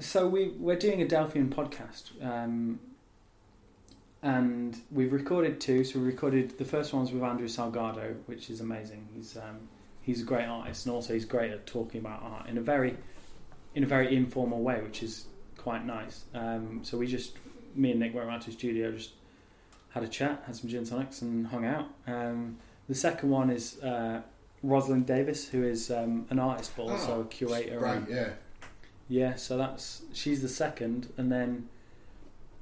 So 0.00 0.26
we 0.26 0.48
we're 0.58 0.74
doing 0.78 1.00
a 1.00 1.06
Delphian 1.06 1.48
podcast, 1.48 2.10
um, 2.24 2.80
and 4.26 4.76
we've 4.90 5.12
recorded 5.12 5.60
two. 5.60 5.84
So 5.84 6.00
we 6.00 6.06
recorded 6.06 6.58
the 6.58 6.64
first 6.64 6.92
one's 6.92 7.12
with 7.12 7.22
Andrew 7.22 7.46
Salgado, 7.46 8.16
which 8.26 8.50
is 8.50 8.60
amazing. 8.60 9.08
He's 9.14 9.36
um, 9.36 9.68
he's 10.02 10.22
a 10.22 10.24
great 10.24 10.46
artist, 10.46 10.86
and 10.86 10.94
also 10.94 11.14
he's 11.14 11.24
great 11.24 11.52
at 11.52 11.66
talking 11.66 12.00
about 12.00 12.22
art 12.22 12.48
in 12.48 12.58
a 12.58 12.60
very 12.60 12.96
in 13.74 13.84
a 13.84 13.86
very 13.86 14.14
informal 14.16 14.60
way, 14.62 14.80
which 14.82 15.02
is 15.02 15.26
quite 15.56 15.84
nice. 15.86 16.24
Um, 16.34 16.80
so 16.82 16.98
we 16.98 17.06
just 17.06 17.36
me 17.74 17.90
and 17.92 18.00
Nick 18.00 18.14
went 18.14 18.26
around 18.26 18.40
to 18.40 18.46
his 18.46 18.54
studio, 18.56 18.90
just 18.92 19.12
had 19.90 20.02
a 20.02 20.08
chat, 20.08 20.42
had 20.46 20.56
some 20.56 20.68
gin 20.68 20.84
tonics, 20.84 21.22
and 21.22 21.46
hung 21.46 21.64
out. 21.64 21.86
Um, 22.06 22.56
the 22.88 22.94
second 22.94 23.30
one 23.30 23.50
is 23.50 23.80
uh, 23.82 24.22
Rosalind 24.62 25.06
Davis, 25.06 25.48
who 25.48 25.62
is 25.62 25.90
um, 25.90 26.26
an 26.30 26.38
artist, 26.40 26.72
but 26.76 26.84
also 26.84 27.18
Oh, 27.18 27.20
a 27.20 27.24
curator. 27.26 27.78
Right, 27.78 27.98
and- 27.98 28.08
yeah. 28.08 28.28
yeah, 29.08 29.34
so 29.36 29.56
that's 29.56 30.02
she's 30.12 30.42
the 30.42 30.48
second, 30.48 31.12
and 31.16 31.30
then 31.30 31.68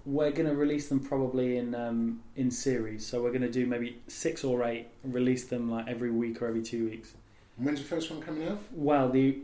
we're 0.06 0.30
going 0.30 0.48
to 0.48 0.54
release 0.54 0.88
them 0.88 1.00
probably 1.00 1.56
in 1.56 1.74
um, 1.74 2.20
in 2.36 2.50
series. 2.50 3.06
So 3.06 3.22
we're 3.22 3.30
going 3.30 3.42
to 3.42 3.50
do 3.50 3.66
maybe 3.66 3.98
six 4.06 4.44
or 4.44 4.64
eight, 4.64 4.88
release 5.02 5.44
them 5.44 5.70
like 5.70 5.88
every 5.88 6.10
week 6.10 6.42
or 6.42 6.46
every 6.46 6.62
two 6.62 6.88
weeks. 6.88 7.14
And 7.56 7.66
When's 7.66 7.78
the 7.78 7.86
first 7.86 8.10
one 8.10 8.20
coming 8.20 8.48
out? 8.48 8.58
Well, 8.72 9.08
the 9.08 9.38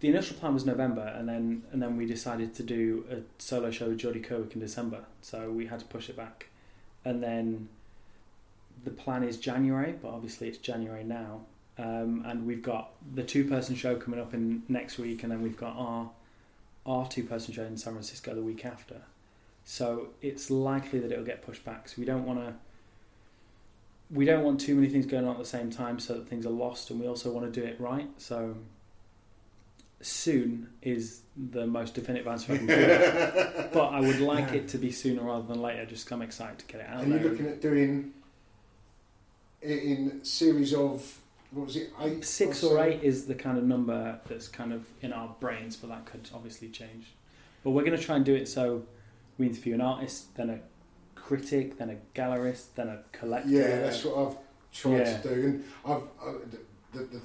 the 0.00 0.08
initial 0.08 0.36
plan 0.36 0.54
was 0.54 0.64
November, 0.64 1.06
and 1.16 1.28
then 1.28 1.62
and 1.72 1.82
then 1.82 1.96
we 1.96 2.06
decided 2.06 2.54
to 2.54 2.62
do 2.62 3.04
a 3.10 3.16
solo 3.40 3.70
show 3.70 3.88
with 3.88 3.98
Jodie 3.98 4.26
Cowick 4.26 4.54
in 4.54 4.60
December, 4.60 5.04
so 5.20 5.50
we 5.50 5.66
had 5.66 5.80
to 5.80 5.86
push 5.86 6.08
it 6.08 6.16
back, 6.16 6.48
and 7.04 7.22
then 7.22 7.68
the 8.82 8.90
plan 8.90 9.22
is 9.22 9.36
January, 9.36 9.94
but 10.00 10.08
obviously 10.08 10.48
it's 10.48 10.56
January 10.56 11.04
now, 11.04 11.42
um, 11.76 12.24
and 12.26 12.46
we've 12.46 12.62
got 12.62 12.92
the 13.14 13.22
two 13.22 13.44
person 13.44 13.74
show 13.74 13.96
coming 13.96 14.18
up 14.18 14.32
in 14.32 14.62
next 14.68 14.98
week, 14.98 15.22
and 15.22 15.30
then 15.30 15.42
we've 15.42 15.58
got 15.58 15.76
our 15.76 16.10
our 16.86 17.06
two 17.06 17.24
person 17.24 17.52
show 17.52 17.64
in 17.64 17.76
San 17.76 17.92
Francisco 17.92 18.34
the 18.34 18.42
week 18.42 18.64
after, 18.64 19.02
so 19.64 20.08
it's 20.20 20.50
likely 20.50 20.98
that 20.98 21.12
it'll 21.12 21.24
get 21.24 21.42
pushed 21.42 21.64
back. 21.64 21.88
So 21.88 21.96
we 21.98 22.04
don't 22.04 22.24
want 22.24 22.40
to. 22.40 22.54
We 24.10 24.24
don't 24.24 24.42
want 24.42 24.60
too 24.60 24.74
many 24.74 24.88
things 24.88 25.06
going 25.06 25.24
on 25.24 25.32
at 25.32 25.38
the 25.38 25.44
same 25.44 25.70
time, 25.70 26.00
so 26.00 26.14
that 26.14 26.28
things 26.28 26.44
are 26.44 26.50
lost, 26.50 26.90
and 26.90 27.00
we 27.00 27.06
also 27.06 27.30
want 27.30 27.52
to 27.52 27.60
do 27.60 27.64
it 27.64 27.80
right. 27.80 28.08
So 28.18 28.56
soon 30.02 30.68
is 30.82 31.22
the 31.36 31.66
most 31.66 31.94
definitive 31.94 32.26
answer 32.26 32.54
I 32.54 32.56
can 32.56 32.66
give. 32.66 33.70
but 33.72 33.88
I 33.88 34.00
would 34.00 34.20
like 34.20 34.52
it 34.52 34.68
to 34.68 34.78
be 34.78 34.90
sooner 34.90 35.22
rather 35.22 35.46
than 35.46 35.60
later. 35.62 35.84
Just 35.86 36.10
I'm 36.10 36.22
excited 36.22 36.58
to 36.58 36.66
get 36.66 36.80
it 36.80 36.86
out 36.88 37.02
Are 37.02 37.04
there. 37.04 37.20
you're 37.20 37.30
looking 37.30 37.46
at 37.46 37.60
doing 37.60 38.12
it 39.62 39.82
in 39.82 40.24
series 40.24 40.74
of 40.74 41.18
what 41.50 41.66
was 41.66 41.76
it 41.76 41.92
eight? 42.00 42.24
Six 42.24 42.58
so? 42.58 42.70
or 42.70 42.84
eight 42.84 43.02
is 43.02 43.26
the 43.26 43.34
kind 43.34 43.58
of 43.58 43.64
number 43.64 44.18
that's 44.28 44.48
kind 44.48 44.72
of 44.72 44.86
in 45.02 45.12
our 45.12 45.34
brains, 45.40 45.76
but 45.76 45.90
that 45.90 46.06
could 46.06 46.28
obviously 46.34 46.68
change. 46.68 47.06
But 47.62 47.70
we're 47.70 47.84
going 47.84 47.98
to 47.98 48.02
try 48.02 48.16
and 48.16 48.24
do 48.24 48.34
it 48.34 48.48
so 48.48 48.84
we 49.40 49.46
interview 49.48 49.74
an 49.74 49.80
artist, 49.80 50.36
then 50.36 50.50
a 50.50 50.60
critic, 51.18 51.78
then 51.78 51.90
a 51.90 51.96
gallerist, 52.18 52.74
then 52.76 52.88
a 52.88 52.98
collector. 53.10 53.48
Yeah, 53.48 53.80
that's 53.80 54.04
what 54.04 54.18
I've 54.28 54.36
tried 54.72 54.98
Yeah. 54.98 55.18
to 55.18 55.34
do, 55.34 55.42
and 55.44 55.64
I've 55.84 56.02
I, 56.22 56.32
the, 56.92 56.98
the, 56.98 57.04
the 57.06 57.20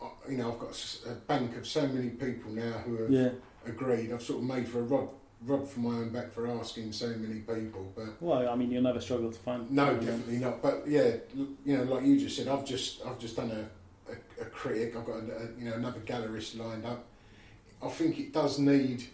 I- 0.00 0.30
you 0.30 0.36
know 0.38 0.52
I've 0.52 0.58
got 0.60 0.98
a 1.08 1.14
bank 1.14 1.56
of 1.56 1.66
so 1.66 1.86
many 1.88 2.10
people 2.10 2.52
now 2.52 2.72
who 2.86 3.02
have 3.02 3.10
Yeah. 3.10 3.30
agreed. 3.66 4.12
I've 4.12 4.22
sort 4.22 4.38
of 4.42 4.44
made 4.48 4.68
for 4.68 4.78
a 4.78 4.82
rod 4.84 5.08
rod 5.44 5.68
for 5.68 5.80
my 5.80 5.90
own 5.90 6.08
back 6.10 6.32
for 6.32 6.46
asking 6.48 6.90
so 6.92 7.08
many 7.08 7.40
people, 7.40 7.92
but 7.94 8.22
Well, 8.22 8.48
I 8.48 8.54
mean, 8.54 8.70
you'll 8.70 8.82
never 8.82 9.00
struggle 9.00 9.30
to 9.30 9.38
find. 9.40 9.70
no, 9.70 9.94
definitely 9.96 10.38
not. 10.38 10.62
But 10.62 10.84
yeah, 10.86 11.16
you 11.66 11.76
know, 11.76 11.82
like 11.82 12.04
you 12.04 12.18
just 12.18 12.36
said, 12.36 12.48
I've 12.48 12.64
just 12.64 13.04
I've 13.04 13.18
just 13.18 13.36
done 13.36 13.50
a, 13.50 14.12
a, 14.12 14.42
a 14.42 14.44
critic. 14.46 14.96
I've 14.96 15.04
got 15.04 15.16
a, 15.16 15.18
a, 15.36 15.58
you 15.58 15.64
know 15.68 15.74
another 15.74 16.00
gallerist 16.00 16.56
lined 16.58 16.86
up. 16.86 17.04
I 17.82 17.88
think 17.88 18.18
it 18.20 18.32
does 18.32 18.58
need 18.58 19.04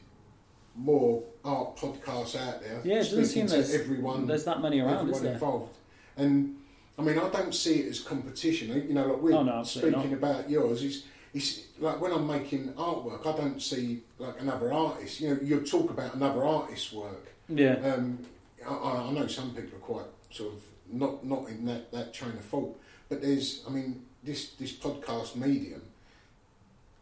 more 0.77 1.23
art 1.45 1.77
podcasts 1.77 2.37
out 2.37 2.63
there. 2.63 2.81
Yeah, 2.85 2.97
it 2.97 2.99
doesn't 2.99 3.25
speaking 3.27 3.27
seem 3.27 3.47
to 3.49 3.53
there's 3.55 3.75
everyone. 3.75 4.27
there's 4.27 4.45
that 4.45 4.61
many 4.61 4.81
around, 4.81 4.99
everyone 5.01 5.23
there? 5.23 5.33
involved. 5.35 5.77
And 6.17 6.57
I 6.99 7.03
mean, 7.03 7.19
I 7.19 7.29
don't 7.31 7.55
see 7.55 7.81
it 7.81 7.89
as 7.89 8.01
competition. 8.01 8.69
You 8.89 8.95
know, 8.95 9.07
like 9.07 9.23
we're 9.23 9.35
Oh, 9.35 9.43
no, 9.43 9.63
speaking 9.63 10.13
about 10.13 10.49
yours. 10.51 10.83
Is 10.83 11.05
it's 11.33 11.63
like 11.79 12.01
when 12.01 12.13
I'm 12.13 12.27
making 12.27 12.73
artwork, 12.75 13.27
I 13.27 13.37
don't 13.37 13.61
see 13.63 14.01
like 14.19 14.41
another 14.41 14.73
artist. 14.73 15.21
You 15.21 15.31
know, 15.31 15.39
you'll 15.43 15.65
talk 15.65 15.91
about 15.91 16.15
another 16.15 16.45
artist's 16.45 16.93
work. 16.93 17.29
Yeah. 17.49 17.75
Um, 17.75 18.19
I, 18.69 18.73
I 19.09 19.13
know 19.13 19.27
some 19.27 19.55
people 19.55 19.79
are 19.79 19.81
quite 19.81 20.07
sort 20.31 20.53
of 20.55 20.63
not 20.93 21.25
not 21.25 21.49
in 21.49 21.65
that, 21.67 21.91
that 21.93 22.13
train 22.13 22.33
of 22.33 22.45
thought, 22.45 22.79
but 23.09 23.23
there's, 23.23 23.65
I 23.67 23.71
mean, 23.71 24.03
this 24.23 24.51
this 24.51 24.73
podcast 24.73 25.37
medium. 25.37 25.83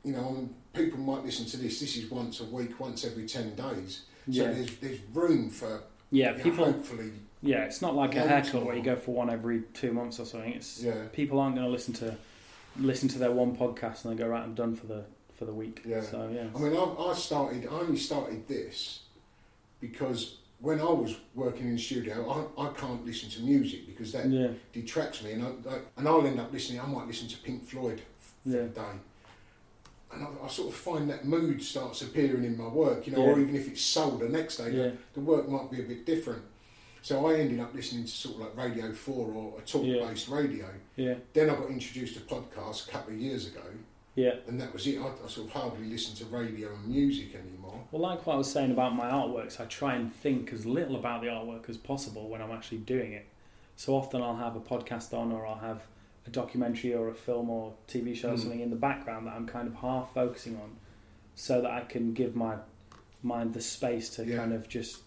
You 0.04 0.12
know, 0.12 0.28
I 0.28 0.32
mean, 0.32 0.54
people 0.78 0.98
might 1.00 1.24
listen 1.24 1.44
to 1.46 1.56
this. 1.56 1.80
This 1.80 1.96
is 1.96 2.10
once 2.10 2.40
a 2.40 2.44
week, 2.44 2.78
once 2.80 3.04
every 3.04 3.26
ten 3.26 3.54
days. 3.54 4.02
So 4.30 4.42
Yeah. 4.42 4.52
there's 4.52 4.76
there's 4.76 4.98
room 5.12 5.50
for 5.50 5.82
Yeah, 6.10 6.30
you 6.32 6.36
know, 6.38 6.42
people. 6.44 6.64
hopefully 6.64 7.12
Yeah, 7.42 7.64
it's 7.64 7.80
not 7.82 7.94
like 7.94 8.14
a 8.16 8.26
haircut 8.26 8.64
where 8.64 8.74
you 8.76 8.82
go 8.82 8.96
for 8.96 9.14
one 9.14 9.30
every 9.30 9.62
two 9.74 9.92
months 9.92 10.18
or 10.18 10.24
something. 10.26 10.52
It's 10.54 10.82
Yeah. 10.82 11.04
people 11.12 11.38
aren't 11.38 11.54
going 11.56 11.66
to 11.66 11.70
listen 11.72 11.94
to 11.94 12.16
listen 12.78 13.08
to 13.08 13.18
their 13.18 13.32
one 13.32 13.56
podcast 13.56 14.04
and 14.04 14.10
then 14.12 14.16
go 14.16 14.28
right 14.28 14.44
and 14.44 14.54
done 14.56 14.74
for 14.76 14.86
the 14.86 15.04
for 15.36 15.44
the 15.44 15.52
week. 15.54 15.82
Yeah. 15.84 16.00
So 16.02 16.28
yeah. 16.32 16.46
I 16.54 16.58
mean, 16.58 16.74
I, 16.76 16.84
I 17.10 17.14
started. 17.14 17.66
I 17.66 17.70
only 17.80 17.96
started 17.98 18.46
this 18.48 19.02
because 19.80 20.36
when 20.60 20.80
I 20.80 20.84
was 20.90 21.16
working 21.36 21.68
in 21.68 21.76
the 21.76 21.80
studio, 21.80 22.48
I, 22.58 22.62
I 22.62 22.72
can't 22.72 23.06
listen 23.06 23.30
to 23.30 23.40
music 23.42 23.86
because 23.86 24.10
that 24.12 24.26
Yeah. 24.28 24.48
detracts 24.72 25.22
me, 25.22 25.32
and 25.32 25.42
I, 25.44 25.46
I, 25.70 25.78
and 25.96 26.08
I'll 26.08 26.26
end 26.26 26.40
up 26.40 26.52
listening. 26.52 26.80
I 26.80 26.86
might 26.86 27.06
listen 27.06 27.28
to 27.28 27.36
Pink 27.38 27.64
Floyd 27.64 28.02
for 28.18 28.48
Yeah. 28.48 28.62
the 28.62 28.68
day, 28.68 28.92
and 30.12 30.22
I, 30.24 30.28
I 30.44 30.48
sort 30.48 30.68
of 30.68 30.74
find 30.74 31.08
that 31.10 31.24
mood 31.24 31.62
starts 31.62 32.02
appearing 32.02 32.44
in 32.44 32.56
my 32.56 32.66
work. 32.68 33.06
You 33.06 33.14
know, 33.14 33.22
or 33.22 33.38
even 33.38 33.54
if 33.54 33.68
it's 33.68 33.82
sold 33.82 34.20
the 34.20 34.28
next 34.28 34.56
day, 34.56 34.70
Yeah. 34.70 34.82
the, 34.84 34.96
the 35.14 35.20
work 35.20 35.48
might 35.48 35.70
be 35.70 35.80
a 35.80 35.84
bit 35.84 36.06
different. 36.06 36.42
So 37.02 37.26
I 37.26 37.34
ended 37.36 37.60
up 37.60 37.72
listening 37.74 38.04
to 38.04 38.10
sort 38.10 38.34
of 38.36 38.40
like 38.42 38.56
Radio 38.56 38.92
Four 38.92 39.30
or 39.32 39.58
a 39.58 39.62
talk-based 39.62 40.28
radio. 40.28 40.66
Yeah. 40.96 41.14
Then 41.32 41.48
I 41.50 41.54
got 41.54 41.70
introduced 41.70 42.14
to 42.14 42.20
podcasts 42.20 42.88
a 42.88 42.90
couple 42.90 43.14
of 43.14 43.20
years 43.20 43.46
ago, 43.46 43.62
Yeah. 44.16 44.34
and 44.48 44.60
that 44.60 44.72
was 44.72 44.86
it. 44.86 44.98
I, 44.98 45.04
I 45.06 45.28
sort 45.28 45.46
of 45.46 45.52
hardly 45.52 45.86
listen 45.88 46.14
to 46.16 46.24
radio 46.34 46.74
and 46.74 46.86
music 46.88 47.34
anymore. 47.34 47.80
Well, 47.92 48.02
like 48.02 48.26
what 48.26 48.34
I 48.34 48.36
was 48.36 48.50
saying 48.50 48.72
about 48.72 48.94
my 48.96 49.08
artworks, 49.10 49.60
I 49.60 49.66
try 49.66 49.94
and 49.94 50.12
think 50.12 50.52
as 50.52 50.66
little 50.66 50.96
about 50.96 51.20
the 51.22 51.28
artwork 51.28 51.68
as 51.70 51.76
possible 51.76 52.28
when 52.28 52.42
I'm 52.42 52.50
actually 52.50 52.78
doing 52.78 53.12
it. 53.12 53.26
So 53.76 53.94
often 53.94 54.20
I'll 54.20 54.36
have 54.36 54.56
a 54.56 54.60
podcast 54.60 55.16
on, 55.16 55.30
or 55.30 55.46
I'll 55.46 55.54
have 55.60 55.82
a 56.26 56.30
documentary 56.30 56.94
or 56.94 57.08
a 57.08 57.14
film 57.14 57.48
or 57.50 57.74
TV 57.86 58.14
show 58.14 58.30
or 58.30 58.34
Mm. 58.34 58.40
something 58.40 58.60
in 58.60 58.70
the 58.70 58.76
background 58.76 59.26
that 59.26 59.34
I'm 59.34 59.46
kind 59.46 59.66
of 59.68 59.74
half 59.76 60.12
focusing 60.14 60.56
on, 60.56 60.76
so 61.34 61.60
that 61.62 61.70
I 61.70 61.80
can 61.82 62.12
give 62.12 62.34
my 62.36 62.56
mind 63.22 63.54
the 63.54 63.60
space 63.60 64.10
to 64.10 64.24
Yeah. 64.24 64.36
kind 64.38 64.52
of 64.52 64.68
just 64.68 64.98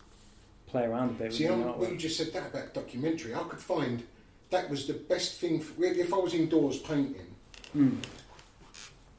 play 0.67 0.83
around 0.85 1.09
a 1.09 1.13
bit 1.13 1.33
See, 1.33 1.43
with 1.45 1.53
I'm, 1.53 1.77
what 1.79 1.91
you 1.91 1.97
just 1.97 2.17
said 2.17 2.31
that 2.33 2.47
about 2.47 2.73
documentary, 2.73 3.35
I 3.35 3.43
could 3.43 3.59
find 3.59 4.03
that 4.49 4.69
was 4.69 4.87
the 4.87 4.93
best 4.93 5.39
thing. 5.39 5.59
For, 5.59 5.83
if 5.83 6.13
I 6.13 6.17
was 6.17 6.33
indoors 6.33 6.79
painting, 6.79 7.35
Mm. 7.75 7.97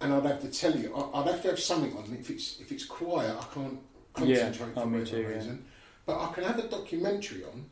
and 0.01 0.13
I'd 0.13 0.25
have 0.27 0.41
to 0.43 0.49
tell 0.49 0.77
you, 0.77 0.95
I'd 1.15 1.27
have 1.27 1.43
to 1.43 1.49
have 1.49 1.61
something 1.61 1.97
on. 1.97 2.17
If 2.19 2.31
it's 2.31 2.59
if 2.61 2.73
it's 2.73 2.85
quiet, 2.85 3.35
I 3.39 3.45
can't 3.55 3.79
concentrate 4.15 4.73
oh, 4.77 4.81
for 4.83 4.87
whatever 4.89 5.05
too, 5.07 5.21
yeah. 5.23 5.27
reason. 5.29 5.65
But 6.05 6.19
I 6.21 6.33
can 6.33 6.45
have 6.45 6.59
a 6.59 6.69
documentary 6.69 7.45
on 7.45 7.67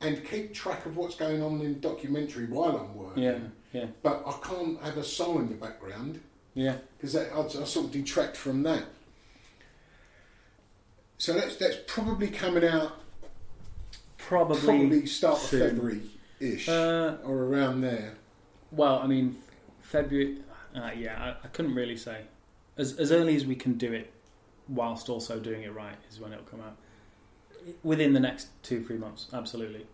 and 0.00 0.24
keep 0.28 0.52
track 0.54 0.86
of 0.86 0.96
what's 0.96 1.16
going 1.16 1.42
on 1.42 1.60
in 1.60 1.80
documentary 1.80 2.46
while 2.46 2.76
I'm 2.76 2.94
working. 2.94 3.22
Yeah, 3.22 3.38
yeah, 3.72 3.86
But 4.02 4.22
I 4.26 4.32
can't 4.46 4.82
have 4.82 4.96
a 4.98 5.04
song 5.04 5.38
in 5.38 5.48
the 5.48 5.54
background 5.54 6.20
yeah. 6.54 6.76
because 6.96 7.16
I, 7.16 7.22
I 7.36 7.48
sort 7.64 7.86
of 7.86 7.90
detract 7.92 8.36
from 8.36 8.62
that. 8.64 8.84
So 11.18 11.32
that's 11.32 11.56
that's 11.56 11.76
probably 11.86 12.28
coming 12.28 12.64
out 12.64 13.00
Probably, 14.18 14.58
probably 14.60 15.06
start 15.06 15.36
of. 15.42 15.48
February 15.48 16.00
ish 16.40 16.68
Uh, 16.68 17.16
or 17.24 17.44
around 17.44 17.82
there. 17.82 18.14
Well, 18.72 18.98
I 18.98 19.06
mean, 19.06 19.36
February. 19.82 20.38
Uh, 20.74 20.90
yeah, 20.96 21.36
I, 21.42 21.46
I 21.46 21.48
couldn't 21.48 21.74
really 21.74 21.96
say. 21.96 22.22
As 22.76 22.98
as 22.98 23.12
early 23.12 23.36
as 23.36 23.44
we 23.46 23.54
can 23.54 23.74
do 23.74 23.92
it, 23.92 24.12
whilst 24.68 25.08
also 25.08 25.38
doing 25.38 25.62
it 25.62 25.72
right, 25.74 25.96
is 26.10 26.18
when 26.20 26.32
it'll 26.32 26.44
come 26.44 26.60
out. 26.60 26.76
Within 27.82 28.12
the 28.12 28.20
next 28.20 28.48
two 28.62 28.82
three 28.82 28.96
months, 28.98 29.28
absolutely. 29.32 29.86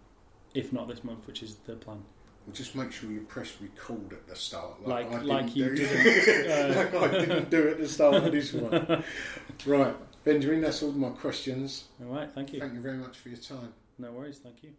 If 0.55 0.73
not 0.73 0.89
this 0.89 1.05
month, 1.05 1.27
which 1.27 1.43
is 1.43 1.57
the 1.67 1.75
plan. 1.75 2.03
Well, 2.47 2.55
just 2.55 2.75
make 2.75 2.91
sure 2.91 3.11
you 3.11 3.21
press 3.21 3.53
record 3.61 4.13
at 4.13 4.27
the 4.27 4.35
start, 4.35 4.87
Like- 4.87 5.11
like, 5.11 5.21
I 5.21 5.23
like 5.23 5.57
you 5.57 5.67
do. 5.67 5.77
didn't, 5.77 6.51
uh, 6.97 6.99
like 7.01 7.13
I 7.13 7.19
didn't 7.19 7.51
do 7.51 7.69
at 7.69 7.79
the 7.79 7.87
start 7.89 8.15
of 8.17 8.33
this 8.33 8.53
one. 8.53 9.05
right, 9.67 9.95
Benjamin, 10.25 10.63
that's 10.63 10.83
all 10.83 10.93
my 10.93 11.11
questions. 11.11 11.85
All 12.03 12.15
right, 12.15 12.31
thank 12.33 12.53
you. 12.53 12.59
Thank 12.61 12.75
you 12.75 12.81
very 12.81 12.97
much 12.97 13.19
for 13.19 13.29
your 13.29 13.39
time. 13.39 13.75
No 13.99 14.11
worries, 14.13 14.39
thank 14.39 14.63
you. 14.63 14.71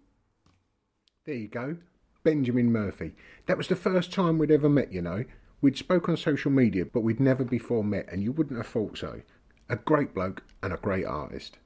There 1.25 1.35
you 1.35 1.47
go. 1.47 1.77
Benjamin 2.23 2.71
Murphy. 2.71 3.13
That 3.45 3.57
was 3.57 3.67
the 3.67 3.75
first 3.75 4.11
time 4.11 4.37
we'd 4.37 4.51
ever 4.51 4.69
met, 4.69 4.91
you 4.91 5.01
know. 5.01 5.25
We'd 5.61 5.77
spoke 5.77 6.09
on 6.09 6.17
social 6.17 6.51
media, 6.51 6.85
but 6.85 7.01
we'd 7.01 7.19
never 7.19 7.43
before 7.43 7.83
met, 7.83 8.07
and 8.11 8.23
you 8.23 8.31
wouldn't 8.31 8.57
have 8.57 8.67
thought 8.67 8.97
so. 8.97 9.21
A 9.69 9.75
great 9.75 10.13
bloke 10.15 10.43
and 10.63 10.73
a 10.73 10.77
great 10.77 11.05
artist. 11.05 11.57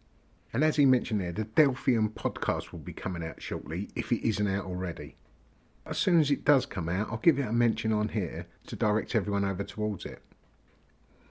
And 0.55 0.63
as 0.63 0.77
he 0.77 0.85
mentioned 0.85 1.19
there, 1.19 1.33
the 1.33 1.43
Delphian 1.43 2.13
podcast 2.13 2.71
will 2.71 2.79
be 2.79 2.93
coming 2.93 3.21
out 3.21 3.41
shortly, 3.41 3.89
if 3.93 4.13
it 4.13 4.25
isn't 4.25 4.47
out 4.47 4.63
already. 4.63 5.17
As 5.85 5.97
soon 5.97 6.21
as 6.21 6.31
it 6.31 6.45
does 6.45 6.65
come 6.65 6.87
out, 6.87 7.09
I'll 7.11 7.17
give 7.17 7.37
it 7.37 7.45
a 7.45 7.51
mention 7.51 7.91
on 7.91 8.07
here 8.07 8.47
to 8.67 8.77
direct 8.77 9.15
everyone 9.15 9.43
over 9.43 9.65
towards 9.65 10.05
it. 10.05 10.21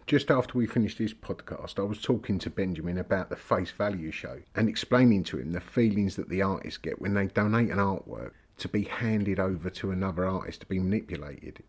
Just 0.06 0.30
after 0.30 0.58
we 0.58 0.66
finished 0.66 0.98
this 0.98 1.14
podcast, 1.14 1.78
I 1.78 1.84
was 1.84 2.02
talking 2.02 2.38
to 2.40 2.50
Benjamin 2.50 2.98
about 2.98 3.30
the 3.30 3.36
face 3.36 3.70
value 3.70 4.10
show 4.10 4.40
and 4.54 4.68
explaining 4.68 5.24
to 5.24 5.38
him 5.38 5.52
the 5.52 5.60
feelings 5.62 6.16
that 6.16 6.28
the 6.28 6.42
artists 6.42 6.76
get 6.76 7.00
when 7.00 7.14
they 7.14 7.28
donate 7.28 7.70
an 7.70 7.78
artwork 7.78 8.32
to 8.58 8.68
be 8.68 8.82
handed 8.82 9.40
over 9.40 9.70
to 9.70 9.90
another 9.90 10.26
artist 10.26 10.60
to 10.60 10.66
be 10.66 10.80
manipulated. 10.80 11.62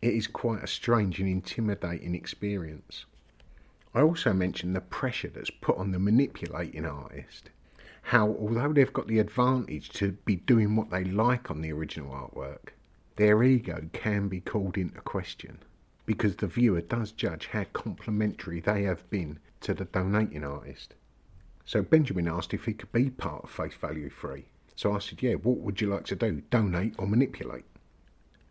It 0.00 0.14
is 0.14 0.26
quite 0.26 0.64
a 0.64 0.66
strange 0.66 1.20
and 1.20 1.28
intimidating 1.28 2.14
experience. 2.14 3.04
I 3.94 4.00
also 4.00 4.32
mentioned 4.32 4.74
the 4.74 4.80
pressure 4.80 5.28
that's 5.28 5.50
put 5.50 5.76
on 5.76 5.92
the 5.92 5.98
manipulating 5.98 6.86
artist. 6.86 7.50
How, 8.02 8.28
although 8.28 8.72
they've 8.72 8.92
got 8.92 9.06
the 9.06 9.18
advantage 9.18 9.90
to 9.90 10.12
be 10.24 10.36
doing 10.36 10.74
what 10.76 10.90
they 10.90 11.04
like 11.04 11.50
on 11.50 11.60
the 11.60 11.72
original 11.72 12.10
artwork, 12.10 12.70
their 13.16 13.42
ego 13.42 13.88
can 13.92 14.28
be 14.28 14.40
called 14.40 14.78
into 14.78 15.00
question 15.02 15.58
because 16.06 16.36
the 16.36 16.46
viewer 16.46 16.80
does 16.80 17.12
judge 17.12 17.46
how 17.48 17.64
complimentary 17.72 18.60
they 18.60 18.82
have 18.82 19.08
been 19.10 19.38
to 19.60 19.74
the 19.74 19.84
donating 19.84 20.44
artist. 20.44 20.94
So 21.64 21.82
Benjamin 21.82 22.26
asked 22.26 22.52
if 22.52 22.64
he 22.64 22.72
could 22.72 22.90
be 22.92 23.10
part 23.10 23.44
of 23.44 23.50
Face 23.50 23.74
Value 23.74 24.10
Free. 24.10 24.46
So 24.74 24.94
I 24.94 24.98
said, 24.98 25.22
Yeah, 25.22 25.34
what 25.34 25.58
would 25.58 25.80
you 25.80 25.88
like 25.88 26.06
to 26.06 26.16
do? 26.16 26.42
Donate 26.50 26.94
or 26.98 27.06
manipulate? 27.06 27.64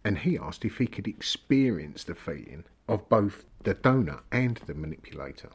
And 0.05 0.19
he 0.19 0.37
asked 0.37 0.63
if 0.63 0.77
he 0.77 0.87
could 0.87 1.07
experience 1.07 2.03
the 2.03 2.15
feeling 2.15 2.63
of 2.87 3.07
both 3.09 3.45
the 3.63 3.73
donor 3.73 4.21
and 4.31 4.57
the 4.65 4.73
manipulator. 4.73 5.49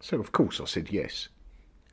So, 0.00 0.18
of 0.18 0.32
course, 0.32 0.60
I 0.60 0.64
said 0.64 0.90
yes. 0.90 1.28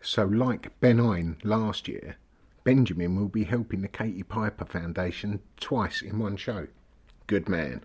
So, 0.01 0.25
like 0.25 0.79
Benign 0.79 1.37
last 1.43 1.87
year, 1.87 2.17
Benjamin 2.63 3.15
will 3.15 3.27
be 3.27 3.43
helping 3.43 3.81
the 3.81 3.87
Katie 3.87 4.23
Piper 4.23 4.65
Foundation 4.65 5.39
twice 5.59 6.01
in 6.01 6.19
one 6.19 6.37
show. 6.37 6.67
Good 7.27 7.49
man. 7.49 7.83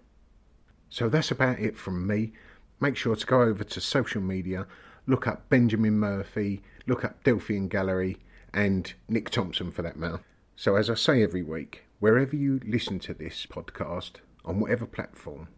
So 0.91 1.09
that's 1.09 1.31
about 1.31 1.59
it 1.59 1.77
from 1.77 2.07
me. 2.07 2.33
Make 2.81 2.97
sure 2.97 3.17
to 3.17 3.27
go 3.27 3.43
over 3.43 3.65
to 3.65 3.81
social 3.81 4.21
media, 4.21 4.67
look 5.07 5.27
up 5.27 5.49
Benjamin 5.49 5.99
Murphy, 5.99 6.63
look 6.87 7.05
up 7.05 7.23
Delphian 7.25 7.69
Gallery, 7.69 8.19
and 8.53 8.93
Nick 9.09 9.31
Thompson 9.31 9.71
for 9.71 9.83
that 9.83 9.97
matter. 9.97 10.21
So, 10.57 10.77
as 10.77 10.89
I 10.91 10.95
say 10.95 11.23
every 11.23 11.43
week, 11.43 11.85
wherever 12.01 12.37
you 12.37 12.61
listen 12.65 12.99
to 13.01 13.15
this 13.15 13.47
podcast, 13.47 14.13
on 14.45 14.61
whatever 14.61 14.87
platform, 14.87 15.49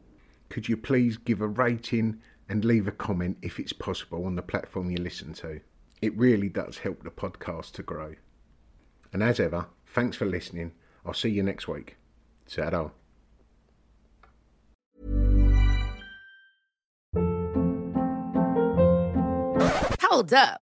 could 0.48 0.68
you 0.68 0.76
please 0.76 1.16
give 1.16 1.40
a 1.40 1.46
rating 1.46 2.20
and 2.48 2.64
leave 2.64 2.88
a 2.88 2.92
comment 2.92 3.36
if 3.42 3.60
it's 3.60 3.72
possible 3.72 4.24
on 4.24 4.36
the 4.36 4.42
platform 4.42 4.90
you 4.90 4.98
listen 4.98 5.32
to? 5.34 5.60
It 6.00 6.16
really 6.16 6.48
does 6.48 6.78
help 6.78 7.02
the 7.02 7.10
podcast 7.10 7.72
to 7.72 7.82
grow. 7.82 8.14
And 9.12 9.22
as 9.22 9.40
ever, 9.40 9.66
thanks 9.86 10.16
for 10.16 10.26
listening. 10.26 10.72
I'll 11.04 11.14
see 11.14 11.30
you 11.30 11.42
next 11.42 11.68
week. 11.68 11.96
Ciao. 12.46 12.92
Hold 20.00 20.32
up. 20.32 20.67